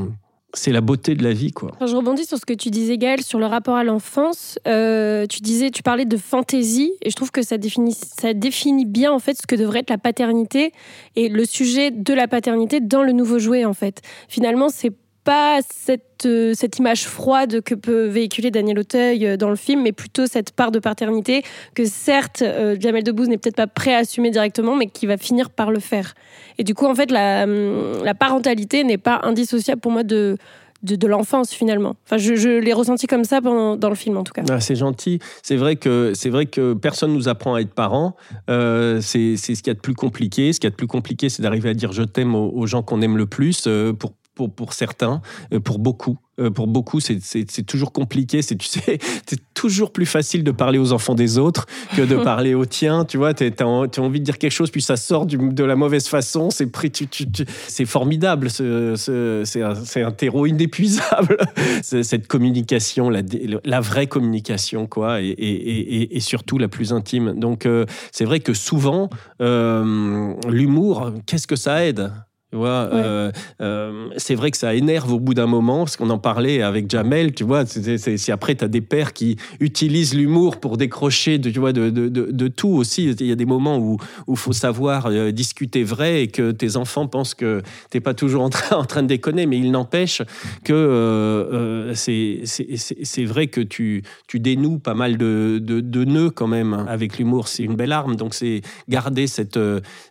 c'est 0.54 0.70
la 0.70 0.80
beauté 0.80 1.14
de 1.14 1.24
la 1.24 1.32
vie, 1.32 1.50
quoi. 1.50 1.72
Je 1.84 1.96
rebondis 1.96 2.24
sur 2.24 2.38
ce 2.38 2.46
que 2.46 2.52
tu 2.52 2.70
disais, 2.70 2.98
Gaël, 2.98 3.22
sur 3.22 3.38
le 3.38 3.46
rapport 3.46 3.74
à 3.74 3.84
l'enfance. 3.84 4.58
Euh, 4.68 5.26
tu 5.26 5.40
disais, 5.40 5.70
tu 5.70 5.82
parlais 5.82 6.04
de 6.04 6.16
fantaisie, 6.16 6.92
et 7.02 7.10
je 7.10 7.16
trouve 7.16 7.30
que 7.30 7.42
ça 7.42 7.58
définit, 7.58 7.94
ça 7.94 8.32
définit 8.32 8.84
bien 8.84 9.12
en 9.12 9.18
fait 9.18 9.36
ce 9.36 9.46
que 9.46 9.56
devrait 9.56 9.80
être 9.80 9.90
la 9.90 9.98
paternité 9.98 10.72
et 11.16 11.28
le 11.28 11.44
sujet 11.44 11.90
de 11.90 12.14
la 12.14 12.28
paternité 12.28 12.80
dans 12.80 13.02
le 13.02 13.12
nouveau 13.12 13.38
jouet 13.38 13.64
en 13.64 13.74
fait. 13.74 14.02
Finalement, 14.28 14.68
c'est 14.68 14.92
pas 15.24 15.60
cette, 15.68 16.26
euh, 16.26 16.52
cette 16.54 16.78
image 16.78 17.04
froide 17.04 17.60
que 17.62 17.74
peut 17.74 18.06
véhiculer 18.06 18.50
Daniel 18.50 18.78
Auteuil 18.78 19.26
euh, 19.26 19.36
dans 19.36 19.50
le 19.50 19.56
film, 19.56 19.82
mais 19.82 19.92
plutôt 19.92 20.26
cette 20.26 20.52
part 20.52 20.70
de 20.72 20.78
paternité 20.78 21.42
que 21.74 21.84
certes 21.84 22.42
euh, 22.42 22.76
Jamel 22.78 23.04
Debbouze 23.04 23.28
n'est 23.28 23.38
peut-être 23.38 23.56
pas 23.56 23.66
prêt 23.66 23.94
à 23.94 23.98
assumer 23.98 24.30
directement, 24.30 24.76
mais 24.76 24.86
qui 24.86 25.06
va 25.06 25.16
finir 25.16 25.50
par 25.50 25.70
le 25.70 25.80
faire. 25.80 26.14
Et 26.58 26.64
du 26.64 26.74
coup, 26.74 26.86
en 26.86 26.94
fait, 26.94 27.10
la, 27.10 27.44
hum, 27.44 28.02
parentalité 28.18 28.84
n'est 28.84 28.98
pas 28.98 29.20
indissociable 29.22 29.80
pour 29.80 29.92
moi 29.92 30.02
de, 30.02 30.36
de, 30.82 31.06
l'enfance 31.06 31.52
finalement. 31.52 31.94
Enfin, 32.04 32.18
je, 32.18 32.34
je 32.34 32.48
l'ai 32.48 32.72
ressenti 32.72 33.06
comme 33.06 33.24
ça 33.24 33.40
dans 33.40 33.88
le 33.88 33.94
film 33.94 34.16
en 34.16 34.24
tout 34.24 34.32
cas. 34.32 34.42
Ah, 34.50 34.60
c'est 34.60 34.76
gentil. 34.76 35.20
C'est 35.42 35.56
vrai 35.56 35.76
que 35.76 36.12
c'est 36.14 36.30
vrai 36.30 36.46
que 36.46 36.74
personne 36.74 37.12
nous 37.12 37.28
apprend 37.28 37.54
à 37.54 37.60
être 37.60 37.72
parents. 37.72 38.16
Euh, 38.50 39.00
c'est 39.00 39.36
ce 39.36 39.46
qu'il 39.46 39.68
y 39.68 39.70
a 39.70 39.74
de 39.74 39.80
plus 39.80 39.94
compliqué. 39.94 40.52
Ce 40.52 40.60
qu'il 40.60 40.66
y 40.66 40.68
a 40.68 40.70
de 40.70 40.76
plus 40.76 40.86
compliqué, 40.88 41.28
c'est 41.28 41.42
d'arriver 41.42 41.70
à 41.70 41.74
dire 41.74 41.92
je 41.92 42.02
t'aime 42.02 42.34
aux, 42.34 42.50
aux 42.50 42.66
gens 42.66 42.82
qu'on 42.82 43.00
aime 43.00 43.16
le 43.16 43.26
plus. 43.26 43.64
euh, 43.66 43.92
pour 43.92 44.12
pour, 44.34 44.50
pour 44.54 44.72
certains, 44.72 45.20
euh, 45.52 45.60
pour 45.60 45.78
beaucoup. 45.78 46.18
Euh, 46.40 46.50
pour 46.50 46.66
beaucoup, 46.66 46.98
c'est- 46.98 47.22
c'est 47.22 47.50
c'est 47.50 47.62
toujours 47.62 47.92
compliqué. 47.92 48.40
C'est 48.40 48.56
tu 48.56 48.66
sais, 48.66 48.98
c'est 49.26 49.52
toujours 49.52 49.92
plus 49.92 50.06
facile 50.06 50.42
de 50.44 50.50
parler 50.50 50.78
aux 50.78 50.92
enfants 50.92 51.14
des 51.14 51.36
autres 51.36 51.66
que 51.94 52.00
de 52.00 52.16
parler 52.24 52.54
aux 52.54 52.64
tiens. 52.64 53.04
Tu 53.04 53.18
vois, 53.18 53.34
tu 53.34 53.44
as, 53.44 53.66
envie 53.66 54.18
de 54.20 54.24
dire 54.24 54.38
quelque 54.38 54.50
chose, 54.50 54.70
puis 54.70 54.80
ça 54.80 54.96
sort 54.96 55.26
du- 55.26 55.36
de 55.36 55.64
la 55.64 55.76
mauvaise 55.76 56.06
façon. 56.08 56.48
C'est 56.50 56.66
pris- 56.68 56.90
tu- 56.90 57.06
tu- 57.06 57.30
tu- 57.30 57.44
c'est 57.68 57.84
formidable. 57.84 58.48
ce- 58.50 58.94
ce- 58.96 59.42
C'est 59.44 59.60
un, 59.62 59.74
c'est 59.74 60.02
un 60.02 60.10
terreau 60.10 60.46
inépuisable. 60.46 61.36
Cette 61.82 62.26
communication, 62.26 63.10
la, 63.10 63.20
la 63.64 63.80
vraie 63.80 64.06
communication, 64.06 64.86
quoi, 64.86 65.20
et, 65.20 65.26
et- 65.28 65.96
et- 66.02 66.16
et 66.16 66.20
surtout 66.20 66.56
la 66.56 66.68
plus 66.68 66.94
intime. 66.94 67.38
Donc, 67.38 67.66
euh, 67.66 67.84
c'est 68.10 68.24
vrai 68.24 68.40
que 68.40 68.54
souvent, 68.54 69.10
euh, 69.42 70.32
l'humour, 70.48 71.12
qu'est-ce 71.26 71.46
que 71.46 71.56
ça 71.56 71.84
aide? 71.84 72.10
Tu 72.52 72.58
vois, 72.58 72.90
euh, 72.92 73.32
euh, 73.62 74.08
c'est 74.18 74.34
vrai 74.34 74.50
que 74.50 74.58
ça 74.58 74.74
énerve 74.74 75.10
au 75.10 75.18
bout 75.18 75.32
d'un 75.32 75.46
moment, 75.46 75.78
parce 75.84 75.96
qu'on 75.96 76.10
en 76.10 76.18
parlait 76.18 76.60
avec 76.60 76.90
Jamel, 76.90 77.32
tu 77.32 77.44
vois, 77.44 77.64
si 77.64 78.30
après 78.30 78.54
tu 78.54 78.62
as 78.64 78.68
des 78.68 78.82
pères 78.82 79.14
qui 79.14 79.38
utilisent 79.58 80.14
l'humour 80.14 80.60
pour 80.60 80.76
décrocher 80.76 81.38
de, 81.38 81.48
tu 81.48 81.58
vois, 81.58 81.72
de, 81.72 81.88
de, 81.88 82.10
de- 82.10 82.30
de 82.30 82.48
tout 82.48 82.68
aussi, 82.68 83.04
il 83.08 83.26
y 83.26 83.32
a 83.32 83.36
des 83.36 83.46
moments 83.46 83.78
où 83.78 83.96
il 84.28 84.36
faut 84.36 84.52
savoir 84.52 85.06
euh, 85.06 85.30
discuter 85.30 85.82
vrai 85.82 86.24
et 86.24 86.28
que 86.28 86.50
tes 86.50 86.76
enfants 86.76 87.06
pensent 87.06 87.32
que 87.34 87.62
tu 87.90 88.02
pas 88.02 88.12
toujours 88.12 88.42
en 88.42 88.50
train, 88.50 88.76
en 88.80 88.84
train 88.84 89.02
de 89.02 89.08
déconner, 89.08 89.46
mais 89.46 89.56
il 89.58 89.70
n'empêche 89.70 90.20
que 90.62 90.74
euh, 90.74 91.94
c'est 91.94 92.40
c'est- 92.44 92.76
c'est- 92.76 92.98
c'est 93.02 93.24
vrai 93.24 93.46
que 93.46 93.62
tu, 93.62 94.02
tu 94.28 94.40
dénoues 94.40 94.78
pas 94.78 94.92
mal 94.94 95.16
de, 95.16 95.58
de, 95.58 96.04
nœuds 96.04 96.28
quand 96.30 96.48
même 96.48 96.74
avec 96.86 97.16
l'humour, 97.18 97.48
c'est 97.48 97.62
une 97.62 97.76
belle 97.76 97.92
arme, 97.92 98.16
donc 98.16 98.34
c'est 98.34 98.60
garder 98.90 99.26
cette, 99.26 99.58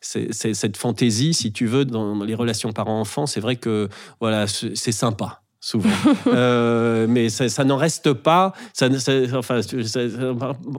c'est- 0.02 0.32
cette 0.56 0.78
fantaisie, 0.78 1.36
si 1.36 1.52
tu 1.52 1.68
veux, 1.68 1.86
dans 1.86 2.24
les 2.24 2.31
relations 2.36 2.72
parents-enfants, 2.72 3.26
c'est 3.26 3.40
vrai 3.40 3.56
que 3.56 3.90
voilà, 4.20 4.48
c'est 4.48 4.92
sympa. 4.92 5.41
Souvent, 5.64 5.90
Euh, 6.28 7.06
mais 7.08 7.30
ça, 7.30 7.48
ça 7.50 7.64
n'en 7.64 7.78
reste 7.78 8.14
pas, 8.14 8.54
ça, 8.74 8.90
ça- 9.00 9.12
enfin, 9.36 9.62
ça- 9.62 10.00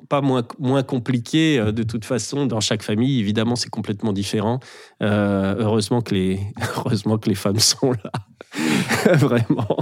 pas 0.09 0.21
moins, 0.21 0.43
moins 0.59 0.83
compliqué 0.83 1.59
euh, 1.59 1.71
de 1.73 1.83
toute 1.85 2.05
façon 2.05 2.47
dans 2.47 2.61
chaque 2.61 2.83
famille. 2.83 3.21
Évidemment, 3.21 3.55
c'est 3.55 3.71
complètement 3.71 4.13
différent. 4.13 4.59
Euh, 5.03 5.55
heureusement 5.59 6.01
que 6.01 6.15
les, 6.15 6.41
heureusement 6.77 7.17
que 7.19 7.29
les 7.29 7.35
femmes 7.37 7.59
sont 7.61 7.93
là, 7.93 8.11
vraiment, 9.15 9.77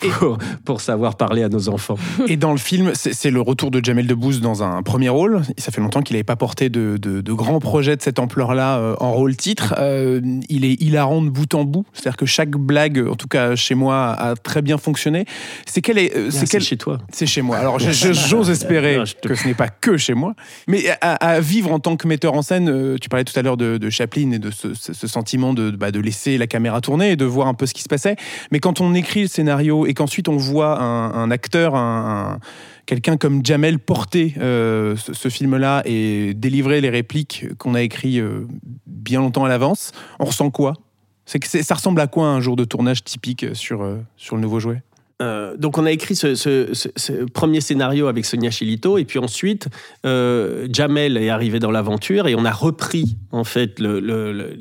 pour, 0.00 0.38
pour 0.64 0.80
savoir 0.80 1.16
parler 1.16 1.42
à 1.42 1.48
nos 1.48 1.68
enfants. 1.68 1.96
Et 2.26 2.36
dans 2.36 2.52
le 2.52 2.58
film, 2.58 2.92
c'est 2.94 3.30
le 3.30 3.40
retour 3.40 3.70
de 3.70 3.84
Jamel 3.84 4.06
Debbouze 4.06 4.40
dans 4.40 4.62
un 4.62 4.82
premier 4.82 5.08
rôle. 5.08 5.42
Ça 5.58 5.70
fait 5.70 5.80
longtemps 5.80 6.02
qu'il 6.02 6.14
n'avait 6.14 6.24
pas 6.24 6.36
porté 6.36 6.68
de, 6.70 6.96
de- 6.96 7.20
de 7.20 7.32
grands 7.32 7.60
projets 7.60 7.96
de 7.96 8.02
cette 8.02 8.18
ampleur-là 8.18 8.96
en 9.00 9.12
rôle 9.12 9.36
titre. 9.36 9.74
Euh, 9.78 10.20
il 10.48 10.64
est 10.64 10.80
hilarant 10.82 11.20
de 11.22 11.28
bout 11.30 11.52
en 11.54 11.64
bout. 11.64 11.84
C'est-à-dire 11.92 12.16
que 12.16 12.26
chaque 12.26 12.50
blague, 12.50 13.04
en 13.08 13.16
tout 13.16 13.28
cas 13.28 13.54
chez 13.54 13.74
moi, 13.74 14.10
a 14.12 14.34
très 14.46 14.62
bien 14.62 14.78
fonctionné. 14.78 15.26
C'est 15.66 15.82
quel 15.82 15.98
est, 15.98 16.16
euh, 16.16 16.28
Ah, 16.28 16.30
c'est 16.30 16.46
quel- 16.48 16.62
chez 16.62 16.76
toi. 16.76 16.98
C'est 17.12 17.26
chez 17.26 17.42
moi. 17.42 17.58
Alors 17.58 17.78
j'ose 17.80 18.48
espérer 18.48 18.96
Non, 18.96 19.04
je 19.04 19.14
te- 19.16 19.28
que 19.28 19.34
ce 19.34 19.46
n'est 19.46 19.54
pas 19.54 19.68
que 19.68 19.96
chez 19.96 20.14
moi. 20.14 20.34
Mais 20.68 20.88
à, 21.00 21.14
à 21.14 21.40
vivre 21.40 21.72
en 21.72 21.80
tant 21.80 21.96
que 21.96 22.06
metteur 22.08 22.34
en 22.34 22.42
scène, 22.42 22.68
euh, 22.70 22.96
tu 23.00 23.08
parlais 23.08 23.24
tout 23.24 23.38
à 23.38 23.42
l'heure 23.42 23.56
de, 23.56 23.76
de 23.76 23.90
Chaplin 23.90 24.30
et 24.30 24.38
de 24.38 24.50
ce, 24.50 24.72
sentiment 25.06 25.52
de, 25.52 25.70
bah, 25.72 25.90
de 25.90 26.00
laisser 26.00 26.38
la 26.38 26.46
caméra 26.46 26.80
tourner 26.80 27.10
et 27.12 27.16
de 27.16 27.24
voir 27.24 27.48
un 27.48 27.54
peu 27.54 27.66
ce 27.66 27.74
qui 27.74 27.82
se 27.82 27.88
passait. 27.88 28.16
Mais 28.52 28.60
quand 28.60 28.80
on 28.80 28.94
écrit 28.94 29.22
le 29.22 29.28
scénario 29.28 29.86
et 29.86 29.94
qu'ensuite 29.94 30.28
on 30.28 30.36
voit 30.36 30.80
un, 30.80 31.12
un 31.12 31.30
acteur, 31.30 31.74
un, 31.74 32.34
un- 32.34 32.38
quelqu'un 32.86 33.16
comme 33.16 33.44
Jamel 33.44 33.78
porter 33.80 34.34
euh, 34.38 34.94
ce, 34.96 35.12
ce 35.12 35.28
film-là 35.28 35.82
et 35.86 36.34
délivrer 36.34 36.80
les 36.80 36.90
répliques 36.90 37.46
qu'on 37.58 37.74
a 37.74 37.82
écrites 37.82 38.20
euh, 38.20 38.46
bien 38.86 39.18
longtemps 39.20 39.44
à 39.44 39.48
l'avance, 39.48 39.90
on 40.20 40.24
ressent 40.26 40.50
quoi? 40.50 40.74
Ça 41.26 41.74
ressemble 41.74 42.00
à 42.00 42.06
quoi 42.06 42.28
un 42.28 42.40
jour 42.40 42.56
de 42.56 42.64
tournage 42.64 43.04
typique 43.04 43.46
sur, 43.54 43.82
euh, 43.82 43.98
sur 44.16 44.36
le 44.36 44.42
nouveau 44.42 44.60
jouet? 44.60 44.82
Euh, 45.22 45.56
donc 45.56 45.78
on 45.78 45.86
a 45.86 45.92
écrit 45.92 46.14
ce, 46.14 47.24
premier 47.28 47.62
scénario 47.62 48.06
avec 48.06 48.26
Sonia 48.26 48.50
Chilito 48.50 48.98
et 48.98 49.06
puis 49.06 49.18
ensuite 49.18 49.66
euh, 50.04 50.68
Jamel 50.70 51.16
est 51.16 51.30
arrivé 51.30 51.58
dans 51.58 51.70
l'aventure 51.70 52.28
et 52.28 52.34
on 52.34 52.44
a 52.44 52.50
repris 52.50 53.16
en 53.32 53.44
fait 53.44 53.80
le, 53.80 54.54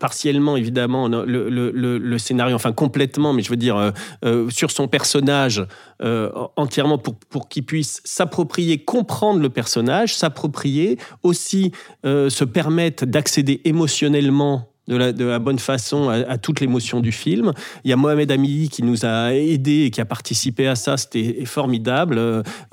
partiellement 0.00 0.56
évidemment 0.56 1.06
le, 1.06 2.18
scénario 2.18 2.56
enfin 2.56 2.72
complètement 2.72 3.32
mais 3.32 3.42
je 3.42 3.50
veux 3.50 3.56
dire 3.56 3.76
euh, 3.76 3.90
euh, 4.24 4.50
sur 4.50 4.72
son 4.72 4.88
personnage 4.88 5.64
euh, 6.02 6.32
entièrement 6.56 6.98
pour, 6.98 7.14
pour 7.14 7.48
qu'il 7.48 7.64
puisse 7.64 8.00
s'approprier 8.04 8.78
comprendre 8.78 9.40
le 9.40 9.48
personnage 9.48 10.16
s'approprier 10.16 10.98
aussi 11.22 11.70
euh, 12.04 12.30
se 12.30 12.42
permettre 12.42 13.06
d'accéder 13.06 13.60
émotionnellement 13.64 14.71
de 14.88 14.96
la, 14.96 15.38
bonne 15.38 15.58
façon 15.58 16.08
à, 16.08 16.14
à 16.14 16.38
toute 16.38 16.60
l'émotion 16.60 17.00
du 17.00 17.12
film. 17.12 17.52
Il 17.84 17.90
y 17.90 17.92
a 17.92 17.96
Mohamed 17.96 18.30
Amili 18.30 18.68
qui 18.68 18.82
nous 18.82 19.04
a 19.04 19.32
aidés 19.32 19.84
et 19.84 19.90
qui 19.90 20.00
a 20.00 20.04
participé 20.04 20.66
à 20.66 20.74
ça, 20.74 20.96
c'était 20.96 21.44
formidable. 21.44 22.20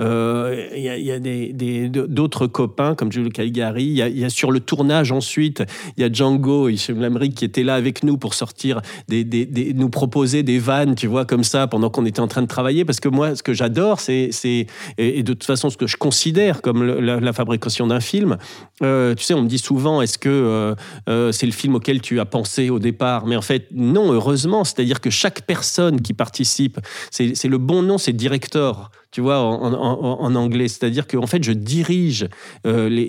Euh, 0.01 0.67
il 0.75 0.81
y 0.81 1.11
a, 1.11 1.19
des- 1.19 1.89
d'autres 1.89 2.47
copains 2.47 2.95
comme 2.95 3.11
Jules 3.11 3.31
Calgary. 3.31 3.83
Il 3.83 4.19
y, 4.19 4.25
a, 4.25 4.29
sur 4.29 4.51
le 4.51 4.59
tournage 4.59 5.11
ensuite, 5.11 5.63
il 5.97 6.01
y 6.01 6.03
a 6.03 6.11
Django 6.11 6.67
et 6.69 6.75
Lamric 6.89 7.35
qui 7.35 7.45
étaient 7.45 7.63
là 7.63 7.75
avec 7.75 8.03
nous 8.03 8.17
pour 8.17 8.33
sortir, 8.33 8.81
des, 9.07 9.73
nous 9.75 9.89
proposer 9.89 10.43
des 10.43 10.59
vannes, 10.59 10.95
tu 10.95 11.07
vois, 11.07 11.25
comme 11.25 11.43
ça, 11.43 11.67
pendant 11.67 11.89
qu'on 11.89 12.05
était 12.05 12.21
en 12.21 12.27
train 12.27 12.41
de 12.41 12.47
travailler. 12.47 12.85
Parce 12.85 12.99
que 12.99 13.09
moi, 13.09 13.35
ce 13.35 13.43
que 13.43 13.53
j'adore, 13.53 13.99
c'est, 13.99 14.29
c'est 14.31 14.65
et, 14.97 15.21
de 15.21 15.33
toute 15.33 15.45
façon, 15.45 15.69
ce 15.69 15.77
que 15.77 15.87
je 15.87 15.97
considère 15.97 16.61
comme 16.61 16.83
la, 16.83 17.33
fabrication 17.33 17.85
d'un 17.87 17.99
film, 17.99 18.37
euh, 18.81 19.13
tu 19.13 19.23
sais, 19.23 19.33
on 19.35 19.43
me 19.43 19.47
dit 19.47 19.59
souvent, 19.59 20.01
est-ce 20.01 20.17
que 20.17 20.75
euh, 21.07 21.31
c'est 21.31 21.45
le 21.45 21.51
film 21.51 21.75
auquel 21.75 21.98
tu 21.99 22.19
as 22.19 22.25
pensé 22.25 22.69
au 22.69 22.79
départ 22.79 23.25
Mais 23.25 23.35
en 23.35 23.41
fait, 23.41 23.67
non, 23.71 24.11
heureusement. 24.11 24.63
C'est-à-dire 24.63 25.01
que 25.01 25.09
chaque 25.09 25.41
personne 25.41 26.01
qui 26.01 26.13
participe, 26.13 26.79
c'est 27.11 27.45
le 27.45 27.57
bon 27.57 27.81
nom, 27.81 27.97
c'est 27.97 28.13
director, 28.13 28.91
tu 29.11 29.21
vois, 29.21 29.39
en, 29.39 30.35
anglais. 30.35 30.67
C'est-à-dire 30.67 31.07
qu'en 31.07 31.27
fait, 31.27 31.43
je 31.43 31.51
dirige 31.51 32.27
euh, 32.65 33.07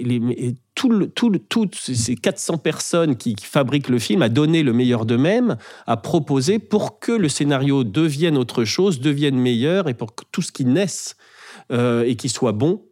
tout 0.75 1.07
tout 1.15 1.31
toutes 1.49 1.75
ces 1.75 2.17
400 2.17 2.59
personnes 2.59 3.17
qui, 3.17 3.35
qui 3.35 3.47
fabriquent 3.47 3.89
le 3.89 3.99
film 3.99 4.23
à 4.23 4.29
donner 4.29 4.63
le 4.63 4.73
meilleur 4.73 5.07
d'eux-mêmes, 5.07 5.57
à 5.87 5.97
proposer 5.97 6.59
pour 6.59 6.99
que 6.99 7.13
le 7.13 7.29
scénario 7.29 7.85
devienne 7.85 8.37
autre 8.37 8.65
chose, 8.65 9.01
devienne 9.01 9.37
meilleur 9.37 9.89
et 9.89 9.95
pour 9.95 10.15
que 10.15 10.25
tout 10.33 10.43
ce 10.43 10.53
qui 10.53 10.65
naisse 10.65 11.17
euh, 11.73 12.05
et 12.05 12.17
qui 12.17 12.29
soit 12.29 12.53
bon 12.53 12.83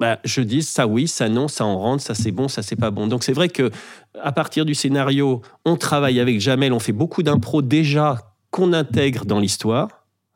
bah, 0.00 0.18
je 0.24 0.40
dis 0.42 0.62
ça 0.62 0.86
oui, 0.86 1.08
ça 1.08 1.28
non, 1.28 1.48
ça 1.48 1.64
en 1.64 1.78
rentre, 1.78 2.02
ça 2.02 2.14
c'est 2.14 2.32
bon, 2.32 2.48
ça 2.48 2.62
c'est 2.62 2.76
pas 2.76 2.90
bon. 2.90 3.06
Donc 3.06 3.24
c'est 3.24 3.32
vrai 3.32 3.48
que 3.48 3.70
à 4.22 4.32
partir 4.32 4.64
du 4.64 4.74
scénario, 4.74 5.42
on 5.64 5.76
travaille 5.76 6.20
avec 6.20 6.40
Jamel, 6.40 6.72
on 6.72 6.78
fait 6.78 6.92
beaucoup 6.92 7.22
d'impro 7.22 7.62
déjà 7.62 8.34
qu'on 8.50 8.72
intègre 8.72 9.24
dans 9.24 9.40
l'histoire, 9.40 9.88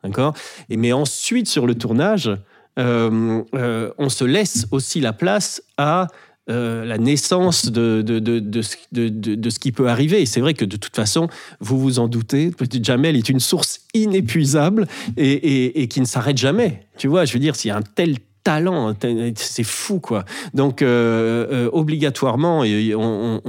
d'accord? 0.03 0.33
Et 0.69 0.77
mais 0.77 0.91
ensuite 0.93 1.47
sur 1.47 1.67
le 1.67 1.75
tournage, 1.75 2.31
euh, 2.79 3.41
euh, 3.55 3.91
on 3.97 4.09
se 4.09 4.23
laisse 4.23 4.67
aussi 4.71 4.99
la 5.01 5.13
place 5.13 5.61
à 5.77 6.07
euh, 6.49 6.83
la 6.85 6.97
naissance 6.97 7.65
de, 7.71 8.01
de, 8.01 8.17
de, 8.19 8.39
de, 8.39 8.61
ce- 8.61 9.59
qui 9.59 9.71
peut 9.71 9.87
arriver. 9.89 10.21
Et 10.21 10.25
c'est 10.25 10.41
vrai 10.41 10.53
que 10.55 10.65
de 10.65 10.75
toute 10.75 10.95
façon, 10.95 11.27
vous 11.59 11.79
vous 11.79 11.99
en 11.99 12.07
doutez, 12.07 12.51
Jamel 12.81 13.15
est 13.15 13.29
une 13.29 13.39
source 13.39 13.81
inépuisable 13.93 14.87
et, 15.17 15.31
et- 15.31 15.81
et 15.81 15.87
qui 15.87 16.01
ne 16.01 16.05
s'arrête 16.05 16.37
jamais. 16.37 16.87
Tu 16.97 17.07
vois, 17.07 17.25
je 17.25 17.33
veux 17.33 17.39
dire, 17.39 17.55
s'il 17.55 17.69
y 17.69 17.71
a 17.71 17.77
un 17.77 17.81
tel 17.83 18.17
talent, 18.43 18.93
tel- 18.93 19.33
c'est 19.35 19.63
fou 19.63 19.99
quoi. 19.99 20.25
Donc 20.53 20.81
euh, 20.81 21.47
euh, 21.51 21.69
obligatoirement, 21.71 22.61
on, 22.61 23.41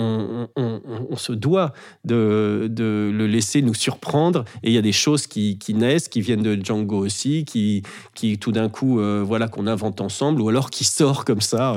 se 1.16 1.32
doit 1.32 1.72
de, 2.04 2.70
le 2.76 3.26
laisser 3.26 3.62
nous 3.62 3.74
surprendre. 3.74 4.44
Et 4.62 4.70
il 4.70 4.72
y 4.72 4.78
a 4.78 4.82
des 4.82 4.92
choses 4.92 5.26
qui, 5.26 5.58
naissent, 5.74 6.08
qui 6.08 6.20
viennent 6.20 6.42
de 6.42 6.54
Django 6.62 6.98
aussi, 6.98 7.44
qui, 7.44 7.82
qui 8.14 8.38
tout 8.38 8.52
d'un 8.52 8.68
coup, 8.68 9.00
euh, 9.00 9.22
voilà, 9.24 9.48
qu'on 9.48 9.66
invente 9.66 10.00
ensemble, 10.00 10.40
ou 10.40 10.48
alors 10.48 10.70
qui 10.70 10.84
sort 10.84 11.24
comme 11.24 11.40
ça 11.40 11.76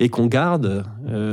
et 0.00 0.08
qu'on 0.08 0.26
garde 0.26 0.84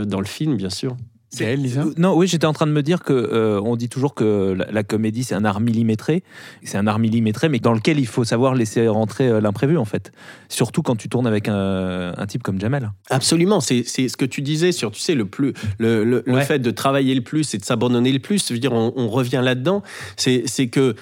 dans 0.05 0.19
le 0.19 0.25
film, 0.25 0.55
bien 0.57 0.69
sûr. 0.69 0.95
Gaël, 1.37 1.61
Lisa 1.61 1.81
Euh, 1.81 1.93
Non, 1.97 2.15
oui, 2.15 2.27
j'étais 2.27 2.45
en 2.45 2.53
train 2.53 2.67
de 2.67 2.71
me 2.71 2.83
dire 2.83 3.01
que 3.03 3.13
euh, 3.13 3.59
on 3.63 3.75
dit 3.75 3.89
toujours 3.89 4.13
que 4.13 4.53
la, 4.57 4.71
la 4.71 4.83
comédie 4.83 5.23
c'est 5.23 5.35
un 5.35 5.45
art 5.45 5.59
millimétré, 5.59 6.23
c'est 6.63 6.77
un 6.77 6.85
art 6.87 6.99
millimétré, 6.99 7.49
mais 7.49 7.59
dans 7.59 7.73
lequel 7.73 7.99
il 7.99 8.07
faut 8.07 8.23
savoir 8.23 8.55
laisser 8.55 8.87
rentrer 8.87 9.27
euh, 9.29 9.41
l'imprévu 9.41 9.77
en 9.77 9.85
fait. 9.85 10.11
Surtout 10.49 10.81
quand 10.81 10.95
tu 10.95 11.09
tournes 11.09 11.27
avec 11.27 11.47
un, 11.47 12.13
un 12.17 12.25
type 12.27 12.43
comme 12.43 12.59
Jamel. 12.59 12.91
Absolument, 13.09 13.59
c'est 13.59 13.83
c'est 13.85 14.07
ce 14.09 14.17
que 14.17 14.25
tu 14.25 14.41
disais 14.41 14.71
sur, 14.71 14.91
tu 14.91 14.99
sais, 14.99 15.15
le 15.15 15.25
plus, 15.25 15.53
le, 15.79 16.03
le- 16.03 16.23
le 16.25 16.39
fait 16.41 16.59
de 16.59 16.71
travailler 16.71 17.15
le 17.15 17.21
plus 17.21 17.53
et 17.53 17.57
de 17.57 17.65
s'abandonner 17.65 18.11
le 18.11 18.19
plus. 18.19 18.47
Je 18.47 18.53
veux 18.53 18.59
dire, 18.59 18.73
on, 18.73 18.93
on 18.95 19.07
revient 19.09 19.41
là-dedans. 19.43 19.81
C'est 20.17 20.43
c'est 20.45 20.67
que 20.67 20.95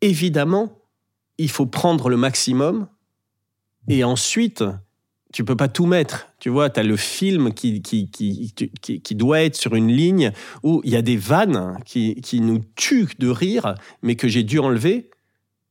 évidemment, 0.00 0.78
il 1.38 1.50
faut 1.50 1.66
prendre 1.66 2.08
le 2.08 2.16
maximum 2.16 2.88
et 3.88 4.04
ensuite, 4.04 4.64
tu 5.36 5.44
peux 5.44 5.54
pas 5.54 5.68
tout 5.68 5.84
mettre. 5.84 6.28
Tu 6.40 6.48
vois, 6.48 6.70
tu 6.70 6.80
as 6.80 6.82
le 6.82 6.96
film 6.96 7.52
qui, 7.52 7.82
qui, 7.82 8.10
qui, 8.10 8.54
qui, 8.80 9.02
qui 9.02 9.14
doit 9.14 9.42
être 9.42 9.54
sur 9.54 9.74
une 9.74 9.88
ligne 9.88 10.32
où 10.62 10.80
il 10.82 10.90
y 10.90 10.96
a 10.96 11.02
des 11.02 11.18
vannes 11.18 11.76
qui, 11.84 12.14
qui 12.22 12.40
nous 12.40 12.60
tuent 12.74 13.18
de 13.18 13.28
rire, 13.28 13.74
mais 14.00 14.14
que 14.14 14.28
j'ai 14.28 14.44
dû 14.44 14.58
enlever 14.58 15.10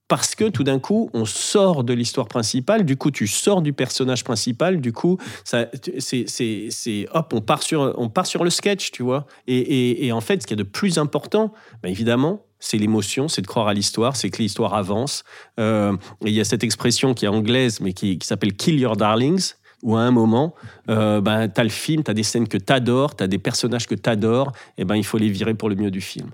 parce 0.08 0.36
que 0.36 0.50
tout 0.50 0.64
d'un 0.64 0.78
coup, 0.78 1.10
on 1.16 1.26
sort 1.26 1.84
de 1.84 1.94
l'histoire 1.94 2.28
principale, 2.28 2.86
du 2.86 2.96
coup, 2.96 3.10
tu 3.10 3.26
sors 3.26 3.64
du 3.64 3.74
personnage 3.74 4.24
principal, 4.24 4.80
du 4.82 4.94
coup, 4.94 5.18
ça, 5.44 5.66
c'est, 5.98 6.26
c'est, 6.28 7.08
hop, 7.12 7.34
on 7.34 7.42
part, 7.42 7.64
sur, 7.64 7.92
on 7.98 8.08
part 8.08 8.28
sur 8.28 8.44
le 8.44 8.52
sketch, 8.52 8.92
tu 8.92 9.02
vois. 9.02 9.26
Et, 9.48 10.06
et- 10.06 10.12
en 10.12 10.22
fait, 10.22 10.44
ce 10.44 10.48
qu'il 10.48 10.60
y 10.60 10.62
a 10.62 10.64
de 10.64 10.70
plus 10.70 11.00
important, 11.00 11.52
ben 11.82 11.90
évidemment, 11.90 12.46
c'est 12.66 12.78
l'émotion, 12.78 13.28
c'est 13.28 13.42
de 13.42 13.48
croire 13.48 13.68
à 13.68 13.74
l'histoire, 13.74 14.16
c'est 14.16 14.30
que 14.30 14.42
l'histoire 14.42 14.74
avance. 14.74 15.24
Euh, 15.60 15.94
et 16.26 16.30
il 16.30 16.34
y 16.34 16.42
a 16.42 16.44
cette 16.44 16.64
expression 16.64 17.14
qui 17.14 17.26
est 17.26 17.28
anglaise, 17.30 17.80
mais 17.80 17.94
qui, 17.94 18.18
qui 18.18 18.26
s'appelle 18.28 18.54
Kill 18.54 18.80
Your 18.80 18.96
Darlings, 18.98 19.54
où 19.84 19.96
à 19.96 20.02
un 20.02 20.12
moment, 20.12 20.56
euh, 20.90 21.22
ben, 21.22 21.48
tu 21.48 21.62
as 21.62 21.64
le 21.64 21.70
film, 21.70 22.04
tu 22.04 22.10
as 22.10 22.16
des 22.16 22.24
scènes 22.24 22.48
que 22.48 22.58
tu 22.58 22.74
adores, 22.74 23.16
tu 23.16 23.24
as 23.24 23.28
des 23.28 23.38
personnages 23.38 23.86
que 23.88 23.94
tu 23.96 24.10
adores, 24.10 24.52
et 24.80 24.84
ben, 24.86 24.96
il 24.96 25.04
faut 25.06 25.18
les 25.20 25.30
virer 25.30 25.54
pour 25.54 25.70
le 25.70 25.76
mieux 25.76 25.92
du 25.92 26.02
film. 26.02 26.30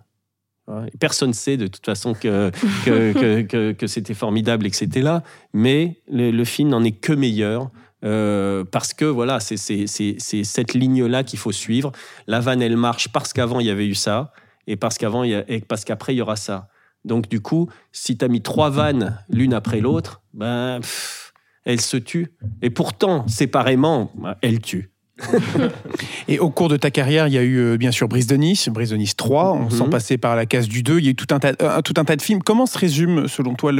Et 0.93 0.97
Personne 0.97 1.29
ne 1.29 1.33
sait 1.33 1.57
de 1.57 1.67
toute 1.67 1.85
façon 1.85 2.13
que, 2.13 2.49
que, 2.85 3.11
que, 3.11 3.41
que- 3.41 3.71
que 3.73 3.87
c'était 3.87 4.13
formidable 4.13 4.65
et 4.65 4.69
que 4.69 4.77
c'était 4.77 5.01
là, 5.01 5.21
mais 5.53 6.01
le, 6.09 6.31
le 6.31 6.45
film 6.45 6.69
n'en 6.69 6.83
est 6.83 6.91
que 6.93 7.11
meilleur. 7.11 7.69
euh, 8.05 8.63
parce 8.63 8.93
que 8.93 9.03
voilà, 9.05 9.39
c'est 9.41 9.57
cette 9.57 10.73
ligne-là 10.73 11.23
qu'il 11.23 11.39
faut 11.39 11.51
suivre. 11.51 11.91
La 12.25 12.39
vanne, 12.39 12.61
elle 12.61 12.77
marche 12.77 13.09
parce 13.09 13.33
qu'avant 13.33 13.59
il 13.59 13.67
y 13.67 13.69
avait 13.69 13.85
eu 13.87 13.95
ça, 13.95 14.31
et 14.67 14.75
parce 14.75 14.97
qu'avant 14.97 15.23
et 15.23 15.63
parce 15.67 15.83
qu'après 15.85 16.13
il 16.13 16.17
y 16.17 16.21
aura 16.21 16.35
ça. 16.35 16.67
Donc 17.05 17.27
du 17.29 17.41
coup, 17.41 17.69
si 17.91 18.17
tu 18.17 18.23
as 18.25 18.27
mis 18.27 18.41
trois 18.41 18.69
vannes 18.69 19.17
l'une 19.29 19.53
après 19.53 19.79
l'autre, 19.81 20.21
ben 20.33 20.79
pff, 20.81 21.33
elles 21.65 21.81
se 21.81 21.97
tuent. 21.97 22.33
Et 22.61 22.69
pourtant, 22.69 23.27
séparément, 23.27 24.11
ben, 24.15 24.35
elles 24.41 24.59
tuent. 24.61 24.91
Et 26.27 26.39
au 26.39 26.49
cours 26.49 26.69
de 26.69 26.77
ta 26.77 26.89
carrière, 26.89 27.27
il 27.27 27.33
y 27.33 27.37
a 27.37 27.43
eu 27.43 27.57
euh, 27.57 27.77
bien 27.77 27.91
sûr 27.91 28.07
Brise 28.07 28.25
de 28.27 28.35
Nice, 28.35 28.69
Brise 28.69 28.89
de 28.91 28.95
Nice 28.97 29.15
3, 29.15 29.53
on 29.53 29.63
Mhm. 29.65 29.69
s'en 29.69 29.89
passait 29.89 30.17
par 30.17 30.35
la 30.35 30.45
case 30.47 30.67
du 30.67 30.81
2, 30.83 30.97
il 30.99 31.05
y 31.05 31.07
a 31.07 31.11
eu 31.11 31.15
tout 31.15 31.27
un 31.33 31.39
tas, 31.39 31.51
euh, 31.61 31.81
tout 31.81 31.93
un 31.97 32.05
tas 32.05 32.15
de 32.15 32.21
films. 32.21 32.41
Comment 32.41 32.65
se 32.65 32.77
résume, 32.77 33.27
selon 33.27 33.53
toi, 33.53 33.71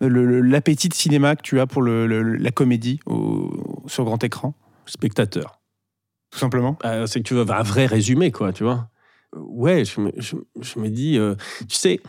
l'appétit 0.00 0.88
de 0.88 0.94
cinéma 0.94 1.36
que 1.36 1.42
tu 1.42 1.60
as 1.60 1.66
pour 1.66 1.82
le- 1.82 2.06
le- 2.06 2.22
la 2.36 2.50
comédie 2.50 3.00
au- 3.06 3.82
sur 3.86 4.04
grand 4.04 4.22
écran? 4.24 4.54
Spectateur. 4.86 5.60
Tout 6.30 6.38
simplement? 6.38 6.78
Euh, 6.84 7.06
c'est 7.06 7.20
que 7.20 7.28
tu 7.28 7.34
veux 7.34 7.48
un 7.48 7.62
vrai 7.62 7.86
résumé, 7.86 8.30
quoi, 8.32 8.52
tu 8.52 8.64
vois. 8.64 8.88
Ouais, 9.34 9.84
je 9.84 10.00
me, 10.00 10.12
je, 10.16 10.36
je 10.60 10.78
me 10.78 10.88
dis, 10.88 11.18
euh, 11.18 11.34
tu 11.68 11.76
sais, 11.76 12.00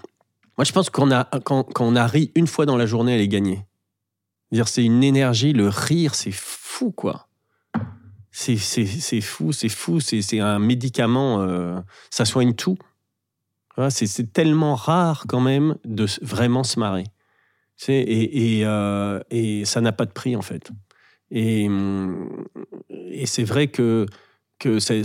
moi 0.57 0.65
je 0.65 0.71
pense 0.71 0.89
qu'on 0.89 1.11
a, 1.11 1.25
quand, 1.45 1.63
quand 1.63 1.85
on 1.85 2.07
ri 2.07 2.31
une 2.35 2.47
fois 2.47 2.65
dans 2.65 2.77
la 2.77 2.85
journée, 2.85 3.15
elle 3.15 3.21
est 3.21 3.27
gagnée. 3.27 3.65
Dire, 4.51 4.67
c'est 4.67 4.83
une 4.83 5.03
énergie, 5.03 5.53
le 5.53 5.67
rire, 5.69 6.15
c'est 6.15 6.31
fou, 6.31 6.91
quoi. 6.91 7.27
C'est 8.31 8.57
c'est- 8.57 8.85
c'est 8.85 9.21
fou, 9.21 9.51
c'est 9.51 9.69
fou, 9.69 9.99
c'est 9.99 10.21
c'est 10.21 10.39
un 10.39 10.59
médicament, 10.59 11.41
euh, 11.41 11.79
ça 12.09 12.25
soigne 12.25 12.53
tout. 12.53 12.77
C'est 13.89 14.05
c'est 14.07 14.31
tellement 14.31 14.75
rare 14.75 15.25
quand 15.27 15.39
même 15.41 15.77
de 15.85 16.05
vraiment 16.21 16.63
se 16.63 16.79
marrer. 16.79 17.05
Et, 17.87 18.61
euh, 18.65 19.19
et 19.31 19.65
ça 19.65 19.81
n'a 19.81 19.91
pas 19.91 20.05
de 20.05 20.11
prix, 20.11 20.35
en 20.35 20.41
fait. 20.41 20.71
Et, 21.31 21.67
hum, 21.67 22.45
et 22.89 23.25
c'est 23.25 23.43
vrai 23.43 23.67
que, 23.67 24.05
que 24.59 24.79
c'est- 24.79 25.03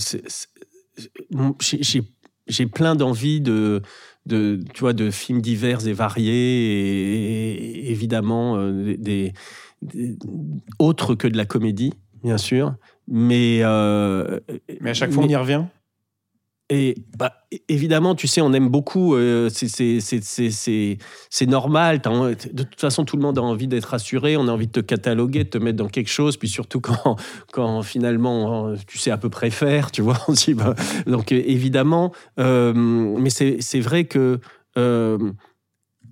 j'ai- 2.48 2.66
plein 2.66 2.94
d'envie 2.96 3.40
de, 3.40 3.82
de, 4.26 4.60
tu 4.74 4.80
vois, 4.80 4.92
de 4.92 5.10
films 5.10 5.40
divers 5.42 5.86
et 5.86 5.92
variés, 5.92 6.32
et, 7.54 7.90
évidemment 7.90 8.56
euh, 8.56 8.96
des, 8.96 9.32
des- 9.82 10.16
autres 10.78 11.14
que 11.14 11.28
de 11.28 11.36
la 11.36 11.44
comédie, 11.44 11.92
bien 12.24 12.38
sûr. 12.38 12.74
Mais, 13.06 13.60
euh, 13.62 14.40
Mais 14.80 14.90
à 14.90 14.94
chaque 14.94 15.12
fois, 15.12 15.24
on 15.24 15.28
y 15.28 15.36
revient? 15.36 15.64
Et 16.70 16.96
bah, 17.16 17.32
évidemment, 17.68 18.14
tu 18.14 18.26
sais, 18.26 18.42
on 18.42 18.52
aime 18.52 18.68
beaucoup. 18.68 19.14
euh, 19.14 19.48
c'est- 19.50 21.46
normal. 21.46 22.00
De 22.00 22.62
toute 22.62 22.80
façon, 22.80 23.04
tout 23.06 23.16
le 23.16 23.22
monde 23.22 23.38
a 23.38 23.42
envie 23.42 23.68
d'être 23.68 23.86
rassuré. 23.86 24.36
On 24.36 24.48
a 24.48 24.52
envie 24.52 24.66
de 24.66 24.72
te 24.72 24.80
cataloguer, 24.80 25.44
de 25.44 25.48
te 25.48 25.58
mettre 25.58 25.78
dans 25.78 25.88
quelque 25.88 26.10
chose. 26.10 26.36
Puis 26.36 26.48
surtout 26.48 26.80
quand, 26.80 27.16
quand 27.52 27.82
finalement, 27.82 28.74
tu 28.86 28.98
sais 28.98 29.10
à 29.10 29.16
peu 29.16 29.30
près 29.30 29.50
faire, 29.50 29.90
tu 29.90 30.02
vois. 30.02 30.18
on 30.28 30.32
dit, 30.32 30.52
bah, 30.52 30.74
donc 31.06 31.32
euh, 31.32 31.42
évidemment, 31.46 32.12
euh, 32.38 32.74
mais 32.74 33.30
c'est 33.30 33.80
vrai 33.80 34.04
que 34.04 34.38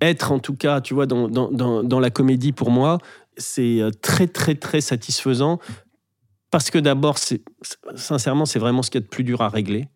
être 0.01 0.31
en 0.31 0.39
tout 0.39 0.55
cas, 0.55 0.81
tu 0.81 0.93
vois, 0.93 1.05
dans, 1.05 1.27
dans, 1.29 1.83
dans, 1.83 1.99
la 1.99 2.09
comédie 2.09 2.51
pour 2.51 2.69
moi, 2.69 2.97
c'est 3.37 3.81
très 4.01 4.27
très 4.27 4.55
très 4.55 4.81
satisfaisant 4.81 5.59
parce 6.51 6.69
que 6.69 6.77
d'abord, 6.77 7.17
sincèrement, 7.95 8.45
c'est 8.45 8.59
vraiment 8.59 8.81
ce 8.81 8.89
qu'il 8.91 8.99
y 8.99 9.03
a 9.03 9.05
de 9.05 9.09
plus 9.09 9.23
dur 9.23 9.41
à 9.41 9.49
régler. 9.49 9.87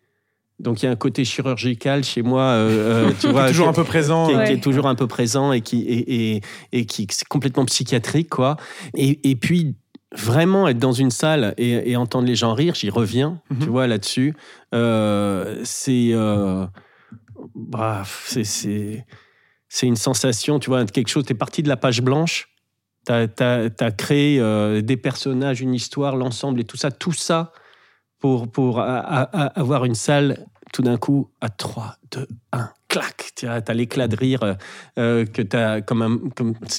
Donc 0.62 0.82
il 0.82 0.86
y 0.86 0.88
a 0.88 0.92
un 0.92 0.96
côté 0.96 1.24
chirurgical 1.24 2.04
chez 2.04 2.22
moi, 2.22 2.42
euh, 2.42 3.08
euh, 3.08 3.12
tu 3.20 3.28
vois, 3.28 3.48
toujours 3.48 3.66
qui- 3.66 3.70
un 3.70 3.74
peu 3.74 3.84
présent. 3.84 4.28
qui, 4.28 4.32
est- 4.34 4.44
qui 4.46 4.52
est 4.52 4.60
toujours 4.62 4.86
un 4.86 4.94
peu 4.94 5.06
présent 5.08 5.52
et 5.52 5.60
qui 5.60 5.82
et, 5.82 6.36
et, 6.36 6.40
et 6.72 6.86
qui 6.86 7.06
c'est 7.10 7.26
complètement 7.28 7.64
psychiatrique 7.66 8.28
quoi. 8.30 8.56
Et, 8.94 9.28
et 9.28 9.36
puis 9.36 9.74
vraiment 10.16 10.68
être 10.68 10.78
dans 10.78 10.92
une 10.92 11.10
salle 11.10 11.54
et, 11.58 11.90
et 11.90 11.96
entendre 11.96 12.26
les 12.28 12.34
gens 12.36 12.54
rire, 12.54 12.74
j'y 12.74 12.90
reviens, 12.90 13.40
Mhm. 13.50 13.58
tu 13.60 13.68
vois 13.70 13.86
là-dessus. 13.86 14.34
Euh, 14.74 15.60
c'est 15.64 16.10
euh, 16.12 16.66
bah, 17.54 18.02
c'est 18.26 19.86
une 19.86 19.96
sensation, 19.96 20.58
tu 20.58 20.68
vois, 20.70 20.84
quelque 20.84 21.08
chose. 21.08 21.24
T'es 21.24 21.34
parti 21.34 21.62
de 21.62 21.68
la 21.68 21.76
page 21.76 22.02
blanche. 22.02 22.48
T'as 23.04 23.26
as, 23.40 23.90
créé 23.90 24.38
euh, 24.38 24.80
des 24.80 24.96
personnages, 24.96 25.60
une 25.60 25.74
histoire, 25.74 26.14
l'ensemble 26.14 26.60
et 26.60 26.64
tout 26.64 26.76
ça, 26.76 26.92
tout 26.92 27.12
ça 27.12 27.52
pour, 28.20 28.48
pour 28.52 28.78
a- 28.78 28.98
a- 28.98 29.22
a- 29.46 29.60
avoir 29.60 29.84
une 29.84 29.96
salle 29.96 30.46
tout 30.72 30.82
d'un 30.82 30.96
coup 30.96 31.28
à 31.40 31.50
3, 31.50 31.96
2, 32.10 32.26
1, 32.52 32.70
clac 32.88 33.30
Tu 33.36 33.46
as, 33.46 33.62
l'éclat 33.74 34.08
de 34.08 34.16
rire 34.16 34.42
euh, 34.42 34.54
euh, 34.98 35.26
que 35.26 35.42
tu 35.42 35.56
as 35.56 35.82
comme, 35.82 36.30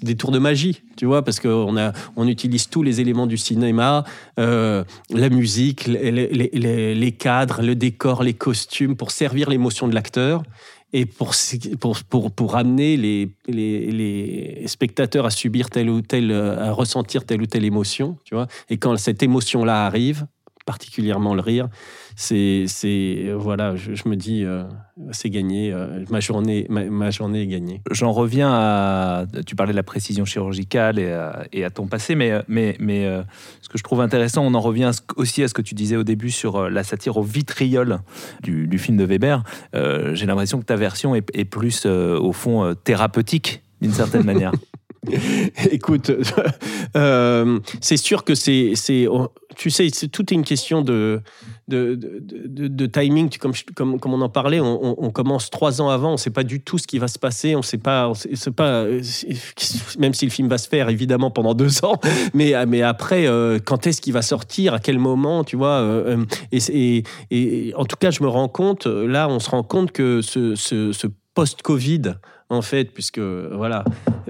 des 0.02 0.16
tours 0.16 0.32
de 0.32 0.40
magie, 0.40 0.82
tu 0.98 1.06
vois, 1.06 1.24
parce 1.24 1.40
qu'on 1.40 1.76
on 2.16 2.28
utilise 2.28 2.70
tous 2.70 2.84
les 2.84 3.02
éléments 3.02 3.28
du 3.28 3.38
cinéma, 3.38 4.04
euh, 4.40 4.84
la 5.10 5.30
musique, 5.30 5.86
les 5.88 7.16
cadres, 7.18 7.62
le 7.62 7.76
décor, 7.76 8.24
les 8.24 8.34
costumes, 8.34 8.96
pour 8.96 9.12
servir 9.12 9.50
l'émotion 9.50 9.88
de 9.88 9.96
l'acteur 9.96 10.44
et 10.92 11.06
pour, 11.06 11.34
pour, 11.80 11.98
pour, 12.04 12.32
pour 12.32 12.56
amener 12.56 12.98
les, 12.98 13.32
les, 13.48 13.92
les 13.92 14.68
spectateurs 14.68 15.26
à 15.26 15.32
subir 15.32 15.70
telle 15.70 15.90
ou 15.90 16.02
telle, 16.02 16.32
à 16.32 16.72
ressentir 16.72 17.26
telle 17.26 17.42
ou 17.42 17.48
telle 17.48 17.66
émotion, 17.66 18.18
tu 18.26 18.36
vois. 18.36 18.48
Et 18.70 18.78
quand 18.78 18.96
cette 18.98 19.24
émotion-là 19.24 19.86
arrive, 19.86 20.28
particulièrement 20.66 21.34
le 21.34 21.42
rire, 21.42 21.68
c'est, 22.16 22.66
c'est 22.68 23.32
voilà, 23.36 23.76
je, 23.76 23.96
je 23.96 24.08
me 24.08 24.16
dis, 24.16 24.44
euh, 24.44 24.64
c'est 25.12 25.30
gagné, 25.30 25.72
euh, 25.72 26.04
ma 26.10 26.20
journée, 26.20 26.66
ma, 26.70 26.84
ma 26.86 27.12
journée 27.12 27.42
est 27.42 27.48
gagnée. 27.48 27.82
J'en 27.92 28.12
reviens 28.12 28.52
à. 28.54 29.26
Tu 29.46 29.56
parlais 29.56 29.74
de 29.74 29.78
la 29.78 29.84
précision 29.84 30.26
chirurgicale 30.26 31.00
et 31.00 31.12
à, 31.12 31.46
et 31.52 31.64
à 31.64 31.70
ton 31.70 31.88
passé, 31.88 32.16
mais, 32.16 32.44
mais, 32.48 32.76
mais 32.80 33.06
euh, 33.06 33.24
ce 33.62 33.70
que 33.70 33.78
je 33.78 33.84
trouve 33.84 34.02
intéressant, 34.02 34.46
on 34.46 34.54
en 34.54 34.62
revient 34.62 34.92
aussi 35.16 35.44
à 35.44 35.48
ce 35.48 35.54
que 35.54 35.62
tu 35.62 35.76
disais 35.76 35.96
au 35.96 36.04
début 36.04 36.32
sur 36.32 36.70
la 36.70 36.84
satire 36.84 37.18
au 37.18 37.24
vitriol 37.24 38.00
du, 38.42 38.68
du 38.68 38.78
film 38.78 38.98
de 38.98 39.04
Weber. 39.04 39.44
Euh, 39.76 40.16
J'ai 40.16 40.26
l'impression 40.26 40.60
que 40.60 40.66
ta 40.66 40.76
version 40.76 41.16
est, 41.16 41.26
est 41.34 41.46
plus, 41.46 41.84
euh, 41.86 42.20
au 42.20 42.34
fond, 42.34 42.64
euh, 42.64 42.74
thérapeutique, 42.74 43.64
d'une 43.82 43.94
certaine 43.94 44.24
manière. 44.24 44.52
Écoute, 45.72 46.12
euh, 46.96 47.60
c'est 47.82 47.98
sûr 47.98 48.24
que 48.24 48.36
c'est, 48.36 48.74
c'est, 48.76 49.08
oh, 49.08 49.30
tu 49.56 49.70
sais, 49.70 49.90
c'est 49.92 50.08
tout 50.08 50.34
est 50.34 50.36
une 50.36 50.46
question 50.46 50.82
de, 50.82 51.22
de, 51.68 51.96
de, 51.96 52.86
timing. 52.86 53.30
Comme, 53.38 53.54
comme, 54.00 54.14
on 54.14 54.22
en 54.22 54.30
parlait, 54.30 54.60
on, 54.60 55.12
commence 55.12 55.50
trois 55.50 55.82
ans 55.82 55.90
avant, 55.90 56.10
on 56.10 56.14
ne 56.14 56.18
sait 56.18 56.30
pas 56.30 56.44
du 56.44 56.62
tout 56.62 56.78
ce 56.78 56.88
qui 56.88 57.00
va 57.00 57.08
se 57.08 57.20
passer, 57.20 57.56
on 57.56 57.60
on 57.60 57.62
sait, 57.62 57.78
pas, 57.78 58.10
euh, 58.84 59.02
même 59.98 60.14
si 60.14 60.26
le 60.26 60.32
film 60.32 60.48
va 60.48 60.58
se 60.58 60.68
faire 60.68 60.90
évidemment 60.90 61.32
pendant 61.32 61.54
deux 61.54 61.84
ans, 61.86 62.00
mais, 62.34 62.54
mais 62.66 62.82
après, 62.82 63.28
euh, 63.28 63.60
quand 63.64 63.88
est-ce 63.88 64.02
qu'il 64.02 64.14
va 64.14 64.22
sortir, 64.22 64.74
à 64.74 64.80
quel 64.80 65.00
moment, 65.00 65.44
tu 65.44 65.56
vois. 65.56 65.80
euh, 65.80 66.26
euh, 66.54 67.02
et, 67.32 67.74
en 67.76 67.86
tout 67.86 67.96
cas, 67.96 68.12
je 68.12 68.22
me 68.24 68.28
rends 68.28 68.48
compte, 68.48 68.86
là, 68.86 69.28
on 69.30 69.40
se 69.40 69.50
rend 69.50 69.64
compte 69.64 69.92
que 69.92 70.22
ce, 70.22 70.56
ce, 70.56 70.92
ce 70.92 71.08
post-Covid, 71.34 72.16
en 72.50 72.62
fait, 72.62 72.86
puisque 72.86 73.20
voilà, 73.20 73.84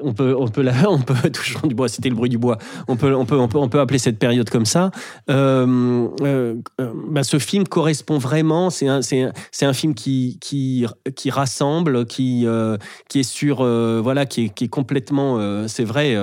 on 0.04 0.14
peut, 0.14 0.36
on 0.38 0.48
peut, 0.48 0.62
la- 0.62 0.74
on 0.90 1.00
peut 1.00 1.30
toujours 1.30 1.68
du 1.68 1.76
bois. 1.76 1.88
C'était 1.90 2.10
le 2.10 2.16
bruit 2.16 2.30
du 2.30 2.38
bois. 2.38 2.58
On 2.88 2.96
peut, 2.96 3.16
on 3.16 3.26
peut, 3.26 3.38
on 3.38 3.48
peut, 3.48 3.58
on 3.58 3.70
peut 3.70 3.80
appeler 3.80 4.00
cette 4.00 4.20
période 4.20 4.50
comme 4.50 4.66
ça. 4.66 4.92
Euh, 5.30 6.08
euh, 6.22 6.56
euh, 6.82 6.92
bah, 7.10 7.24
ce 7.24 7.40
film 7.40 7.68
correspond 7.68 8.18
vraiment. 8.18 8.70
C'est 8.70 8.88
un, 8.88 9.02
c'est 9.02 9.24
un, 9.24 9.34
un 9.62 9.74
film 9.74 9.94
qui, 9.94 10.38
qui, 10.42 10.86
qui 11.16 11.32
rassemble, 11.32 12.06
qui, 12.06 12.46
qui 13.10 13.20
est 13.20 13.24
sur, 13.24 13.64
voilà, 13.64 14.26
qui 14.26 14.46
est, 14.46 14.50
qui 14.50 14.66
est 14.66 14.70
complètement, 14.70 15.68
c'est 15.68 15.84
vrai, 15.86 16.18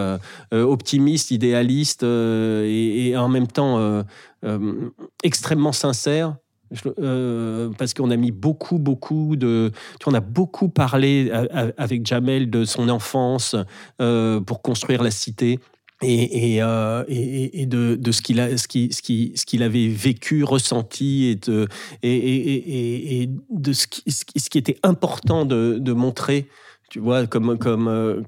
optimiste, 0.53 1.31
idéaliste 1.31 2.03
et, 2.03 3.15
en 3.17 3.29
même 3.29 3.47
temps 3.47 4.05
extrêmement 5.23 5.73
sincère. 5.73 6.37
Euh, 7.01 7.71
parce 7.79 7.95
qu'on 7.95 8.11
a 8.11 8.17
mis 8.17 8.31
beaucoup, 8.31 8.79
beaucoup 8.79 9.37
de. 9.37 9.73
On 10.07 10.15
a 10.15 10.21
beaucoup 10.21 10.69
parlé 10.69 11.31
avec 11.77 12.07
Jamel 12.07 12.51
de 12.51 12.65
son 12.65 12.89
enfance 12.89 13.57
euh, 14.01 14.41
pour 14.41 14.63
construire 14.63 15.03
la 15.03 15.11
cité. 15.11 15.59
Et, 16.03 16.61
de, 16.61 18.11
ce 18.11 18.23
qu'il 18.23 19.63
avait 19.63 19.89
vécu, 19.89 20.45
ressenti, 20.45 21.39
et 22.03 23.27
de, 23.51 23.73
ce 23.73 23.87
qui, 23.87 24.59
était 24.59 24.79
important 24.83 25.45
de, 25.45 25.93
montrer, 25.93 26.49
tu 26.89 27.01
vois, 27.01 27.27
comme, 27.27 27.59
euh, 27.61 28.23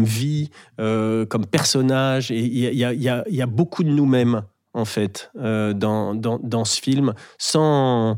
vie, 0.00 0.50
comme 0.76 1.46
personnage. 1.50 2.30
Il 2.30 2.74
y 2.74 3.42
a 3.42 3.46
beaucoup 3.46 3.84
de 3.84 3.90
nous-mêmes, 3.90 4.42
en 4.74 4.84
fait, 4.84 5.30
euh, 5.38 5.72
dans, 5.74 6.14
dans, 6.14 6.38
dans 6.42 6.64
ce 6.64 6.80
film, 6.80 7.14
sans, 7.38 8.16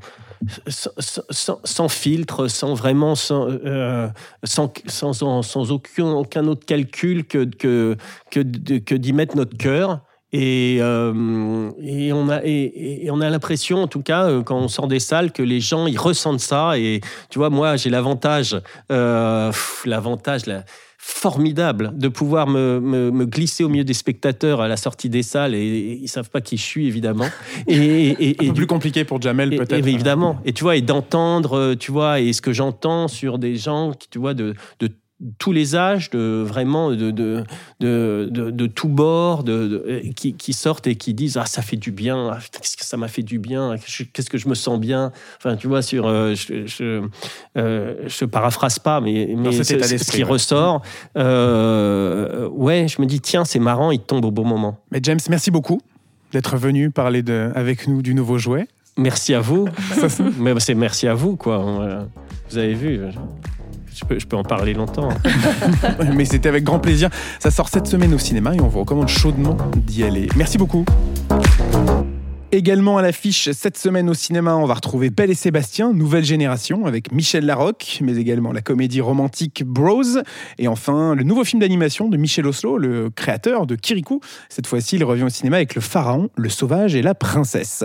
sans, 0.69 0.91
sans- 1.31 1.61
sans 1.65 1.89
filtre, 1.89 2.47
sans 2.49 2.75
vraiment, 2.75 3.15
sans, 3.15 3.49
euh, 3.49 4.09
sans, 4.45 4.73
sans, 4.87 5.13
sans- 5.13 5.43
aucun, 5.73 6.07
aucun 6.13 6.47
autre 6.47 6.65
calcul 6.65 7.25
que, 7.25 7.45
que, 7.45 7.97
que, 8.31 8.41
d'y 8.95 9.13
mettre 9.13 9.37
notre 9.37 9.57
cœur. 9.57 10.01
Et, 10.37 10.79
euh, 10.81 11.71
et 11.81 12.13
on 12.13 12.29
a, 12.29 12.41
et, 12.45 13.09
a 13.21 13.31
l'impression, 13.31 13.83
en 13.85 13.87
tout 13.87 14.03
cas, 14.03 14.29
quand 14.43 14.57
on 14.57 14.67
sort 14.67 14.89
des 14.89 14.99
salles, 14.99 15.31
que 15.31 15.43
les 15.45 15.61
gens, 15.61 15.87
ils 15.87 15.99
ressentent 15.99 16.41
ça. 16.41 16.77
Et 16.77 17.01
tu 17.31 17.39
vois, 17.39 17.51
moi, 17.51 17.77
j'ai 17.77 17.89
l'avantage, 17.91 18.61
l'avantage, 19.87 20.47
là, 20.47 20.65
formidable 21.07 21.93
de 21.95 22.09
pouvoir 22.09 22.47
me, 22.47 22.81
me- 22.81 23.11
me 23.11 23.27
glisser 23.27 23.63
au 23.63 23.69
milieu 23.69 23.85
des 23.85 23.93
spectateurs 23.95 24.63
à 24.63 24.69
la 24.69 24.77
sortie 24.79 25.11
des 25.11 25.23
salles 25.23 25.55
et, 25.55 25.59
et 25.59 25.99
ils 26.03 26.09
savent 26.09 26.31
pas 26.31 26.41
qui 26.41 26.57
je 26.57 26.63
suis 26.63 26.87
évidemment 26.87 27.27
et, 27.67 27.77
et- 27.77 28.11
et- 28.11 28.29
Un 28.29 28.31
et 28.31 28.35
peu 28.37 28.45
du 28.47 28.53
plus 28.55 28.67
compliqué 28.67 29.05
pour 29.05 29.21
Jamel, 29.21 29.51
peut-être. 29.51 29.73
évidemment. 29.75 30.39
Et 30.47 30.53
tu 30.55 30.65
vois, 30.65 30.77
et 30.77 30.81
d'entendre, 30.83 31.59
euh, 31.59 31.75
tu 31.77 31.93
vois, 31.93 32.21
et 32.21 32.33
ce 32.33 32.41
que 32.41 32.53
j'entends 32.55 33.07
sur 33.09 33.39
des 33.39 33.57
gens, 33.57 33.93
qui, 33.93 34.09
tu 34.09 34.19
vois, 34.19 34.33
de, 34.35 34.55
de 34.81 34.89
tous 35.39 35.53
les 35.53 35.75
âges, 35.77 36.11
de 36.11 36.43
vraiment 36.47 36.91
de, 36.91 37.11
de, 37.11 37.45
de, 37.81 38.29
de, 38.31 38.67
tous 38.67 38.89
bords, 38.89 39.43
de, 39.45 40.03
qui, 40.15 40.35
qui 40.35 40.53
sortent 40.53 40.87
et 40.87 40.97
qui 40.97 41.15
disent 41.15 41.37
Ah, 41.37 41.47
ça 41.47 41.63
fait 41.63 41.77
du 41.77 41.91
bien, 41.93 42.31
Ah, 42.33 42.39
qu'est-ce 42.53 42.77
que 42.77 42.85
ça 42.85 42.97
m'a 42.97 43.09
fait 43.09 43.23
du 43.23 43.39
bien, 43.39 43.75
qu'est-ce 44.13 44.29
que 44.31 44.39
je 44.39 44.49
me 44.49 44.55
sens 44.55 44.79
bien. 44.79 45.13
Enfin, 45.39 45.57
tu 45.57 45.67
vois, 45.67 45.83
sur. 45.83 46.07
euh, 46.07 46.35
je, 46.35 46.67
je, 46.67 47.03
euh, 47.57 47.95
je 48.07 48.25
paraphrase 48.25 48.79
pas, 48.79 49.01
mais, 49.01 49.35
mais 49.37 49.53
ce, 49.53 50.11
qui 50.11 50.19
ouais. 50.23 50.31
ressort, 50.31 50.83
euh, 51.17 52.49
ouais, 52.49 52.87
je 52.89 53.01
me 53.01 53.07
dis 53.07 53.21
Tiens, 53.21 53.45
c'est 53.45 53.59
marrant, 53.59 53.91
il 53.91 54.01
tombe 54.01 54.25
au 54.25 54.31
bon 54.31 54.45
moment. 54.45 54.79
Mais 54.91 55.01
James, 55.03 55.21
merci 55.31 55.51
beaucoup 55.51 55.81
d'être 56.33 56.57
venu 56.57 56.91
parler 56.91 57.23
de, 57.23 57.51
avec 57.55 57.87
nous 57.89 58.03
du 58.03 58.15
nouveau 58.15 58.39
jouet. 58.39 58.67
Merci 58.97 59.35
à 59.35 59.41
vous. 59.41 59.67
C'est- 60.09 60.21
Mais 60.39 60.53
c'est 60.61 60.75
merci 60.75 61.09
à 61.09 61.15
vous, 61.15 61.37
quoi. 61.37 61.59
Vous 62.51 62.59
avez 62.59 62.75
vu, 62.75 63.01
je, 63.95 64.27
peux 64.27 64.37
en 64.37 64.43
parler 64.43 64.75
longtemps. 64.75 65.09
Mais 66.15 66.25
c'était 66.25 66.49
avec 66.49 66.65
grand 66.65 66.79
plaisir. 66.79 67.11
Ça 67.39 67.51
sort 67.51 67.69
cette 67.69 67.87
semaine 67.87 68.15
au 68.15 68.19
cinéma 68.19 68.55
et 68.55 68.61
on 68.61 68.69
vous 68.69 68.81
recommande 68.81 69.09
chaudement 69.09 69.57
d'y 69.77 70.05
aller. 70.05 70.29
Merci 70.37 70.59
beaucoup. 70.59 70.85
Également 72.57 72.99
à 72.99 73.03
l'affiche 73.03 73.51
cette 73.51 73.77
semaine 73.77 74.09
au 74.09 74.15
cinéma, 74.15 74.55
on 74.55 74.65
va 74.65 74.75
retrouver 74.75 75.11
Belle 75.11 75.31
et 75.31 75.35
Sébastien, 75.35 75.93
nouvelle 75.93 76.25
génération, 76.25 76.87
avec 76.87 77.11
Michel 77.11 77.47
Larocque, 77.47 77.99
mais 78.01 78.17
également 78.17 78.53
la 78.53 78.61
comédie 78.61 79.01
romantique 79.01 79.65
Bros. 79.65 80.05
Et 80.59 80.69
enfin, 80.69 81.17
le 81.17 81.25
nouveau 81.25 81.43
film 81.43 81.61
d'animation 81.61 82.09
de 82.09 82.17
Michel 82.17 82.47
Oslo, 82.47 82.79
le 82.79 83.11
créateur 83.11 83.67
de 83.67 83.75
Kirikou. 83.75 84.21
Cette 84.49 84.69
fois-ci, 84.69 84.95
il 84.95 85.05
revient 85.05 85.25
au 85.25 85.31
cinéma 85.31 85.57
avec 85.57 85.75
Le 85.75 85.81
Pharaon, 85.81 86.31
Le 86.37 86.49
Sauvage 86.49 86.95
et 86.95 87.03
la 87.03 87.17
Princesse. 87.17 87.85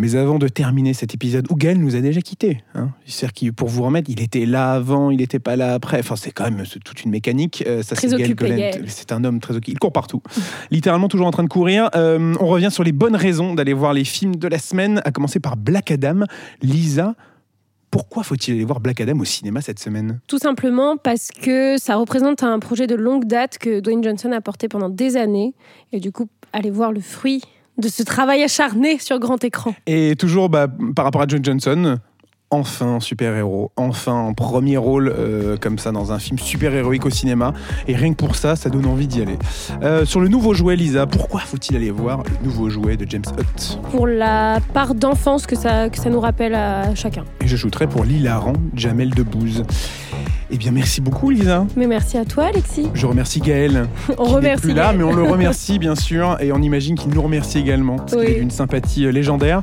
Mais 0.00 0.14
avant 0.14 0.38
de 0.38 0.46
terminer 0.46 0.94
cet 0.94 1.12
épisode, 1.12 1.46
où 1.50 1.56
Gaël 1.56 1.76
nous 1.78 1.96
a 1.96 2.00
déjà 2.00 2.20
quittés. 2.20 2.62
Hein. 2.76 2.90
C'est-à-dire 3.04 3.32
qu'il- 3.32 3.52
pour 3.52 3.66
vous 3.68 3.82
remettre, 3.82 4.08
il 4.08 4.22
était 4.22 4.46
là 4.46 4.72
avant, 4.72 5.10
il 5.10 5.16
n'était 5.18 5.40
pas 5.40 5.56
là 5.56 5.74
après. 5.74 5.98
Enfin, 5.98 6.14
c'est 6.14 6.30
quand 6.30 6.44
même 6.44 6.62
toute 6.84 7.02
une 7.02 7.10
mécanique. 7.10 7.64
Euh, 7.66 7.82
ça, 7.82 7.96
Très 7.96 8.14
occupé. 8.14 8.70
C'est 8.86 9.10
un 9.10 9.24
homme 9.24 9.40
très 9.40 9.56
occupé. 9.56 9.72
Il 9.72 9.78
court 9.80 9.92
partout. 9.92 10.22
Littéralement 10.70 11.08
toujours 11.08 11.26
en 11.26 11.32
train 11.32 11.42
de 11.42 11.48
courir. 11.48 11.90
Euh, 11.96 12.32
on 12.38 12.46
revient 12.46 12.70
sur 12.70 12.84
les 12.84 12.92
bonnes 12.92 13.16
raisons 13.16 13.54
d'aller 13.54 13.72
voir 13.72 13.92
les 13.92 14.04
films 14.04 14.36
de 14.36 14.46
la 14.46 14.58
semaine, 14.58 15.02
à 15.04 15.10
commencer 15.10 15.40
par 15.40 15.56
Black 15.56 15.90
Adam. 15.90 16.20
Lisa, 16.62 17.16
pourquoi 17.90 18.22
faut-il 18.22 18.54
aller 18.54 18.64
voir 18.64 18.78
Black 18.78 19.00
Adam 19.00 19.18
au 19.18 19.24
cinéma 19.24 19.62
cette 19.62 19.80
semaine? 19.80 20.20
Tout 20.28 20.38
simplement 20.38 20.96
parce 20.96 21.30
que 21.32 21.76
ça 21.76 21.96
représente 21.96 22.44
un 22.44 22.60
projet 22.60 22.86
de 22.86 22.94
longue 22.94 23.24
date 23.24 23.58
que 23.58 23.80
Dwayne 23.80 24.04
Johnson 24.04 24.30
a 24.30 24.40
porté 24.40 24.68
pendant 24.68 24.90
des 24.90 25.16
années. 25.16 25.54
Et 25.92 25.98
du 25.98 26.12
coup, 26.12 26.28
aller 26.52 26.70
voir 26.70 26.92
le 26.92 27.00
fruit 27.00 27.42
de 27.78 27.88
ce 27.88 28.02
travail 28.02 28.42
acharné 28.42 28.98
sur 28.98 29.18
grand 29.18 29.42
écran. 29.44 29.74
Et 29.86 30.14
toujours 30.16 30.48
bah, 30.48 30.66
par 30.94 31.04
rapport 31.04 31.22
à 31.22 31.26
John 31.28 31.44
Johnson, 31.44 31.98
enfin 32.50 32.86
en 32.86 33.00
super-héros, 33.00 33.72
enfin 33.76 34.12
en 34.12 34.34
premier 34.34 34.76
rôle 34.76 35.12
euh, 35.16 35.56
comme 35.60 35.78
ça 35.78 35.92
dans 35.92 36.12
un 36.12 36.18
film 36.18 36.38
super-héroïque 36.38 37.04
au 37.06 37.10
cinéma. 37.10 37.52
Et 37.86 37.94
rien 37.94 38.10
que 38.10 38.16
pour 38.16 38.36
ça, 38.36 38.56
ça 38.56 38.70
donne 38.70 38.86
envie 38.86 39.06
d'y 39.06 39.22
aller. 39.22 39.38
Euh, 39.82 40.04
sur 40.04 40.20
le 40.20 40.28
nouveau 40.28 40.54
jouet, 40.54 40.76
Lisa, 40.76 41.06
pourquoi 41.06 41.40
faut-il 41.40 41.76
aller 41.76 41.90
voir 41.90 42.22
le 42.22 42.46
nouveau 42.46 42.68
jouet 42.70 42.96
de 42.96 43.08
James 43.08 43.24
Hutt? 43.38 43.78
Pour 43.90 44.06
la 44.06 44.60
part 44.72 44.94
d'enfance 44.94 45.46
que 45.46 45.56
ça, 45.56 45.88
que 45.90 45.98
ça 45.98 46.10
nous 46.10 46.20
rappelle 46.20 46.54
à 46.54 46.94
chacun. 46.94 47.24
Et 47.40 47.46
je 47.46 47.56
shooterai 47.56 47.86
pour 47.86 48.04
l'hilarant 48.04 48.54
Jamel 48.74 49.10
Debbouze. 49.10 49.62
Eh 50.50 50.56
bien, 50.56 50.70
merci 50.72 51.00
beaucoup, 51.00 51.30
Lisa. 51.30 51.66
Mais 51.76 51.86
merci 51.86 52.16
à 52.18 52.24
toi, 52.24 52.44
Alexis. 52.46 52.88
Je 52.94 53.06
remercie 53.06 53.40
Gaël. 53.40 53.86
On 54.18 54.24
qui 54.24 54.32
remercie. 54.34 54.62
plus 54.62 54.74
là, 54.74 54.92
mais 54.96 55.04
on 55.04 55.12
le 55.14 55.22
remercie 55.22 55.78
bien 55.78 55.94
sûr, 55.94 56.36
et 56.40 56.52
on 56.52 56.62
imagine 56.62 56.94
qu'il 56.96 57.12
nous 57.12 57.22
remercie 57.22 57.58
également, 57.58 57.96
parce 57.96 58.12
qu'il 58.12 58.20
Oui. 58.20 58.26
est 58.32 58.40
d'une 58.40 58.50
sympathie 58.50 59.04
euh, 59.06 59.10
légendaire. 59.12 59.62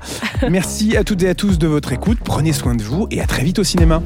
Merci 0.50 0.96
à 0.98 1.04
toutes 1.04 1.24
et 1.24 1.30
à 1.30 1.36
tous 1.36 1.58
de 1.58 1.68
votre 1.68 1.92
écoute, 1.94 2.20
prenez 2.24 2.54
soin 2.54 2.76
de 2.76 2.84
vous, 2.84 3.08
et 3.12 3.22
à 3.22 3.26
très 3.26 3.44
vite 3.44 3.60
au 3.60 3.64
cinéma. 3.64 4.02